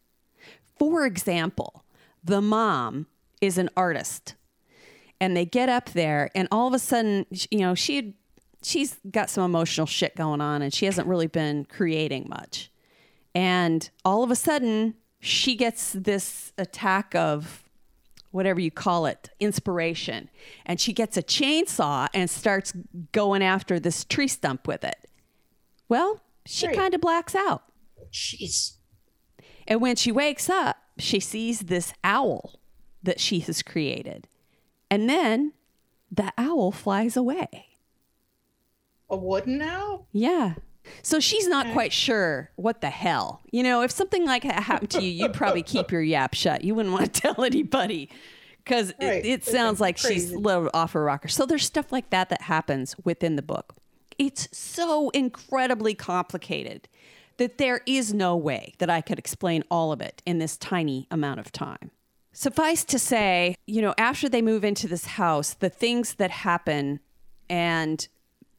For 0.79 1.05
example, 1.05 1.83
the 2.23 2.41
mom 2.41 3.07
is 3.41 3.57
an 3.57 3.69
artist, 3.75 4.35
and 5.19 5.35
they 5.35 5.45
get 5.45 5.69
up 5.69 5.89
there, 5.91 6.29
and 6.33 6.47
all 6.51 6.67
of 6.67 6.73
a 6.73 6.79
sudden, 6.79 7.25
you 7.51 7.59
know, 7.59 7.75
she 7.75 8.15
she's 8.63 8.97
got 9.11 9.29
some 9.29 9.43
emotional 9.43 9.87
shit 9.87 10.15
going 10.15 10.41
on, 10.41 10.61
and 10.61 10.73
she 10.73 10.85
hasn't 10.85 11.07
really 11.07 11.27
been 11.27 11.65
creating 11.65 12.27
much, 12.29 12.71
and 13.35 13.89
all 14.05 14.23
of 14.23 14.31
a 14.31 14.35
sudden, 14.35 14.95
she 15.19 15.55
gets 15.55 15.93
this 15.93 16.53
attack 16.57 17.13
of 17.15 17.62
whatever 18.33 18.59
you 18.59 18.71
call 18.71 19.05
it, 19.05 19.29
inspiration. 19.39 20.27
And 20.65 20.79
she 20.81 20.91
gets 20.91 21.15
a 21.17 21.23
chainsaw 21.23 22.09
and 22.13 22.29
starts 22.29 22.73
going 23.11 23.43
after 23.43 23.79
this 23.79 24.03
tree 24.03 24.27
stump 24.27 24.67
with 24.67 24.83
it. 24.83 25.07
Well, 25.87 26.19
she 26.45 26.67
Right. 26.67 26.75
kind 26.75 26.93
of 26.95 26.99
blacks 27.01 27.35
out. 27.35 27.63
Jeez. 28.11 28.77
And 29.67 29.79
when 29.81 29.95
she 29.95 30.11
wakes 30.11 30.49
up, 30.49 30.77
she 30.97 31.19
sees 31.19 31.61
this 31.61 31.93
owl 32.03 32.59
that 33.03 33.19
she 33.19 33.39
has 33.41 33.61
created. 33.61 34.27
And 34.89 35.07
then 35.09 35.53
the 36.11 36.33
owl 36.37 36.71
flies 36.71 37.15
away. 37.15 37.67
A 39.09 39.15
wooden 39.15 39.61
owl? 39.61 40.07
Yeah. 40.11 40.55
So 41.01 41.19
she's 41.19 41.47
not 41.47 41.71
quite 41.73 41.93
sure 41.93 42.51
what 42.55 42.81
the 42.81 42.89
hell. 42.89 43.41
You 43.51 43.63
know, 43.63 43.81
if 43.81 43.91
something 43.91 44.25
like 44.25 44.43
that 44.43 44.63
happened 44.63 44.89
to 44.91 45.01
you, 45.01 45.09
you'd 45.11 45.33
probably 45.33 45.63
keep 45.73 45.91
your 45.91 46.01
yap 46.01 46.33
shut. 46.33 46.63
You 46.63 46.75
wouldn't 46.75 46.93
want 46.93 47.13
to 47.13 47.21
tell 47.33 47.43
anybody 47.43 48.09
because 48.63 48.93
Right. 49.01 49.23
it, 49.23 49.25
it 49.25 49.45
sounds 49.45 49.79
like 49.79 49.97
like 50.03 50.11
she's 50.11 50.31
a 50.31 50.37
little 50.37 50.69
off 50.73 50.93
her 50.93 51.03
rocker. 51.03 51.27
So 51.27 51.45
there's 51.45 51.65
stuff 51.65 51.91
like 51.91 52.09
that 52.11 52.29
that 52.29 52.43
happens 52.43 52.95
within 53.03 53.35
the 53.35 53.41
book. 53.41 53.75
It's 54.17 54.47
so 54.55 55.09
incredibly 55.09 55.95
complicated 55.95 56.87
that 57.37 57.57
there 57.57 57.81
is 57.85 58.13
no 58.13 58.37
way 58.37 58.73
that 58.77 58.89
I 58.89 59.01
could 59.01 59.17
explain 59.19 59.63
all 59.71 59.91
of 59.91 60.01
it 60.01 60.21
in 60.25 60.37
this 60.37 60.55
tiny 60.55 61.07
amount 61.09 61.39
of 61.39 61.51
time. 61.51 61.91
Suffice 62.31 62.83
to 62.85 62.99
say, 62.99 63.55
you 63.65 63.81
know, 63.81 63.93
after 63.97 64.29
they 64.29 64.41
move 64.41 64.63
into 64.63 64.87
this 64.87 65.05
house, 65.05 65.53
the 65.55 65.69
things 65.69 66.15
that 66.15 66.29
happen 66.31 66.99
and 67.49 68.07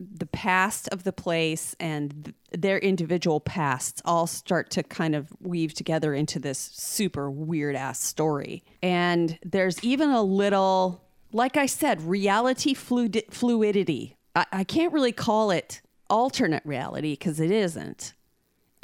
the 0.01 0.27
past 0.27 0.89
of 0.89 1.05
the 1.05 1.13
place 1.13 1.75
and 1.79 2.25
th- 2.25 2.37
their 2.53 2.79
individual 2.79 3.41
pasts 3.41 4.03
all 4.05 4.27
start 4.27 4.71
to 4.71 4.83
kind 4.83 5.15
of 5.15 5.29
weave 5.41 5.75
together 5.75 6.15
into 6.15 6.39
this 6.39 6.59
super 6.59 7.31
weird 7.31 7.77
ass 7.77 8.01
story. 8.03 8.65
And 8.83 9.39
there's 9.45 9.83
even 9.85 10.11
a 10.11 10.23
little, 10.23 11.05
like 11.33 11.57
I 11.57 11.67
said, 11.67 12.03
reality 12.03 12.75
fluid- 12.75 13.25
fluidity. 13.31 14.17
I-, 14.35 14.47
I 14.53 14.65
can't 14.65 14.93
really 14.93 15.13
call 15.13 15.51
it 15.51 15.81
alternate 16.11 16.65
reality 16.65 17.13
because 17.13 17.41
it 17.41 17.51
isn't. 17.51 18.15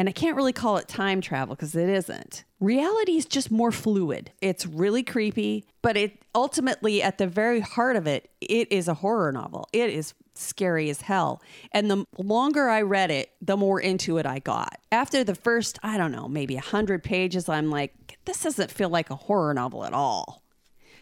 And 0.01 0.09
I 0.09 0.13
can't 0.13 0.35
really 0.35 0.55
call 0.55 0.79
it 0.79 0.89
time 0.89 1.21
travel 1.21 1.55
because 1.55 1.75
it 1.75 1.91
isn't. 1.91 2.45
Reality 2.59 3.19
is 3.19 3.27
just 3.27 3.51
more 3.51 3.71
fluid. 3.71 4.33
It's 4.41 4.65
really 4.65 5.03
creepy, 5.03 5.67
but 5.83 5.95
it 5.95 6.23
ultimately, 6.35 7.03
at 7.03 7.19
the 7.19 7.27
very 7.27 7.61
heart 7.61 7.97
of 7.97 8.07
it, 8.07 8.31
it 8.41 8.73
is 8.73 8.89
a 8.89 8.95
horror 8.95 9.31
novel. 9.31 9.69
It 9.75 9.91
is 9.91 10.15
scary 10.33 10.89
as 10.89 11.03
hell. 11.03 11.43
And 11.73 11.91
the 11.91 12.07
longer 12.17 12.71
I 12.71 12.81
read 12.81 13.11
it, 13.11 13.33
the 13.43 13.59
more 13.59 13.79
into 13.79 14.17
it 14.17 14.25
I 14.25 14.39
got. 14.39 14.81
After 14.91 15.23
the 15.23 15.35
first, 15.35 15.79
I 15.83 15.99
don't 15.99 16.13
know, 16.13 16.29
maybe 16.29 16.55
100 16.55 17.05
pages, 17.05 17.51
I'm 17.51 17.69
like, 17.69 18.17
this 18.25 18.43
doesn't 18.43 18.71
feel 18.71 18.89
like 18.89 19.11
a 19.11 19.17
horror 19.17 19.53
novel 19.53 19.85
at 19.85 19.93
all. 19.93 20.43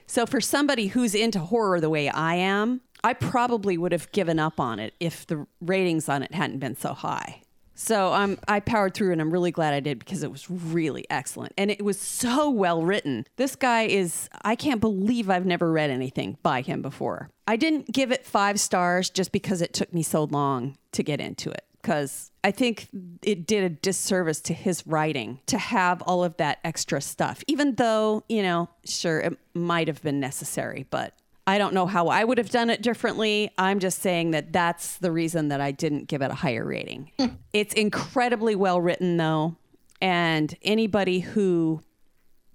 So 0.09 0.27
for 0.27 0.41
somebody 0.41 0.89
who's 0.89 1.15
into 1.15 1.39
horror 1.39 1.81
the 1.81 1.89
way 1.89 2.09
I 2.09 2.35
am, 2.35 2.81
I 3.05 3.15
probably 3.15 3.79
would 3.79 3.93
have 3.93 4.11
given 4.11 4.41
up 4.41 4.59
on 4.59 4.81
it 4.81 4.95
if 4.99 5.25
the 5.25 5.47
ratings 5.61 6.09
on 6.09 6.25
it 6.25 6.35
hadn't 6.35 6.59
been 6.59 6.75
so 6.75 6.95
high. 6.95 7.43
So 7.81 8.37
I 8.49 8.59
powered 8.59 8.95
through 8.95 9.13
and 9.13 9.21
I'm 9.21 9.31
really 9.31 9.53
glad 9.53 9.73
I 9.73 9.79
did 9.79 10.01
because 10.01 10.25
it 10.25 10.33
was 10.33 10.51
really 10.51 11.07
excellent. 11.11 11.53
And 11.57 11.71
it 11.71 11.85
was 11.85 11.99
so 12.01 12.51
well 12.51 12.83
written. 12.83 13.25
This 13.37 13.55
guy 13.55 13.85
is, 13.85 14.29
I 14.43 14.57
can't 14.57 14.81
believe 14.81 15.31
I've 15.31 15.47
never 15.47 15.71
read 15.71 15.89
anything 15.89 16.39
by 16.43 16.61
him 16.63 16.83
before. 16.83 17.31
I 17.47 17.55
didn't 17.55 17.93
give 17.93 18.11
it 18.11 18.27
five 18.27 18.59
stars 18.59 19.11
just 19.11 19.31
because 19.31 19.63
it 19.63 19.73
took 19.73 19.95
me 19.95 20.03
so 20.03 20.25
long 20.25 20.77
to 20.91 21.05
get 21.05 21.21
into 21.21 21.51
it. 21.51 21.65
Because 21.81 22.33
I 22.43 22.51
think 22.51 22.89
it 23.23 23.47
did 23.47 23.63
a 23.63 23.69
disservice 23.69 24.41
to 24.43 24.55
his 24.55 24.85
writing 24.85 25.39
to 25.47 25.57
have 25.57 26.03
all 26.03 26.25
of 26.25 26.37
that 26.39 26.59
extra 26.65 27.01
stuff, 27.01 27.45
even 27.47 27.77
though, 27.77 28.25
you 28.29 28.43
know, 28.43 28.69
sure, 28.85 29.21
it 29.21 29.39
might 29.55 29.87
have 29.87 30.03
been 30.03 30.19
necessary, 30.19 30.85
but 30.91 31.15
I 31.49 31.57
don't 31.57 31.73
know 31.73 31.87
how 31.87 32.09
I 32.09 32.25
would 32.25 32.37
have 32.37 32.51
done 32.51 32.69
it 32.69 32.83
differently. 32.83 33.51
I'm 33.57 33.79
just 33.79 34.03
saying 34.03 34.33
that 34.33 34.53
that's 34.53 34.99
the 34.99 35.11
reason 35.11 35.49
that 35.49 35.63
I 35.63 35.71
didn't 35.71 36.07
give 36.07 36.21
it 36.21 36.31
a 36.31 36.35
higher 36.35 36.63
rating. 36.63 37.11
Hmm. 37.19 37.27
it's 37.55 37.73
incredibly 37.73 38.55
well 38.55 38.83
written, 38.83 39.17
though. 39.17 39.57
And 40.03 40.55
anybody 40.61 41.21
who, 41.21 41.81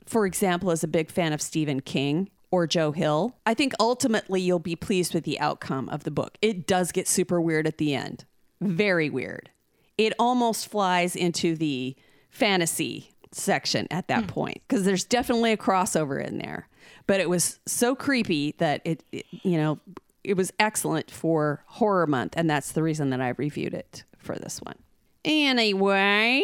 for 0.06 0.28
example, 0.28 0.70
is 0.70 0.84
a 0.84 0.88
big 0.88 1.10
fan 1.10 1.34
of 1.34 1.42
Stephen 1.42 1.80
King 1.80 2.30
or 2.52 2.68
Joe 2.68 2.92
Hill, 2.92 3.36
I 3.48 3.56
think 3.56 3.74
ultimately 3.80 4.42
you'll 4.42 4.60
be 4.60 4.76
pleased 4.76 5.16
with 5.16 5.24
the 5.24 5.40
outcome 5.40 5.90
of 5.90 6.04
the 6.04 6.12
book. 6.12 6.38
It 6.44 6.68
does 6.68 6.92
get 6.92 7.08
super 7.08 7.42
weird 7.42 7.66
at 7.66 7.80
the 7.80 7.96
end, 7.96 8.26
very 8.62 9.10
weird. 9.10 9.50
It 9.98 10.14
almost 10.20 10.68
flies 10.68 11.16
into 11.16 11.56
the 11.56 11.96
fantasy 12.30 13.16
section 13.32 13.88
at 13.90 14.08
that 14.10 14.26
hmm. 14.26 14.30
point 14.30 14.62
because 14.68 14.86
there's 14.86 15.04
definitely 15.04 15.52
a 15.52 15.58
crossover 15.58 16.24
in 16.24 16.38
there 16.38 16.70
but 17.08 17.20
it 17.20 17.30
was 17.30 17.60
so 17.66 17.96
creepy 17.96 18.56
that 18.58 18.82
it, 18.86 19.04
it, 19.12 19.26
you 19.44 19.58
know 19.58 19.80
it 20.24 20.36
was 20.38 20.54
excellent 20.60 21.12
for 21.12 21.64
horror 21.68 22.08
month 22.08 22.34
and 22.38 22.50
that's 22.50 22.72
the 22.72 22.82
reason 22.84 23.10
that 23.10 23.20
i 23.22 23.30
reviewed 23.38 23.74
it 23.74 24.04
for 24.18 24.36
this 24.38 24.60
one 24.62 24.76
anyway 25.26 26.44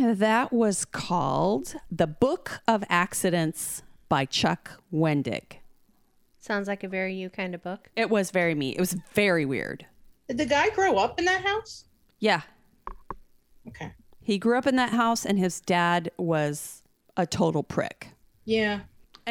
that 0.00 0.52
was 0.52 0.84
called 0.84 1.74
the 1.90 2.06
book 2.06 2.60
of 2.66 2.82
accidents 2.88 3.82
by 4.08 4.24
chuck 4.24 4.80
wendig 4.92 5.58
Sounds 6.42 6.68
like 6.68 6.82
a 6.82 6.88
very 6.88 7.14
you 7.14 7.28
kind 7.28 7.54
of 7.54 7.62
book. 7.62 7.90
it 7.96 8.08
was 8.08 8.30
very 8.30 8.54
me 8.54 8.70
it 8.70 8.80
was 8.80 8.96
very 9.14 9.44
weird 9.44 9.84
Did 10.28 10.38
the 10.38 10.46
guy 10.46 10.70
grow 10.70 10.96
up 10.96 11.18
in 11.18 11.24
that 11.26 11.42
house? 11.44 11.84
yeah 12.18 12.42
Okay. 13.68 13.92
he 14.22 14.38
grew 14.38 14.56
up 14.58 14.66
in 14.66 14.76
that 14.76 14.90
house 14.90 15.24
and 15.26 15.38
his 15.38 15.60
dad 15.60 16.10
was 16.16 16.82
a 17.16 17.26
total 17.26 17.62
prick 17.62 18.08
Yeah. 18.44 18.80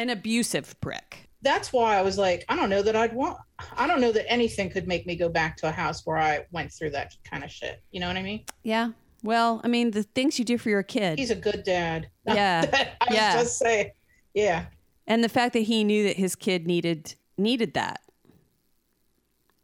An 0.00 0.10
abusive 0.10 0.78
prick 0.80 1.28
That's 1.42 1.72
why 1.72 1.96
I 1.98 2.02
was 2.02 2.18
like, 2.18 2.44
I 2.48 2.56
don't 2.56 2.68
know 2.70 2.82
that 2.82 2.94
I'd 2.96 3.14
want. 3.14 3.38
I 3.76 3.86
don't 3.86 4.00
know 4.00 4.12
that 4.12 4.30
anything 4.30 4.68
could 4.70 4.86
make 4.86 5.06
me 5.06 5.16
go 5.16 5.28
back 5.28 5.56
to 5.58 5.68
a 5.68 5.70
house 5.72 6.04
where 6.06 6.18
I 6.18 6.44
went 6.52 6.72
through 6.72 6.90
that 6.90 7.14
kind 7.24 7.44
of 7.44 7.50
shit. 7.50 7.82
You 7.92 8.00
know 8.00 8.08
what 8.08 8.16
I 8.16 8.22
mean? 8.22 8.44
yeah 8.62 8.90
well 9.22 9.60
i 9.64 9.68
mean 9.68 9.90
the 9.90 10.02
things 10.02 10.38
you 10.38 10.46
do 10.46 10.56
for 10.56 10.70
your 10.70 10.82
kid 10.82 11.18
He's 11.18 11.30
a 11.30 11.34
good 11.34 11.62
dad. 11.64 12.08
Yeah. 12.26 12.64
I 13.00 13.14
Yeah. 13.14 13.34
was 13.36 13.42
just 13.44 13.58
saying. 13.58 13.90
Yeah. 14.34 14.64
and 15.06 15.22
the 15.22 15.28
fact 15.28 15.52
that 15.52 15.60
he 15.60 15.84
knew 15.84 16.04
that 16.04 16.16
his 16.16 16.34
kid 16.34 16.66
needed 16.66 17.14
needed 17.36 17.74
that 17.74 18.00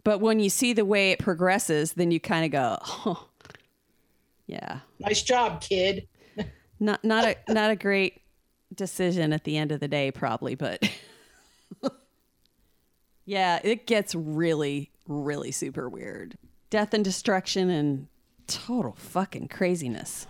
but 0.04 0.20
when 0.20 0.40
you 0.40 0.50
see 0.50 0.72
the 0.74 0.84
way 0.84 1.10
it 1.12 1.18
progresses 1.18 1.94
then 1.94 2.10
you 2.10 2.20
kind 2.20 2.44
of 2.44 2.50
go 2.50 2.78
oh 3.06 3.28
yeah 4.46 4.80
Nice 4.98 5.22
job, 5.22 5.60
kid. 5.60 6.06
not 6.80 7.02
not 7.04 7.24
a 7.24 7.36
not 7.52 7.70
a 7.70 7.76
great 7.76 8.20
decision 8.74 9.32
at 9.32 9.44
the 9.44 9.56
end 9.56 9.72
of 9.72 9.80
the 9.80 9.88
day 9.88 10.10
probably 10.10 10.54
but 10.54 10.82
yeah 13.24 13.60
it 13.64 13.86
gets 13.86 14.14
really 14.14 14.90
really 15.08 15.50
super 15.50 15.88
weird 15.88 16.36
death 16.70 16.92
and 16.94 17.04
destruction 17.04 17.70
and 17.70 18.08
total 18.46 18.94
fucking 18.98 19.48
craziness 19.48 20.26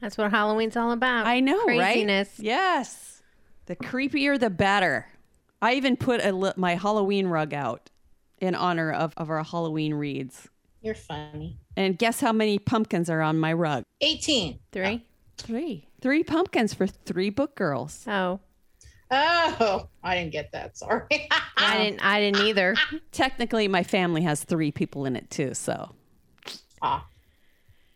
That's 0.00 0.18
what 0.18 0.30
Halloween's 0.32 0.76
all 0.76 0.90
about. 0.90 1.26
I 1.28 1.38
know, 1.38 1.62
Craziness. 1.64 2.30
right? 2.36 2.44
Yes. 2.44 3.22
The 3.66 3.76
creepier, 3.76 4.36
the 4.36 4.50
better. 4.50 5.06
I 5.60 5.74
even 5.74 5.96
put 5.96 6.24
a 6.24 6.32
li- 6.32 6.52
my 6.56 6.74
Halloween 6.74 7.28
rug 7.28 7.54
out 7.54 7.88
in 8.40 8.56
honor 8.56 8.90
of, 8.90 9.14
of 9.16 9.30
our 9.30 9.44
Halloween 9.44 9.94
reads. 9.94 10.48
You're 10.80 10.96
funny. 10.96 11.60
And 11.76 11.96
guess 11.96 12.18
how 12.18 12.32
many 12.32 12.58
pumpkins 12.58 13.08
are 13.08 13.20
on 13.20 13.38
my 13.38 13.52
rug? 13.52 13.84
18. 14.00 14.58
Three. 14.72 15.06
Three. 15.36 15.86
Three 16.02 16.22
pumpkins 16.22 16.74
for 16.74 16.86
three 16.86 17.30
book 17.30 17.54
girls. 17.56 18.04
Oh, 18.06 18.40
Oh, 19.14 19.88
I 20.02 20.16
didn't 20.16 20.32
get 20.32 20.52
that. 20.52 20.76
Sorry. 20.78 21.28
I 21.58 21.78
didn't. 21.84 22.04
I 22.04 22.18
didn't 22.20 22.40
either. 22.46 22.74
Technically, 23.12 23.68
my 23.68 23.82
family 23.82 24.22
has 24.22 24.42
three 24.42 24.72
people 24.72 25.04
in 25.04 25.16
it 25.16 25.30
too. 25.30 25.52
So, 25.52 25.94
ah, 26.80 27.06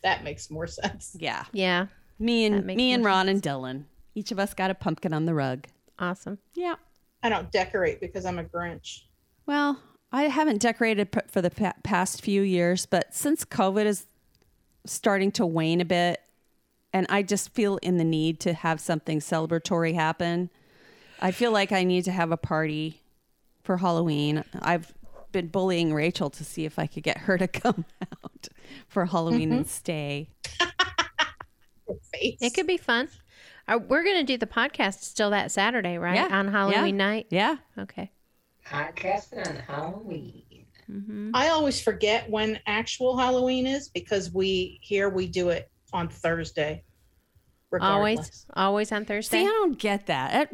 that 0.03 0.25
makes 0.25 0.51
more 0.51 0.67
sense. 0.67 1.17
yeah. 1.19 1.45
Yeah. 1.53 1.87
Me 2.19 2.45
and 2.45 2.67
me 2.67 2.93
and 2.93 3.03
more 3.03 3.13
Ron 3.13 3.29
and 3.31 3.43
Dylan. 3.43 3.85
Each 4.15 4.31
of 4.31 4.39
us 4.39 4.53
got 4.55 4.71
a 4.71 4.75
pumpkin 4.75 5.13
on 5.15 5.25
the 5.25 5.33
rug. 5.35 5.67
Awesome. 5.99 6.39
Yeah. 6.55 6.75
I 7.23 7.31
don't 7.31 7.51
decorate 7.51 7.99
because 8.01 8.27
I'm 8.27 8.39
a 8.39 8.45
Grinch. 8.45 9.01
Well, 9.47 9.81
I 10.13 10.25
haven't 10.25 10.61
decorated 10.61 11.13
p- 11.13 11.21
for 11.29 11.41
the 11.41 11.51
pa- 11.51 11.75
past 11.83 12.21
few 12.23 12.43
years, 12.43 12.85
but 12.87 13.15
since 13.15 13.45
COVID 13.45 13.87
is 13.87 14.07
starting 14.85 15.33
to 15.33 15.47
wane 15.47 15.81
a 15.81 15.85
bit, 15.87 16.21
and 16.97 17.07
I 17.11 17.23
just 17.23 17.51
feel 17.53 17.77
in 17.83 17.99
the 17.99 18.05
need 18.05 18.41
to 18.41 18.55
have 18.55 18.81
something 18.81 19.19
celebratory 19.21 19.93
happen, 19.93 20.49
I 21.21 21.31
feel 21.31 21.53
like 21.53 21.71
I 21.71 21.85
need 21.85 22.05
to 22.07 22.11
have 22.11 22.33
a 22.33 22.39
party 22.39 23.03
for 23.63 23.77
Halloween. 23.77 24.43
I've 24.63 24.95
been 25.31 25.49
bullying 25.49 25.93
Rachel 25.93 26.31
to 26.31 26.43
see 26.43 26.65
if 26.65 26.79
I 26.79 26.87
could 26.87 27.03
get 27.03 27.19
her 27.19 27.37
to 27.37 27.47
come 27.63 27.85
out 28.01 28.49
for 28.89 29.05
Halloween 29.05 29.53
and 29.53 29.67
stay. 29.67 30.31
It 32.15 32.55
could 32.55 32.67
be 32.67 32.79
fun. 32.79 33.09
Uh, 33.69 33.79
we're 33.87 34.03
gonna 34.03 34.25
do 34.25 34.39
the 34.39 34.47
podcast 34.47 35.01
still 35.01 35.29
that 35.31 35.53
Saturday, 35.53 35.99
right? 35.99 36.15
Yeah. 36.15 36.29
On 36.39 36.49
Halloween 36.49 36.99
Yeah. 36.99 37.07
night. 37.07 37.27
Yeah. 37.29 37.57
Okay. 37.79 38.11
Podcasting 38.67 39.47
on 39.47 39.57
Halloween. 39.57 40.43
I 41.35 41.49
always 41.49 41.79
forget 41.83 42.31
when 42.31 42.59
actual 42.67 43.19
Halloween 43.19 43.67
is 43.67 43.89
because 43.91 44.33
we 44.33 44.79
here 44.81 45.11
we 45.11 45.27
do 45.27 45.51
it 45.51 45.69
on 45.93 46.09
Thursday. 46.09 46.83
Always, 47.81 48.17
regardless. 48.19 48.47
always 48.55 48.93
on 48.93 49.05
Thursday. 49.05 49.39
See, 49.41 49.45
I 49.45 49.49
don't 49.49 49.79
get 49.79 50.07
that. 50.07 50.51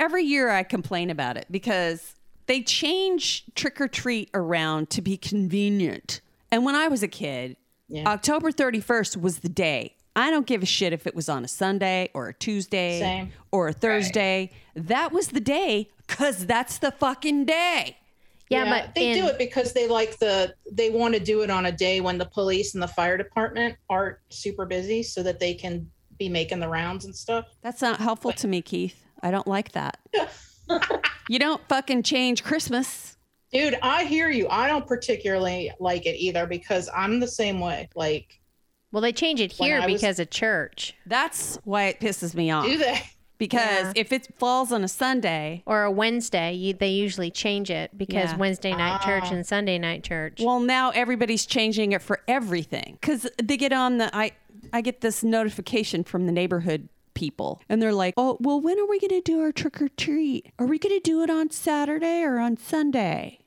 Every 0.00 0.24
year 0.24 0.50
I 0.50 0.64
complain 0.64 1.08
about 1.08 1.36
it 1.36 1.46
because 1.50 2.14
they 2.46 2.62
change 2.62 3.44
trick 3.54 3.80
or 3.80 3.88
treat 3.88 4.28
around 4.34 4.90
to 4.90 5.00
be 5.02 5.16
convenient. 5.16 6.20
And 6.50 6.64
when 6.64 6.74
I 6.74 6.88
was 6.88 7.02
a 7.02 7.08
kid, 7.08 7.56
Yeah. 7.88 8.08
October 8.08 8.50
31st 8.52 9.16
was 9.18 9.38
the 9.38 9.48
day. 9.48 9.94
I 10.16 10.30
don't 10.30 10.46
give 10.46 10.62
a 10.62 10.66
shit 10.66 10.92
if 10.92 11.06
it 11.06 11.14
was 11.14 11.28
on 11.28 11.44
a 11.44 11.48
Sunday 11.48 12.10
or 12.12 12.28
a 12.28 12.34
Tuesday 12.34 12.98
Same. 12.98 13.32
or 13.52 13.68
a 13.68 13.72
Thursday. 13.72 14.50
That 14.74 15.12
was 15.12 15.28
the 15.28 15.40
day 15.40 15.88
because 16.06 16.44
that's 16.46 16.78
the 16.78 16.90
fucking 16.90 17.44
day. 17.44 17.96
Yeah, 18.50 18.64
but 18.86 18.94
they 18.94 19.12
in, 19.12 19.18
do 19.18 19.26
it 19.26 19.38
because 19.38 19.72
they 19.72 19.88
like 19.88 20.18
the 20.18 20.54
they 20.72 20.90
want 20.90 21.14
to 21.14 21.20
do 21.20 21.42
it 21.42 21.50
on 21.50 21.66
a 21.66 21.72
day 21.72 22.00
when 22.00 22.18
the 22.18 22.26
police 22.26 22.74
and 22.74 22.82
the 22.82 22.88
fire 22.88 23.16
department 23.16 23.76
aren't 23.90 24.16
super 24.30 24.66
busy 24.66 25.02
so 25.02 25.22
that 25.22 25.38
they 25.38 25.54
can 25.54 25.90
be 26.18 26.28
making 26.28 26.60
the 26.60 26.68
rounds 26.68 27.04
and 27.04 27.14
stuff. 27.14 27.46
That's 27.62 27.82
not 27.82 28.00
helpful 28.00 28.32
to 28.32 28.48
me, 28.48 28.62
Keith. 28.62 29.04
I 29.22 29.30
don't 29.30 29.46
like 29.46 29.72
that. 29.72 29.98
you 31.28 31.38
don't 31.38 31.66
fucking 31.68 32.02
change 32.02 32.42
Christmas. 32.44 33.16
Dude, 33.52 33.78
I 33.82 34.04
hear 34.04 34.28
you. 34.28 34.48
I 34.48 34.68
don't 34.68 34.86
particularly 34.86 35.72
like 35.80 36.06
it 36.06 36.16
either 36.16 36.46
because 36.46 36.90
I'm 36.94 37.18
the 37.20 37.26
same 37.28 37.60
way. 37.60 37.88
Like, 37.94 38.40
Well, 38.92 39.00
they 39.00 39.12
change 39.12 39.40
it 39.40 39.52
here 39.52 39.80
I 39.80 39.86
was- 39.86 40.00
because 40.00 40.18
of 40.18 40.28
church 40.30 40.94
That's 41.06 41.56
Why 41.64 41.84
it 41.84 42.00
pisses 42.00 42.34
me 42.34 42.50
off. 42.50 42.66
do 42.66 42.76
they? 42.76 43.00
Because 43.38 43.86
Yeah. 43.86 43.92
if 44.02 44.12
it 44.12 44.28
falls 44.38 44.72
on 44.72 44.82
a 44.84 44.88
Sunday, 44.88 45.62
or 45.64 45.84
a 45.84 45.90
Wednesday. 45.90 46.52
You, 46.52 46.74
they 46.74 46.88
usually 46.88 47.30
change 47.30 47.70
it 47.70 47.96
because 47.96 48.32
Yeah. 48.32 48.36
Wednesday 48.36 48.72
night 48.72 49.00
church 49.02 49.24
Ah. 49.26 49.34
and 49.34 49.46
Sunday 49.46 49.78
night 49.78 50.02
church. 50.02 50.40
well, 50.40 50.60
now 50.60 50.90
everybody's 50.90 51.46
changing 51.46 51.92
it 51.92 52.02
for 52.02 52.20
everything. 52.26 52.98
Because 53.00 53.28
they 53.42 53.56
get 53.56 53.72
on 53.72 53.98
the 53.98 54.14
I 54.16 54.32
I 54.72 54.80
get 54.80 55.00
this 55.00 55.22
notification 55.22 56.02
from 56.04 56.26
the 56.26 56.32
neighborhood 56.32 56.88
people, 57.14 57.60
and 57.68 57.80
they're 57.80 57.92
like, 57.92 58.14
"Oh, 58.16 58.36
well, 58.40 58.60
when 58.60 58.78
are 58.78 58.86
we 58.86 58.98
going 59.00 59.10
to 59.10 59.20
do 59.20 59.40
our 59.40 59.50
trick 59.52 59.80
or 59.80 59.88
treat? 59.88 60.52
Are 60.58 60.66
we 60.66 60.78
going 60.78 60.94
to 60.94 61.00
do 61.00 61.22
it 61.22 61.30
on 61.30 61.50
Saturday 61.50 62.22
or 62.22 62.38
on 62.38 62.56
Sunday?" 62.56 63.38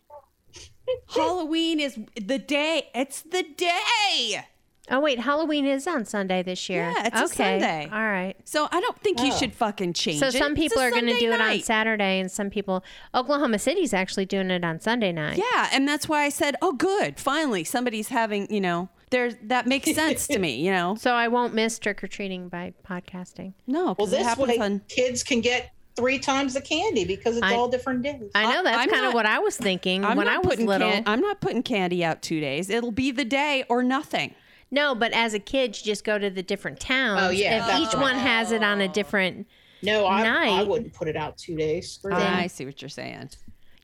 Halloween 1.15 1.79
is 1.79 1.97
the 2.15 2.39
day. 2.39 2.89
It's 2.95 3.21
the 3.21 3.43
day. 3.43 4.45
Oh 4.89 4.99
wait, 4.99 5.19
Halloween 5.19 5.65
is 5.65 5.85
on 5.87 6.05
Sunday 6.05 6.41
this 6.43 6.69
year. 6.69 6.91
Yeah, 6.95 7.07
it's 7.07 7.19
a 7.19 7.23
okay. 7.25 7.59
Sunday. 7.59 7.89
All 7.91 7.99
right. 8.01 8.35
So 8.45 8.67
I 8.71 8.79
don't 8.81 8.99
think 9.01 9.21
you 9.21 9.31
Oh. 9.31 9.37
should 9.37 9.53
fucking 9.53 9.93
change 9.93 10.19
So 10.19 10.27
it. 10.27 10.33
some 10.33 10.53
It's 10.53 10.61
people 10.61 10.81
a 10.81 10.85
are 10.87 10.89
going 10.91 11.05
to 11.05 11.11
Sunday 11.11 11.25
do 11.25 11.31
it 11.33 11.41
on. 11.41 11.59
Saturday, 11.61 12.19
and 12.19 12.31
some 12.31 12.49
people. 12.49 12.83
Oklahoma 13.13 13.59
City's 13.59 13.93
actually 13.93 14.25
doing 14.25 14.49
it 14.51 14.63
on 14.65 14.79
Sunday 14.79 15.11
night. 15.11 15.37
Yeah, 15.37 15.69
and 15.73 15.87
that's 15.87 16.09
why 16.09 16.23
I 16.23 16.29
said, 16.29 16.55
"Oh, 16.61 16.71
good, 16.73 17.19
finally 17.19 17.63
somebody's 17.63 18.09
having." 18.09 18.51
You 18.53 18.61
know, 18.61 18.89
there's 19.11 19.35
that 19.43 19.67
makes 19.67 19.91
sense 19.95 20.27
to 20.27 20.39
me. 20.39 20.55
You 20.65 20.71
know, 20.71 20.95
So 20.95 21.13
I 21.13 21.27
won't 21.27 21.53
miss 21.53 21.77
trick 21.79 22.03
or 22.03 22.07
treating 22.07 22.49
by 22.49 22.73
podcasting. 22.87 23.53
no, 23.67 23.85
Well, 23.85 23.95
because 23.95 24.13
it 24.13 24.17
this 24.17 24.27
happens 24.27 24.47
way 24.49 24.57
on. 24.59 24.81
kids 24.87 25.23
can 25.23 25.41
get 25.41 25.71
three 25.97 26.17
times 26.17 26.53
the 26.53 26.61
candy 26.61 27.03
because 27.03 27.35
it's 27.35 27.45
I- 27.45 27.53
all 27.53 27.67
different 27.67 28.01
days. 28.01 28.31
I 28.33 28.43
know 28.53 28.59
I- 28.61 28.63
that's 28.63 28.77
I'm 28.77 28.89
kind 28.89 29.05
of 29.05 29.13
what 29.13 29.25
I 29.25 29.39
was 29.39 29.57
thinking 29.57 30.05
I'm 30.05 30.15
when 30.15 30.27
I 30.29 30.37
was 30.37 30.57
little. 30.57 30.89
can- 30.89 31.03
I'm 31.05 31.19
not 31.19 31.41
putting 31.41 31.61
candy 31.63 32.03
out 32.03 32.21
two 32.21 32.39
days. 32.39 32.69
It'll 32.69 32.93
be 32.93 33.11
the 33.11 33.25
day 33.25 33.65
or 33.67 33.83
nothing. 33.83 34.33
No, 34.71 34.95
but 34.95 35.11
as 35.13 35.33
a 35.33 35.39
kid, 35.39 35.77
you 35.77 35.83
just 35.85 36.03
go 36.03 36.17
to 36.17 36.29
the 36.29 36.41
different 36.43 36.79
towns. 36.79 37.19
Oh, 37.23 37.29
yeah, 37.29 37.75
If 37.75 37.81
each 37.87 37.93
right. 37.93 38.01
one 38.01 38.15
has 38.15 38.51
it 38.51 38.63
on 38.63 38.81
a 38.81 38.87
different, 38.87 39.47
no, 39.83 40.05
I, 40.05 40.23
I 40.59 40.63
wouldn't 40.63 40.93
put 40.93 41.07
it 41.07 41.15
out 41.17 41.37
two 41.37 41.55
days. 41.55 41.97
Three 42.01 42.13
days. 42.13 42.21
I 42.23 42.47
see 42.47 42.65
what 42.65 42.81
you're 42.81 42.89
saying. 42.89 43.29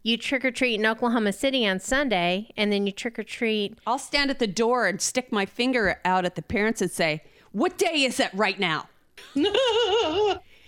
you 0.03 0.17
trick 0.17 0.45
or 0.45 0.51
treat 0.51 0.75
in 0.79 0.85
Oklahoma 0.85 1.33
City 1.33 1.67
on 1.67 1.79
Sunday, 1.79 2.49
and 2.55 2.71
then 2.71 2.85
you 2.85 2.91
trick 2.93 3.17
or 3.19 3.23
treat. 3.23 3.77
I'll 3.85 3.97
stand 3.99 4.29
at 4.31 4.39
the 4.39 4.47
door 4.47 4.87
and 4.87 5.01
stick 5.01 5.31
my 5.31 5.45
finger 5.45 5.99
out 6.05 6.23
at 6.25 6.35
the 6.35 6.41
parents 6.41 6.81
and 6.81 6.89
say, 6.91 7.23
"What 7.51 7.77
day 7.77 8.03
is 8.03 8.19
it 8.19 8.29
right 8.33 8.59
now? 8.59 8.87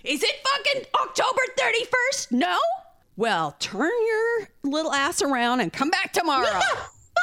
Is 0.02 0.22
it 0.22 0.34
fucking 0.46 0.86
October 0.94 1.40
31st? 1.58 2.32
No? 2.32 2.58
Well, 3.16 3.54
turn 3.58 3.90
your 4.06 4.48
little 4.64 4.92
ass 4.92 5.20
around 5.22 5.60
and 5.60 5.72
come 5.72 5.90
back 5.90 6.12
tomorrow." 6.12 6.58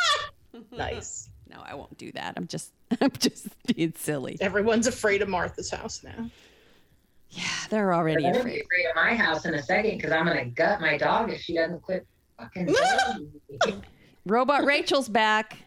nice. 0.72 1.30
no, 1.50 1.62
I 1.66 1.74
won't 1.76 1.98
do 1.98 2.12
that. 2.14 2.34
I'm 2.38 2.48
just 2.48 2.72
I'm 3.02 3.12
just 3.20 3.48
being 3.68 3.94
silly. 3.98 4.38
Everyone's 4.40 4.88
afraid 4.88 5.22
of 5.22 5.30
Martha's 5.30 5.70
house 5.70 6.04
now. 6.04 6.30
Yeah, 7.30 7.44
they're 7.70 7.94
already 7.94 8.26
I'm 8.26 8.32
gonna 8.32 8.40
afraid. 8.40 8.56
be 8.56 8.62
afraid 8.62 8.86
of 8.90 8.96
my 8.96 9.16
house 9.16 9.46
in 9.46 9.54
a 9.54 9.62
second 9.62 9.98
because 9.98 10.12
I'm 10.12 10.26
gonna 10.26 10.46
gut 10.46 10.80
my 10.80 10.98
dog 10.98 11.32
if 11.32 11.42
she 11.42 11.56
doesn't 11.56 11.82
quit 11.82 12.08
fucking. 12.40 12.66
biting 12.74 13.32
me. 13.66 13.82
Robot 14.26 14.64
Rachel's 14.64 15.10
back. 15.10 15.58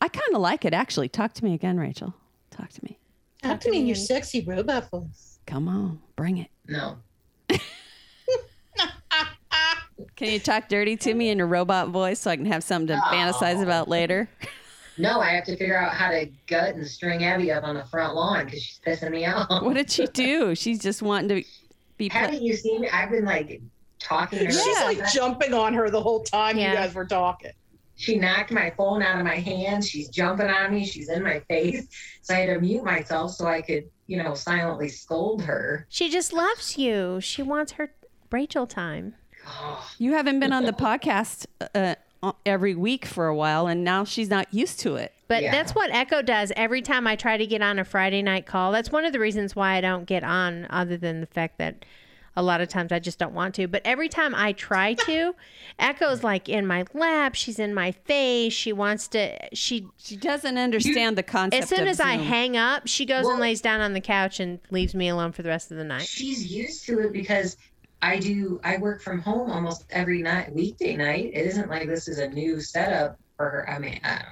I 0.00 0.08
kind 0.08 0.34
of 0.34 0.40
like 0.40 0.64
it 0.64 0.72
actually. 0.74 1.08
Talk 1.08 1.32
to 1.34 1.44
me 1.44 1.54
again, 1.54 1.78
Rachel. 1.78 2.14
Talk 2.50 2.70
to 2.70 2.84
me. 2.84 2.98
Talk 3.42 3.60
to 3.60 3.70
me 3.70 3.80
in 3.80 3.86
your 3.86 3.96
sexy 3.96 4.42
robot 4.44 4.90
voice. 4.90 5.38
Come 5.46 5.68
on, 5.68 6.00
bring 6.16 6.38
it. 6.38 6.50
no, 6.66 6.96
Can 10.16 10.30
you 10.30 10.38
talk 10.38 10.68
dirty 10.68 10.96
to 10.98 11.14
me 11.14 11.28
in 11.28 11.38
your 11.38 11.46
robot 11.46 11.88
voice 11.88 12.20
so 12.20 12.30
I 12.30 12.36
can 12.36 12.46
have 12.46 12.64
something 12.64 12.96
to 12.96 13.02
fantasize 13.02 13.62
about 13.62 13.88
later? 13.88 14.28
No, 14.98 15.20
I 15.20 15.30
have 15.30 15.44
to 15.44 15.56
figure 15.56 15.76
out 15.76 15.92
how 15.94 16.10
to 16.10 16.26
gut 16.46 16.74
and 16.74 16.86
string 16.86 17.24
Abby 17.24 17.50
up 17.52 17.64
on 17.64 17.74
the 17.76 17.84
front 17.84 18.14
lawn 18.14 18.44
because 18.44 18.62
she's 18.62 18.80
pissing 18.86 19.10
me 19.10 19.26
off. 19.26 19.62
What 19.62 19.74
did 19.74 19.90
she 19.90 20.06
do? 20.06 20.54
She's 20.54 20.80
just 20.80 21.02
wanting 21.02 21.28
to 21.42 21.48
be. 21.96 22.08
Pla- 22.08 22.20
Haven't 22.20 22.42
you 22.42 22.54
seen 22.56 22.80
me? 22.82 22.88
I've 22.88 23.10
been 23.10 23.24
like 23.24 23.60
talking 23.98 24.38
to 24.40 24.44
her. 24.46 24.50
She's 24.52 24.66
Yeah. 24.78 24.84
like 24.84 25.12
jumping 25.12 25.54
on 25.54 25.74
her 25.74 25.90
the 25.90 26.00
whole 26.02 26.22
time 26.22 26.58
Yeah. 26.58 26.70
you 26.70 26.76
guys 26.76 26.94
were 26.94 27.04
talking. 27.06 27.52
She 27.96 28.16
knocked 28.18 28.50
my 28.50 28.70
phone 28.76 29.02
out 29.02 29.18
of 29.20 29.24
my 29.24 29.36
hands. 29.36 29.88
She's 29.88 30.08
jumping 30.08 30.48
on 30.48 30.74
me. 30.74 30.84
She's 30.84 31.08
in 31.08 31.22
my 31.22 31.38
face. 31.48 31.86
So 32.22 32.34
I 32.34 32.38
had 32.40 32.54
to 32.54 32.60
mute 32.60 32.82
myself 32.82 33.30
so 33.32 33.46
I 33.46 33.62
could, 33.62 33.84
you 34.08 34.20
know, 34.20 34.34
silently 34.34 34.88
scold 34.88 35.42
her. 35.42 35.86
She 35.90 36.10
just 36.10 36.32
loves 36.32 36.76
you. 36.76 37.20
She 37.20 37.40
wants 37.42 37.72
her 37.72 37.94
Rachel 38.32 38.66
time. 38.66 39.14
You 39.98 40.12
haven't 40.14 40.40
been 40.40 40.52
on 40.52 40.64
the 40.64 40.72
podcast 40.72 41.46
uh, 41.74 41.94
every 42.46 42.74
week 42.74 43.04
for 43.06 43.26
a 43.26 43.34
while, 43.34 43.66
and 43.66 43.84
now 43.84 44.04
she's 44.04 44.28
not 44.30 44.52
used 44.52 44.80
to 44.80 44.96
it. 44.96 45.12
But 45.28 45.42
Yeah. 45.42 45.50
that's 45.52 45.74
what 45.74 45.90
Echo 45.90 46.22
does 46.22 46.52
every 46.56 46.82
time 46.82 47.06
I 47.06 47.16
try 47.16 47.36
to 47.36 47.46
get 47.46 47.62
on 47.62 47.78
a 47.78 47.84
Friday 47.84 48.22
night 48.22 48.46
call. 48.46 48.72
That's 48.72 48.90
one 48.92 49.04
of 49.04 49.12
the 49.12 49.20
reasons 49.20 49.56
why 49.56 49.74
I 49.76 49.80
don't 49.80 50.04
get 50.04 50.22
on, 50.22 50.66
other 50.70 50.96
than 50.96 51.20
the 51.20 51.26
fact 51.26 51.58
that 51.58 51.84
a 52.36 52.42
lot 52.42 52.60
of 52.60 52.68
times 52.68 52.90
I 52.90 52.98
just 52.98 53.18
don't 53.20 53.32
want 53.32 53.54
to. 53.54 53.68
But 53.68 53.82
every 53.84 54.08
time 54.08 54.34
I 54.34 54.52
try 54.52 54.94
to, 55.06 55.34
Echo's 55.78 56.24
like 56.24 56.48
in 56.48 56.66
my 56.66 56.84
lap. 56.92 57.36
She's 57.36 57.58
in 57.60 57.72
my 57.74 57.92
face. 57.92 58.52
She 58.52 58.72
wants 58.72 59.06
to. 59.08 59.36
She 59.54 59.86
She 59.98 60.16
doesn't 60.16 60.58
understand 60.58 61.16
the 61.16 61.22
concept. 61.22 61.62
as 61.62 61.68
soon 61.68 61.82
of 61.82 61.86
as 61.88 62.00
I 62.00 62.12
hang 62.16 62.56
up, 62.56 62.86
she 62.88 63.06
goes 63.06 63.26
and 63.26 63.38
lays 63.38 63.60
down 63.60 63.80
on 63.80 63.92
the 63.92 64.00
couch 64.00 64.40
and 64.40 64.58
leaves 64.70 64.94
me 64.96 65.08
alone 65.08 65.30
for 65.32 65.42
the 65.42 65.48
rest 65.48 65.70
of 65.70 65.76
the 65.78 65.84
night. 65.84 66.02
she's 66.06 66.52
used 66.52 66.84
to 66.86 66.98
it 66.98 67.12
because 67.12 67.56
I 68.04 68.18
do, 68.18 68.60
I 68.62 68.76
work 68.76 69.00
from 69.00 69.18
home 69.18 69.50
almost 69.50 69.86
every 69.88 70.20
night, 70.20 70.54
weekday 70.54 70.94
night. 70.94 71.30
It 71.32 71.46
isn't 71.46 71.70
like 71.70 71.88
this 71.88 72.06
is 72.06 72.18
a 72.18 72.28
new 72.28 72.60
setup 72.60 73.18
for 73.38 73.48
her. 73.48 73.70
I 73.70 73.78
mean, 73.78 73.98
I 74.04 74.10
don't 74.10 74.18
know. 74.18 74.24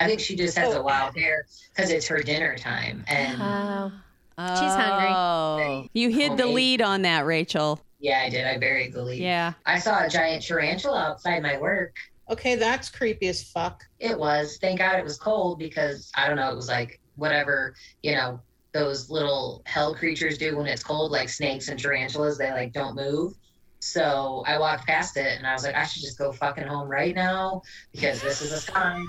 I 0.00 0.06
think 0.08 0.18
she 0.18 0.34
just 0.34 0.58
has 0.58 0.74
a 0.74 0.80
oh. 0.80 0.82
wild 0.82 1.16
hair 1.16 1.46
because 1.72 1.90
it's 1.90 2.08
her 2.08 2.20
dinner 2.20 2.58
time. 2.58 3.04
And 3.06 3.40
Oh, 3.40 4.54
She's 4.54 4.74
hungry. 4.74 5.08
Oh, 5.08 5.88
you 5.92 6.08
hid 6.08 6.36
the 6.36 6.46
lead 6.46 6.82
on 6.82 7.02
that, 7.02 7.24
Rachel. 7.24 7.80
yeah, 8.00 8.22
I 8.24 8.28
did. 8.28 8.44
I 8.44 8.58
buried 8.58 8.92
the 8.92 9.02
lead. 9.02 9.22
Yeah. 9.22 9.52
I 9.66 9.78
saw 9.78 10.04
a 10.04 10.08
giant 10.08 10.44
tarantula 10.44 10.98
outside 10.98 11.42
my 11.42 11.58
work. 11.58 11.94
Okay, 12.28 12.56
that's 12.56 12.90
creepy 12.90 13.28
as 13.28 13.44
fuck. 13.44 13.84
It 14.00 14.18
was. 14.18 14.58
Thank 14.60 14.80
God 14.80 14.98
it 14.98 15.04
was 15.04 15.16
cold 15.16 15.60
because 15.60 16.10
I 16.16 16.26
don't 16.26 16.36
know. 16.36 16.50
It 16.50 16.56
was 16.56 16.68
like 16.68 16.98
whatever 17.14 17.74
you 18.02 18.16
know 18.16 18.40
those 18.72 19.10
little 19.10 19.62
hell 19.66 19.94
creatures 19.94 20.38
do 20.38 20.56
when 20.56 20.66
it's 20.66 20.82
cold, 20.82 21.12
like 21.12 21.28
snakes 21.28 21.68
and 21.68 21.78
tarantulas. 21.78 22.38
They 22.38 22.50
like 22.50 22.72
don't 22.72 22.96
move. 22.96 23.34
So 23.80 24.44
I 24.46 24.58
walked 24.58 24.86
past 24.86 25.16
it 25.16 25.36
and 25.38 25.46
I 25.46 25.52
was 25.52 25.64
like, 25.64 25.74
I 25.74 25.84
should 25.84 26.02
just 26.02 26.16
go 26.16 26.30
fucking 26.32 26.66
home 26.66 26.88
right 26.88 27.14
now 27.14 27.62
because 27.92 28.22
this 28.22 28.40
is 28.40 28.52
a 28.52 28.60
sign. 28.60 29.08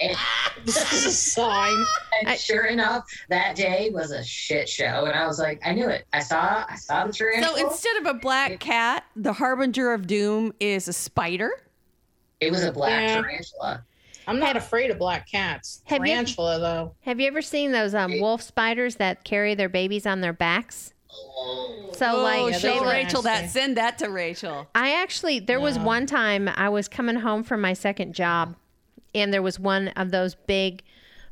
And, 0.00 0.16
This 0.64 0.92
is 0.92 1.06
a 1.06 1.12
sign. 1.12 1.84
and 2.26 2.38
sure 2.38 2.66
enough, 2.66 3.04
that 3.30 3.56
day 3.56 3.90
was 3.92 4.10
a 4.10 4.22
shit 4.22 4.68
show. 4.68 5.06
And 5.06 5.14
I 5.18 5.26
was 5.26 5.38
like, 5.38 5.60
I 5.64 5.72
knew 5.72 5.88
it. 5.88 6.04
I 6.12 6.20
saw. 6.20 6.64
I 6.68 6.76
saw 6.76 7.06
the 7.06 7.12
tarantula. 7.12 7.56
So 7.58 7.66
instead 7.66 7.96
of 7.96 8.06
a 8.06 8.14
black 8.14 8.60
cat, 8.60 9.04
the 9.16 9.32
harbinger 9.32 9.92
of 9.92 10.06
doom 10.06 10.52
is 10.60 10.86
a 10.88 10.92
spider. 10.92 11.50
it 12.40 12.50
was 12.50 12.64
a 12.64 12.72
black 12.72 13.02
Yeah. 13.02 13.22
tarantula. 13.22 13.84
I'm 14.26 14.38
not 14.38 14.56
afraid 14.56 14.90
of 14.90 14.98
black 14.98 15.28
cats. 15.28 15.82
Have 15.86 16.06
you- 16.06 16.24
though. 16.36 16.94
Have 17.00 17.20
you 17.20 17.26
ever 17.26 17.42
seen 17.42 17.72
those 17.72 17.94
um, 17.94 18.20
wolf 18.20 18.42
spiders 18.42 18.96
that 18.96 19.24
carry 19.24 19.54
their 19.54 19.68
babies 19.68 20.06
on 20.06 20.20
their 20.20 20.32
backs? 20.32 20.92
So 21.92 22.16
oh, 22.16 22.22
like 22.22 22.52
yeah, 22.52 22.58
show 22.58 22.74
those 22.74 22.82
are. 22.82 22.90
Rachel 22.90 23.22
that. 23.22 23.50
Send 23.50 23.76
that 23.76 23.98
to 23.98 24.08
Rachel. 24.08 24.68
I 24.74 24.92
actually 24.94 25.40
there 25.40 25.60
was 25.60 25.78
one 25.78 26.06
time 26.06 26.48
I 26.48 26.68
was 26.70 26.88
coming 26.88 27.16
home 27.16 27.42
from 27.44 27.60
my 27.60 27.74
second 27.74 28.14
job, 28.14 28.56
and 29.14 29.32
there 29.32 29.42
was 29.42 29.60
one 29.60 29.88
of 29.88 30.10
those 30.10 30.34
big 30.34 30.82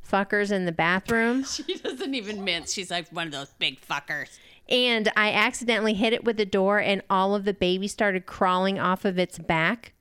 fuckers 0.06 0.50
in 0.50 0.66
the 0.66 0.72
bathroom, 0.72 1.44
She 1.48 1.62
doesn't 1.76 2.14
even 2.14 2.44
mince. 2.44 2.72
She's 2.72 2.90
like 2.90 3.08
one 3.10 3.28
of 3.28 3.32
those 3.32 3.50
big 3.58 3.80
fuckers. 3.80 4.38
and 4.68 5.10
I 5.16 5.32
accidentally 5.32 5.94
hit 5.94 6.12
it 6.12 6.24
with 6.24 6.36
the 6.36 6.46
door, 6.46 6.78
and 6.78 7.02
all 7.08 7.34
of 7.34 7.44
the 7.44 7.54
babies 7.54 7.92
started 7.92 8.26
crawling 8.26 8.78
off 8.78 9.04
of 9.04 9.18
its 9.18 9.38
back. 9.38 9.92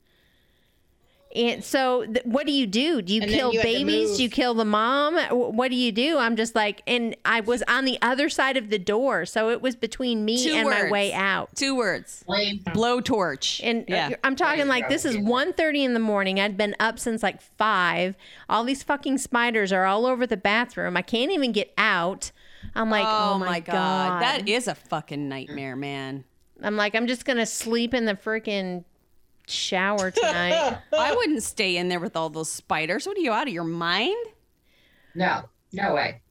And 1.36 1.64
so, 1.64 2.06
th- 2.06 2.26
what 2.26 2.48
do 2.48 2.52
you 2.52 2.66
do? 2.66 3.04
Do 3.04 3.14
you 3.14 3.22
And 3.22 3.30
kill 3.30 3.54
you 3.54 3.62
babies? 3.62 4.18
Do 4.18 4.24
you 4.24 4.32
kill 4.32 4.56
the 4.56 4.66
mom? 4.66 5.16
Wh- 5.16 5.54
What 5.54 5.70
do 5.70 5.76
you 5.76 5.92
do? 5.92 6.18
I'm 6.18 6.36
just 6.36 6.56
like, 6.56 6.82
and 6.88 7.16
I 7.24 7.42
was 7.42 7.62
on 7.68 7.86
the 7.86 8.00
other 8.02 8.30
side 8.30 8.58
of 8.58 8.72
the 8.72 8.80
door, 8.80 9.28
so 9.28 9.50
it 9.52 9.62
was 9.62 9.76
between 9.76 10.26
me 10.26 10.44
Two 10.44 10.54
and 10.54 10.68
my 10.68 10.90
way 10.90 11.14
out. 11.14 11.56
Two 11.56 11.76
words. 11.76 12.24
Flame. 12.26 12.62
Blowtorch. 12.70 13.62
And 13.64 13.82
uh, 13.82 13.84
yeah. 13.94 14.10
I'm 14.24 14.36
talking 14.36 14.68
like 14.68 14.90
this 14.90 15.06
is 15.06 15.16
Yeah. 15.18 15.22
1.30 15.22 15.84
in 15.86 15.94
the 15.94 16.00
morning. 16.00 16.40
I'd 16.40 16.58
been 16.58 16.76
up 16.80 16.98
since 16.98 17.22
like 17.22 17.40
five. 17.42 18.16
All 18.50 18.64
these 18.64 18.82
fucking 18.82 19.20
spiders 19.20 19.72
are 19.72 19.86
all 19.86 20.08
over 20.08 20.26
the 20.26 20.38
bathroom. 20.38 20.98
I 20.98 21.04
can't 21.04 21.32
even 21.32 21.52
get 21.52 21.72
out. 21.78 22.32
I'm 22.74 22.90
like, 22.90 23.06
oh, 23.08 23.38
my 23.38 23.60
god. 23.60 24.22
That 24.24 24.50
is 24.50 24.68
a 24.68 24.74
fucking 24.74 25.30
nightmare, 25.30 25.76
man. 25.76 26.24
I'm 26.62 26.76
like, 26.76 26.96
I'm 26.96 27.08
just 27.08 27.24
gonna 27.24 27.46
sleep 27.46 27.94
in 27.94 28.06
the 28.06 28.16
freaking 28.16 28.84
shower 29.50 30.12
tonight. 30.12 30.78
I 30.94 31.14
wouldn't 31.16 31.44
stay 31.44 31.78
in 31.78 31.90
there 31.90 32.00
with 32.00 32.16
all 32.16 32.30
those 32.30 32.52
spiders. 32.52 33.06
What 33.08 33.18
are 33.18 33.22
you 33.22 33.32
out 33.32 33.48
of 33.48 33.54
your 33.54 33.64
mind? 33.64 34.16
No, 35.16 35.44
no 35.74 35.94
way. 35.94 36.22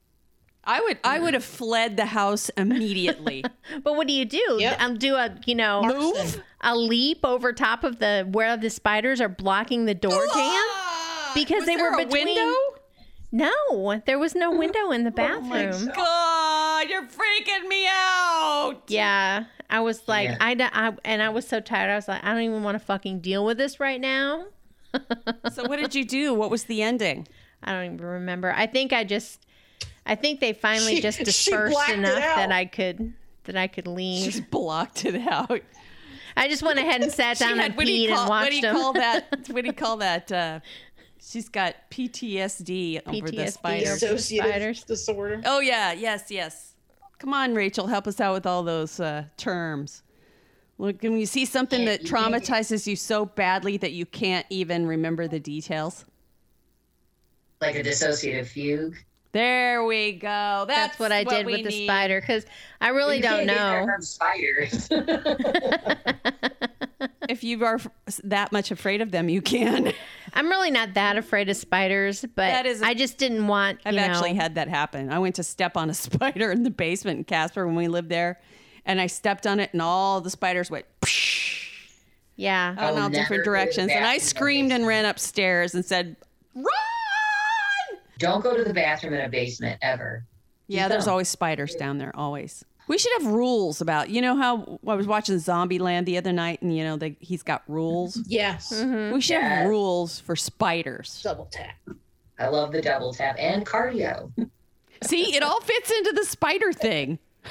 I 0.65 0.81
would 0.83 0.99
I 1.03 1.19
would 1.19 1.33
have 1.35 1.45
fled 1.45 1.97
the 1.97 2.05
house 2.07 2.51
immediately. 2.51 3.43
but 3.83 3.97
what 3.97 4.07
do 4.07 4.13
you 4.13 4.25
do? 4.27 4.57
Yep. 4.59 4.81
Um, 4.83 4.99
do 4.99 5.15
a 5.15 5.35
you 5.47 5.55
know 5.55 5.83
Move. 5.83 6.43
a 6.61 6.77
leap 6.77 7.21
over 7.25 7.53
top 7.55 7.85
of 7.85 7.99
the 8.01 8.29
where 8.31 8.55
the 8.57 8.69
spiders 8.69 9.21
are 9.21 9.31
blocking 9.31 9.87
the 9.87 9.95
door 9.95 10.27
jam? 10.35 10.63
Because 11.35 11.61
Was 11.61 11.67
they 11.67 11.77
there 11.77 11.91
were 11.91 11.99
a 12.01 12.05
between- 12.05 12.27
window. 12.27 12.55
No, 13.31 14.01
there 14.07 14.19
was 14.19 14.35
no 14.35 14.51
window 14.57 14.91
in 14.91 15.05
the 15.05 15.11
bathroom. 15.11 15.91
Oh 15.91 15.93
God, 15.95 16.89
you're 16.89 17.03
freaking 17.07 17.69
me 17.69 17.87
out. 17.91 18.83
Yeah, 18.89 19.45
I 19.69 19.81
was 19.81 20.07
like, 20.09 20.29
Yeah. 20.31 20.37
I, 20.41 20.55
d- 20.55 20.65
I- 20.65 20.97
and 21.05 21.23
I 21.23 21.29
was 21.29 21.47
so 21.47 21.61
tired. 21.61 21.91
I 21.91 21.95
was 21.97 22.09
like, 22.09 22.25
I 22.25 22.33
don't 22.33 22.43
even 22.43 22.63
want 22.63 22.77
to 22.79 22.85
fucking 22.85 23.21
deal 23.21 23.45
with 23.45 23.59
this 23.59 23.81
right 23.81 24.01
now. 24.01 24.47
So 25.53 25.65
what 25.69 25.79
did 25.79 25.95
you 25.95 26.05
do? 26.05 26.33
What 26.33 26.51
was 26.51 26.65
the 26.65 26.83
ending? 26.83 27.29
I 27.63 27.73
don't 27.73 27.95
even 27.95 28.07
remember. 28.07 28.53
I 28.57 28.67
think 28.67 28.93
I 28.93 29.05
just, 29.05 29.45
I 30.07 30.15
think 30.15 30.41
they 30.41 30.53
finally 30.55 30.97
She- 30.97 31.03
just 31.03 31.19
dispersed 31.19 31.89
enough 31.91 32.15
that. 32.19 32.51
I 32.53 32.65
could 32.65 33.13
that 33.45 33.57
I 33.57 33.67
could 33.67 33.87
leave. 33.87 34.25
Just 34.33 34.51
blocked 34.51 35.05
it 35.05 35.27
out. 35.29 35.61
I 36.37 36.49
just 36.49 36.63
went 36.63 36.79
ahead 36.79 37.03
and 37.03 37.11
sat 37.13 37.39
down 37.39 37.57
had- 37.59 37.67
and 37.71 37.77
what 37.77 37.85
do 37.87 37.93
you 37.93 38.09
peed 38.09 38.15
call, 38.15 38.23
and 38.23 38.31
what 38.31 38.51
do 38.51 38.57
you 38.57 38.63
call 38.73 38.93
that? 38.95 39.27
What 39.51 39.61
do 39.63 39.67
you 39.67 39.73
call 39.75 39.97
that? 39.99 40.31
Uh, 40.33 40.61
she's 41.21 41.49
got 41.49 41.75
PTSD, 41.91 43.01
over 43.07 43.31
the 43.31 43.37
PTSD 43.37 43.53
spiders. 43.53 44.03
over- 44.03 44.15
Dissociative 44.15 44.49
spiders. 44.49 44.85
disorder. 44.85 45.43
Oh 45.45 45.61
yeah, 45.61 45.93
yes, 45.93 46.27
yes. 46.31 46.75
Come 47.19 47.35
on, 47.35 47.55
Rachel, 47.55 47.87
help 47.89 48.07
us 48.07 48.21
out 48.21 48.35
with 48.35 48.47
all 48.47 48.63
those 48.63 49.01
uh, 49.01 49.25
terms. 49.37 50.03
Look, 50.79 51.03
when 51.03 51.19
you 51.19 51.27
see 51.27 51.45
something 51.45 51.85
that 51.87 52.05
can't- 52.05 52.35
traumatizes 52.45 52.87
you 52.87 52.95
so 52.97 53.27
badly 53.27 53.77
that 53.79 53.93
you 53.93 54.07
can't 54.07 54.47
even 54.51 54.87
remember 54.87 55.27
the 55.27 55.41
details. 55.41 56.05
Like 57.61 57.75
a 57.75 57.83
dissociative 57.83 58.47
fugue. 58.47 58.97
There 59.33 59.85
we 59.85 60.13
go. 60.13 60.65
That's, 60.67 60.69
That's, 60.69 60.99
what 61.01 61.11
I 61.13 61.25
did 61.25 61.45
we 61.45 61.55
with 61.55 61.65
the 61.65 61.71
need. 61.71 61.87
spider 61.87 62.21
because 62.21 62.47
I 62.81 62.91
really 62.91 63.17
You 63.17 63.23
don't 63.23 63.47
can't 63.47 63.49
get 63.49 63.57
that 63.57 63.81
know. 63.81 63.87
from 63.93 64.03
spiders. 64.03 64.89
If 67.29 67.45
you 67.45 67.65
are 67.65 67.79
that 68.25 68.51
much 68.53 68.71
afraid 68.71 69.01
of 69.01 69.11
them, 69.13 69.29
you 69.29 69.41
can. 69.41 69.93
I'm 70.35 70.49
really 70.49 70.71
not 70.71 70.95
that 70.95 71.17
afraid 71.17 71.49
of 71.49 71.57
spiders, 71.57 72.23
but 72.23 72.37
That 72.49 72.67
is 72.67 72.83
a- 72.83 72.87
I 72.87 72.95
just 72.95 73.19
didn't 73.19 73.47
want. 73.47 73.81
I've 73.85 73.95
you 73.95 74.01
actually 74.01 74.33
know, 74.33 74.41
had 74.41 74.55
that 74.57 74.69
happen. 74.69 75.11
I 75.13 75.19
went 75.19 75.37
to 75.37 75.43
step 75.43 75.77
on 75.77 75.91
a 75.91 75.95
spider 76.07 76.51
in 76.51 76.63
the 76.65 76.71
basement 76.71 77.19
in 77.19 77.25
Casper 77.25 77.67
when 77.67 77.77
we 77.77 77.89
lived 77.89 78.09
there, 78.09 78.41
and 78.85 79.01
I 79.01 79.07
stepped 79.07 79.47
on 79.47 79.61
it, 79.61 79.71
and 79.73 79.81
all 79.83 80.21
the 80.21 80.31
spiders 80.31 80.71
went 80.71 80.87
Yeah. 82.37 82.75
out 82.79 82.95
in 82.95 83.01
all 83.03 83.09
different 83.11 83.29
go 83.29 83.35
to 83.37 83.39
the 83.39 83.45
directions. 83.45 83.91
And 83.93 84.05
I 84.05 84.15
bathroom 84.15 84.17
in 84.17 84.17
a 84.17 84.25
screamed 84.25 84.73
and 84.73 84.87
ran 84.87 85.05
upstairs 85.05 85.75
and 85.75 85.85
said, 85.85 86.17
"Run!" 86.55 86.65
Don't 88.19 88.43
go 88.43 88.57
to 88.57 88.65
the 88.65 88.75
bathroom 88.75 89.15
in 89.15 89.21
a 89.21 89.29
basement 89.29 89.79
ever. 89.83 90.25
Yeah, 90.67 90.89
there's 90.89 91.07
always 91.09 91.29
spiders 91.29 91.75
down 91.77 91.99
there. 91.99 92.15
Always. 92.15 92.65
We 92.89 92.99
should 92.99 93.13
have 93.23 93.27
rules 93.31 93.81
about. 93.81 94.09
You 94.11 94.21
know 94.23 94.35
how 94.37 94.81
I 94.87 94.95
was 94.95 95.07
watching 95.07 95.37
Zombieland 95.37 96.07
the 96.07 96.17
other 96.19 96.33
night, 96.33 96.61
and 96.63 96.77
you 96.77 96.83
know 96.85 96.97
they, 96.97 97.17
he's 97.21 97.43
got 97.43 97.63
rules. 97.69 98.21
Yes. 98.27 98.73
Mm-hmm. 98.73 99.15
We 99.15 99.21
should 99.21 99.41
have 99.41 99.69
rules 99.69 100.19
for 100.21 100.35
spiders. 100.35 101.21
Double 101.23 101.47
tap. 101.47 101.77
I 102.39 102.49
love 102.49 102.73
the 102.73 102.81
double 102.83 103.13
tap 103.13 103.37
and 103.39 103.67
cardio. 103.67 104.33
See, 105.03 105.37
it 105.37 105.43
all 105.43 105.61
fits 105.61 105.91
into 105.93 106.13
the 106.13 106.25
spider 106.25 106.73
thing. 106.73 107.19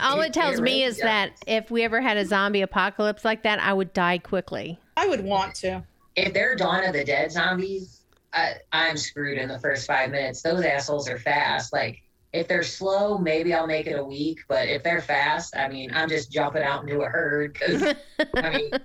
All 0.00 0.20
it 0.22 0.28
It- 0.28 0.32
tells 0.34 0.58
it 0.58 0.62
me 0.62 0.70
really 0.80 0.82
is 0.84 0.98
that 0.98 1.32
if 1.46 1.70
we 1.70 1.82
ever 1.84 2.00
had 2.00 2.16
a 2.16 2.24
zombie 2.26 2.62
apocalypse 2.62 3.24
like 3.24 3.44
that, 3.44 3.60
I 3.60 3.72
would 3.72 3.92
die 3.92 4.18
quickly. 4.18 4.78
I 4.96 5.06
would 5.06 5.22
want 5.22 5.54
to. 5.56 5.84
If 6.16 6.32
they're 6.34 6.56
Dawn 6.56 6.84
of 6.84 6.92
the 6.94 7.04
Dead 7.04 7.30
zombies, 7.30 8.00
I, 8.32 8.54
I'm 8.72 8.96
screwed 8.96 9.38
in 9.38 9.48
the 9.48 9.58
first 9.60 9.86
five 9.86 10.10
minutes. 10.10 10.42
Those 10.42 10.64
assholes 10.64 11.08
are 11.08 11.18
fast. 11.18 11.72
Like, 11.72 12.02
if 12.34 12.48
they're 12.48 12.62
slow, 12.64 13.16
maybe 13.16 13.54
I'll 13.54 13.66
make 13.66 13.86
it 13.86 13.98
a 13.98 14.04
week. 14.04 14.40
But 14.48 14.68
if 14.68 14.82
they're 14.82 15.00
fast, 15.00 15.56
I 15.56 15.68
mean, 15.68 15.90
I'm 15.94 16.08
just 16.08 16.30
jumping 16.32 16.62
out 16.62 16.82
into 16.82 17.00
a 17.02 17.08
herd 17.08 17.52
because, 17.54 17.94
I 18.36 18.50
mean, 18.50 18.70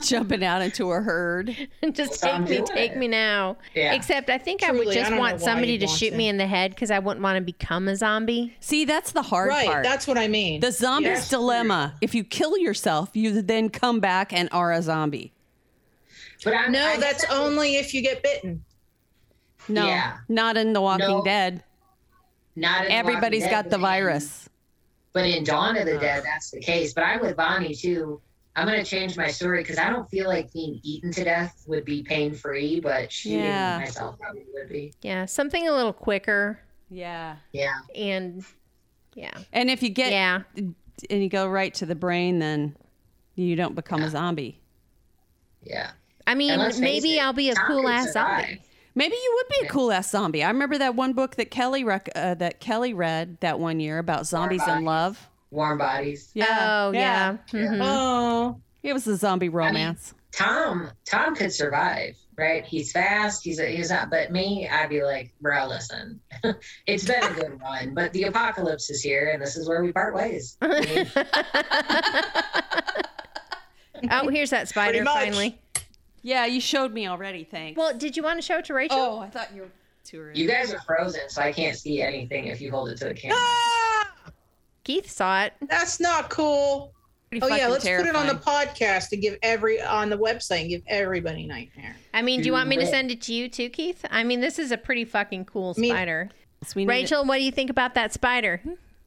Jumping 0.00 0.44
out 0.44 0.62
into 0.62 0.92
a 0.92 1.00
herd. 1.00 1.48
just 1.92 2.22
Well, 2.22 2.32
I'm 2.36 2.46
take 2.46 2.60
me, 2.60 2.66
take 2.72 2.92
it. 2.92 2.98
me 2.98 3.08
now. 3.08 3.56
Yeah. 3.74 3.94
Except 3.94 4.30
I 4.30 4.38
think 4.38 4.62
I 4.62 4.70
would 4.70 4.86
just 4.92 5.10
don't 5.10 5.18
want 5.18 5.40
somebody 5.40 5.76
to 5.78 5.88
shoot 5.88 6.10
to. 6.10 6.16
me 6.16 6.28
in 6.28 6.36
the 6.36 6.46
head 6.46 6.70
because 6.70 6.92
I 6.92 7.00
wouldn't 7.00 7.20
want 7.20 7.36
to 7.36 7.40
become 7.40 7.88
a 7.88 7.96
zombie. 7.96 8.54
See, 8.60 8.84
that's 8.84 9.10
the 9.10 9.22
hard 9.22 9.48
right. 9.48 9.66
part. 9.66 9.82
That's 9.84 10.06
what 10.06 10.16
I 10.16 10.28
mean. 10.28 10.60
the 10.60 10.70
zombie's 10.70 11.08
Yes. 11.08 11.30
dilemma. 11.30 11.94
If 12.00 12.14
you 12.14 12.22
kill 12.22 12.56
yourself, 12.58 13.10
you 13.16 13.42
then 13.42 13.70
come 13.70 13.98
back 13.98 14.32
and 14.32 14.48
are 14.52 14.70
a 14.72 14.82
zombie. 14.82 15.32
but 16.44 16.54
I'm 16.54 16.70
no, 16.70 16.80
I 16.86 16.96
that's 16.98 17.24
guess- 17.24 17.32
only 17.34 17.74
if 17.74 17.92
you 17.92 18.00
get 18.00 18.22
bitten. 18.22 18.62
No, 19.68 19.84
Yeah. 19.84 20.18
not 20.28 20.56
in 20.56 20.74
The 20.74 20.80
Walking 20.80 21.08
No. 21.08 21.24
Dead. 21.24 21.64
Not. 22.60 22.86
in 22.86 22.92
Everybody's 22.92 23.42
Walking 23.42 23.56
got 23.56 23.70
the 23.70 23.78
virus. 23.78 24.48
But 25.12 25.26
in 25.26 25.44
Dawn 25.44 25.76
of 25.76 25.86
the 25.86 25.98
Dead, 25.98 26.22
that's 26.24 26.50
the 26.50 26.60
case. 26.60 26.92
But 26.92 27.04
I'm 27.04 27.20
with 27.20 27.36
Vonnie 27.36 27.74
too. 27.74 28.20
I'm 28.56 28.66
going 28.66 28.78
to 28.82 28.84
change 28.84 29.16
my 29.16 29.28
story 29.28 29.58
because 29.62 29.78
I 29.78 29.88
don't 29.88 30.08
feel 30.10 30.26
like 30.26 30.52
being 30.52 30.80
eaten 30.82 31.12
to 31.12 31.24
death 31.24 31.62
would 31.68 31.84
be 31.84 32.02
pain 32.02 32.34
free, 32.34 32.80
but 32.80 33.10
shooting 33.12 33.38
Yeah. 33.40 33.78
myself 33.78 34.18
probably 34.18 34.44
would 34.52 34.68
be. 34.68 34.92
Yeah, 35.02 35.26
something 35.26 35.68
a 35.68 35.72
little 35.72 35.92
quicker 35.92 36.58
Yeah. 36.90 37.36
Yeah. 37.52 37.74
and 37.94 38.44
yeah, 39.14 39.30
And 39.52 39.70
if 39.70 39.82
you 39.82 39.90
get 39.90 40.12
yeah. 40.12 40.42
and 40.56 40.74
you 41.22 41.28
go 41.28 41.48
right 41.48 41.72
to 41.74 41.86
the 41.86 41.94
brain, 41.94 42.38
then 42.40 42.76
you 43.36 43.54
don't 43.56 43.74
become 43.76 44.02
a 44.02 44.10
zombie. 44.10 44.60
Yeah. 45.62 45.90
I 46.26 46.34
mean, 46.34 46.52
And 46.52 46.60
let's 46.62 46.78
face 46.78 47.02
maybe 47.02 47.16
it, 47.18 47.22
I'll 47.22 47.32
be 47.32 47.50
a 47.50 47.54
cool 47.54 47.88
ass 47.88 48.08
survive. 48.12 48.44
zombie. 48.46 48.62
Maybe 48.98 49.14
you 49.14 49.32
would 49.36 49.46
be 49.60 49.66
a 49.66 49.68
cool 49.70 49.92
ass 49.92 50.10
zombie. 50.10 50.42
I 50.42 50.48
remember 50.48 50.76
that 50.78 50.96
one 50.96 51.12
book 51.12 51.36
that 51.36 51.52
Kelly 51.52 51.84
rec- 51.84 52.08
uh, 52.16 52.34
that 52.34 52.58
Kelly 52.58 52.94
read 52.94 53.38
that 53.42 53.60
one 53.60 53.78
year 53.78 53.98
about 54.00 54.26
zombies 54.26 54.66
in 54.66 54.84
love. 54.84 55.28
Warm 55.52 55.78
bodies. 55.78 56.32
Oh 56.36 56.90
yeah. 56.90 57.36
Mhm. 57.52 57.78
Oh, 57.80 58.60
It 58.82 58.92
was 58.92 59.06
a 59.06 59.16
zombie 59.16 59.50
romance. 59.50 60.14
Tom, 60.32 60.90
Tom 61.06 61.36
could 61.36 61.52
survive, 61.52 62.16
right? 62.36 62.64
He's 62.64 62.90
fast. 62.90 63.44
He's 63.44 63.60
a, 63.60 63.66
he's 63.66 63.90
not. 63.90 64.10
But 64.10 64.32
me, 64.32 64.68
I'd 64.68 64.88
be 64.90 65.04
like, 65.04 65.32
bro, 65.40 65.68
listen, 65.68 66.20
it's 66.88 67.04
been 67.04 67.22
a 67.22 67.32
good 67.34 67.60
run, 67.62 67.94
but 67.94 68.12
the 68.12 68.24
apocalypse 68.24 68.90
is 68.90 69.00
here, 69.00 69.30
and 69.32 69.40
this 69.40 69.56
is 69.56 69.68
where 69.68 69.80
we 69.82 69.92
part 69.92 70.12
ways. 70.14 70.56
I 70.60 70.80
mean, 70.80 71.06
oh, 74.10 74.28
here's 74.28 74.50
that 74.50 74.68
spider 74.68 75.04
finally. 75.04 75.58
Yeah, 76.22 76.46
you 76.46 76.60
showed 76.60 76.92
me 76.92 77.06
already. 77.08 77.44
Thanks. 77.44 77.76
Well, 77.78 77.96
did 77.96 78.16
you 78.16 78.22
want 78.22 78.38
to 78.38 78.42
show 78.42 78.58
it 78.58 78.64
to 78.66 78.74
Rachel? 78.74 78.98
oh, 78.98 79.18
I 79.20 79.28
thought 79.28 79.54
you 79.54 79.62
were 79.62 79.68
too 80.04 80.20
early. 80.20 80.40
you 80.40 80.48
guys 80.48 80.72
are 80.72 80.80
frozen, 80.80 81.28
so 81.28 81.42
I 81.42 81.52
can't 81.52 81.76
see 81.76 82.02
anything 82.02 82.46
if 82.46 82.60
you 82.60 82.70
hold 82.70 82.88
it 82.90 82.98
to 82.98 83.06
the 83.06 83.14
camera. 83.14 83.36
ah, 83.40 84.10
Keith 84.84 85.10
saw 85.10 85.44
it. 85.44 85.52
that's 85.68 86.00
not 86.00 86.30
cool. 86.30 86.92
Pretty 87.30 87.44
Oh 87.44 87.54
yeah, 87.54 87.66
let's 87.68 87.84
put 87.84 88.06
it 88.06 88.16
on 88.16 88.26
the 88.26 88.34
podcast 88.34 89.12
and 89.12 89.20
give 89.20 89.36
every 89.42 89.82
on 89.82 90.08
the 90.08 90.16
website 90.16 90.62
and 90.62 90.70
give 90.70 90.82
everybody 90.86 91.46
nightmare. 91.46 91.94
I 92.14 92.22
mean, 92.22 92.40
do 92.40 92.46
you 92.46 92.52
want 92.52 92.70
me 92.70 92.76
to 92.78 92.86
send 92.86 93.10
it 93.10 93.20
to 93.22 93.34
you 93.34 93.50
too, 93.50 93.68
Keith? 93.68 94.02
I 94.10 94.24
mean, 94.24 94.40
this 94.40 94.58
is 94.58 94.72
a 94.72 94.78
pretty 94.78 95.04
fucking 95.04 95.44
cool 95.44 95.74
Me- 95.76 95.90
spider. 95.90 96.30
Yes, 96.62 96.74
we 96.74 96.86
Rachel, 96.86 97.24
what 97.26 97.36
do 97.36 97.42
you 97.44 97.52
think 97.52 97.68
about 97.68 97.94
that 97.96 98.14
spider? 98.14 98.62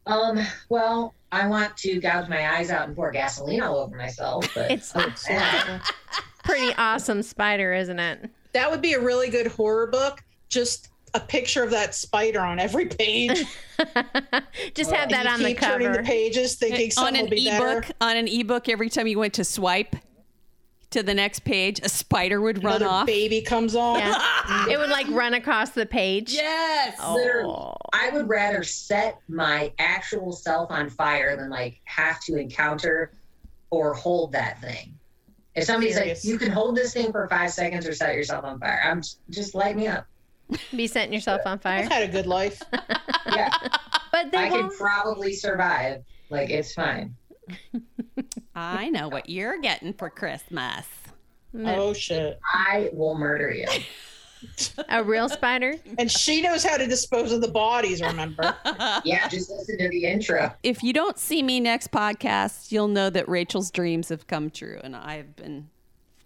Um, 0.06 0.40
well, 0.70 1.16
I 1.32 1.48
want 1.48 1.76
to 1.78 2.00
gouge 2.00 2.30
my 2.30 2.58
eyes 2.58 2.70
out 2.70 2.88
and 2.88 2.96
pour 2.96 3.10
gasoline 3.12 3.62
all 3.62 3.78
over 3.78 3.96
myself, 3.98 4.48
but 4.54 4.70
It's 4.70 4.96
other 4.96 5.06
than 5.28 5.38
that, 5.38 5.92
pretty 6.44 6.74
awesome 6.76 7.24
spider, 7.24 7.74
isn't 7.74 8.00
it? 8.00 8.30
That 8.54 8.70
would 8.70 8.82
be 8.82 8.94
a 8.94 9.00
really 9.00 9.30
good 9.30 9.48
horror 9.48 9.88
book. 9.88 10.22
Just 10.50 10.90
a 11.14 11.20
picture 11.20 11.64
of 11.64 11.72
that 11.72 11.94
spider 11.96 12.40
on 12.42 12.60
every 12.60 12.86
page. 12.88 13.44
Just 14.74 14.92
have 14.92 15.10
that 15.10 15.26
And 15.26 15.28
you 15.28 15.30
on 15.30 15.40
the 15.40 15.48
keep 15.50 15.60
turning 15.60 15.92
the 15.92 16.04
pages, 16.04 16.56
thinking 16.56 16.88
on 16.88 16.92
something 16.92 17.16
an 17.16 17.24
will 17.24 17.30
be 17.30 17.48
ebook 17.50 17.82
better. 17.84 17.94
on 18.02 18.18
an 18.18 18.28
ebook 18.28 18.70
every 18.70 18.90
time 18.90 19.08
you 19.08 19.20
went 19.20 19.34
to 19.36 19.44
swipe 19.44 19.96
to 20.92 21.02
the 21.02 21.14
next 21.14 21.46
page 21.46 21.80
a 21.84 21.88
spider 21.90 22.42
would 22.42 22.64
run 22.66 22.76
Another 22.76 22.92
off 22.94 23.06
baby 23.08 23.42
comes 23.42 23.76
on. 23.76 24.00
Yeah. 24.00 24.66
it 24.70 24.78
would 24.78 24.90
like 24.90 25.08
run 25.10 25.34
across 25.34 25.70
the 25.70 25.86
page. 25.86 26.34
yes 26.34 26.98
Oh. 27.00 27.74
I 27.94 28.10
would 28.10 28.28
rather 28.28 28.62
set 28.64 29.18
my 29.30 29.72
actual 29.80 30.34
self 30.34 30.70
on 30.70 30.90
fire 30.90 31.38
than 31.38 31.50
like 31.50 31.80
have 31.86 32.20
to 32.26 32.36
encounter 32.36 33.14
or 33.70 33.94
hold 33.94 34.34
that 34.34 34.60
thing. 34.62 34.94
If 35.56 35.66
somebody's 35.66 35.96
Serious. 35.96 36.24
like, 36.24 36.32
you 36.32 36.38
can 36.40 36.52
hold 36.52 36.76
this 36.78 36.94
thing 36.94 37.12
for 37.12 37.28
five 37.28 37.52
seconds 37.52 37.86
or 37.88 37.94
set 37.94 38.16
yourself 38.16 38.46
on 38.46 38.60
fire, 38.60 38.80
I'm 38.86 39.02
just, 39.02 39.20
just 39.30 39.56
light 39.56 39.76
me 39.76 39.88
up. 39.88 40.06
Be 40.76 40.88
setting 40.88 41.14
yourself 41.14 41.42
on 41.46 41.60
fire. 41.60 41.80
I've 41.84 41.92
had 41.92 42.04
a 42.04 42.12
good 42.12 42.28
life. 42.28 42.62
Yeah, 43.34 43.50
But 44.12 44.32
they 44.32 44.38
I 44.40 44.50
could 44.50 44.62
won't. 44.64 44.78
probably 44.78 45.34
survive. 45.34 46.04
Like 46.30 46.50
it's 46.50 46.74
fine. 46.74 47.16
i 48.56 48.90
know 48.90 49.08
what 49.10 49.30
you're 49.30 49.60
getting 49.62 49.94
for 49.94 50.10
christmas 50.10 50.86
Oh 51.66 51.94
shit. 51.94 52.40
I 52.54 52.90
will 52.94 53.16
murder 53.18 53.52
you. 53.52 53.68
A 54.90 55.04
real 55.04 55.30
spider? 55.30 55.76
And 55.98 56.10
she 56.12 56.42
knows 56.42 56.64
how 56.64 56.78
to 56.78 56.88
dispose 56.88 57.32
of 57.32 57.42
the 57.42 57.48
bodies, 57.48 58.02
remember? 58.02 58.56
Yeah, 59.04 59.28
just 59.30 59.50
listen 59.50 59.78
to 59.80 59.90
the 59.90 60.06
intro. 60.06 60.54
if 60.64 60.84
you 60.84 60.94
don't 60.94 61.18
see 61.18 61.42
me 61.42 61.60
next 61.60 61.92
podcast 61.92 62.72
you'll 62.72 62.88
know 62.88 63.10
that 63.10 63.28
rachel's 63.28 63.72
dreams 63.72 64.10
have 64.10 64.28
come 64.28 64.50
true 64.50 64.80
and 64.84 64.96
i've 64.96 65.36
been 65.36 65.70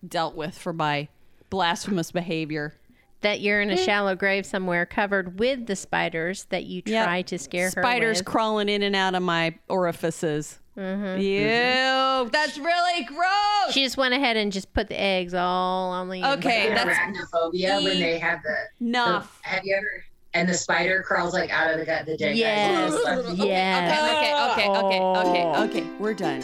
dealt 0.08 0.36
with 0.36 0.58
for 0.58 0.74
my 0.74 1.08
blasphemous 1.50 2.12
behavior 2.12 2.74
That 3.22 3.40
you're 3.42 3.62
in 3.62 3.70
a 3.70 3.78
hmm. 3.78 3.84
shallow 3.84 4.16
grave 4.16 4.46
somewhere 4.46 4.86
covered 4.86 5.40
with 5.40 5.68
the 5.68 5.76
spiders 5.76 6.46
that 6.50 6.66
you 6.66 6.82
Yep. 6.86 7.06
try 7.06 7.22
to 7.24 7.38
scare 7.38 7.66
her 7.66 7.72
spiders 7.82 8.18
with. 8.20 8.26
crawling 8.26 8.70
in 8.70 8.84
and 8.84 8.96
out 8.96 9.16
of 9.16 9.24
my 9.24 9.56
orifices 9.70 10.60
Mm-hmm. 10.78 11.22
Ew, 11.22 12.30
that's 12.32 12.58
really 12.58 13.04
gross. 13.06 13.72
She 13.74 13.84
just 13.84 13.98
went 13.98 14.14
ahead 14.14 14.36
and 14.38 14.52
just 14.52 14.74
put 14.74 14.88
the 14.90 15.00
eggs 15.00 15.34
all 15.34 15.92
on 15.92 16.10
the 16.10 16.24
Okay, 16.34 16.70
Like 16.70 16.84
that's 16.86 17.00
arachnophobia 17.00 17.84
when 17.84 18.00
they 18.00 18.20
have 18.20 18.40
the, 18.44 18.56
the 18.82 19.24
have 19.44 19.64
you 19.64 19.76
ever 19.76 20.04
and 20.34 20.50
the 20.50 20.54
spider 20.54 21.02
crawls 21.02 21.34
like 21.34 21.50
out 21.50 21.72
of 21.72 21.80
the 21.80 21.86
gut 21.86 22.06
the 22.06 22.18
dead 22.18 22.36
Yes. 22.36 22.94
guy's 22.94 23.38
Yes. 23.40 24.02
Okay, 24.02 24.34
okay, 24.34 24.52
okay, 24.52 25.00
Oh. 25.00 25.30
okay, 25.30 25.46
okay, 25.64 25.80
okay. 25.82 25.90
We're 25.98 26.14
done. 26.14 26.44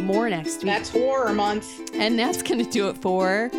More 0.00 0.28
next 0.28 0.56
week. 0.58 0.66
That's 0.66 0.90
horror 0.90 1.32
month. 1.32 1.66
and 1.94 2.18
that's 2.18 2.42
going 2.42 2.62
to 2.62 2.70
do 2.70 2.88
it 2.90 2.98
for 2.98 3.50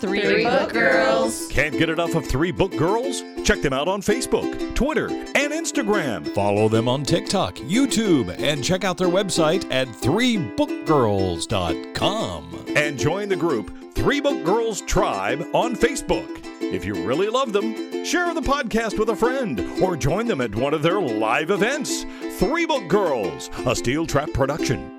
Three, 0.00 0.20
Three 0.20 0.44
Book 0.44 0.64
Book 0.64 0.72
Girls. 0.72 1.48
Can't 1.48 1.76
get 1.76 1.88
enough 1.88 2.14
of 2.14 2.26
Three 2.26 2.52
Book 2.52 2.76
Girls? 2.76 3.22
Check 3.44 3.62
them 3.62 3.72
out 3.72 3.88
on 3.88 4.00
Facebook, 4.00 4.74
Twitter, 4.74 5.08
and 5.08 5.52
Instagram. 5.52 6.26
Follow 6.34 6.68
them 6.68 6.88
on 6.88 7.02
TikTok, 7.02 7.56
YouTube, 7.56 8.34
and 8.38 8.62
check 8.62 8.84
out 8.84 8.96
their 8.96 9.08
website 9.08 9.70
at 9.72 9.88
threebookgirls.com. 9.88 12.64
And 12.76 12.98
join 12.98 13.28
the 13.28 13.36
group 13.36 13.94
Three 13.94 14.20
Book 14.20 14.44
Girls 14.44 14.82
Tribe 14.82 15.44
on 15.52 15.74
Facebook. 15.74 16.28
If 16.60 16.84
you 16.84 16.94
really 16.94 17.28
love 17.28 17.52
them, 17.52 18.04
share 18.04 18.32
the 18.34 18.40
podcast 18.40 18.98
with 18.98 19.08
a 19.08 19.16
friend 19.16 19.60
or 19.82 19.96
join 19.96 20.26
them 20.26 20.40
at 20.40 20.54
one 20.54 20.74
of 20.74 20.82
their 20.82 21.00
live 21.00 21.50
events. 21.50 22.04
Three 22.38 22.66
Book 22.66 22.86
Girls, 22.88 23.50
a 23.66 23.74
Steel 23.74 24.06
Trap 24.06 24.32
production. 24.32 24.97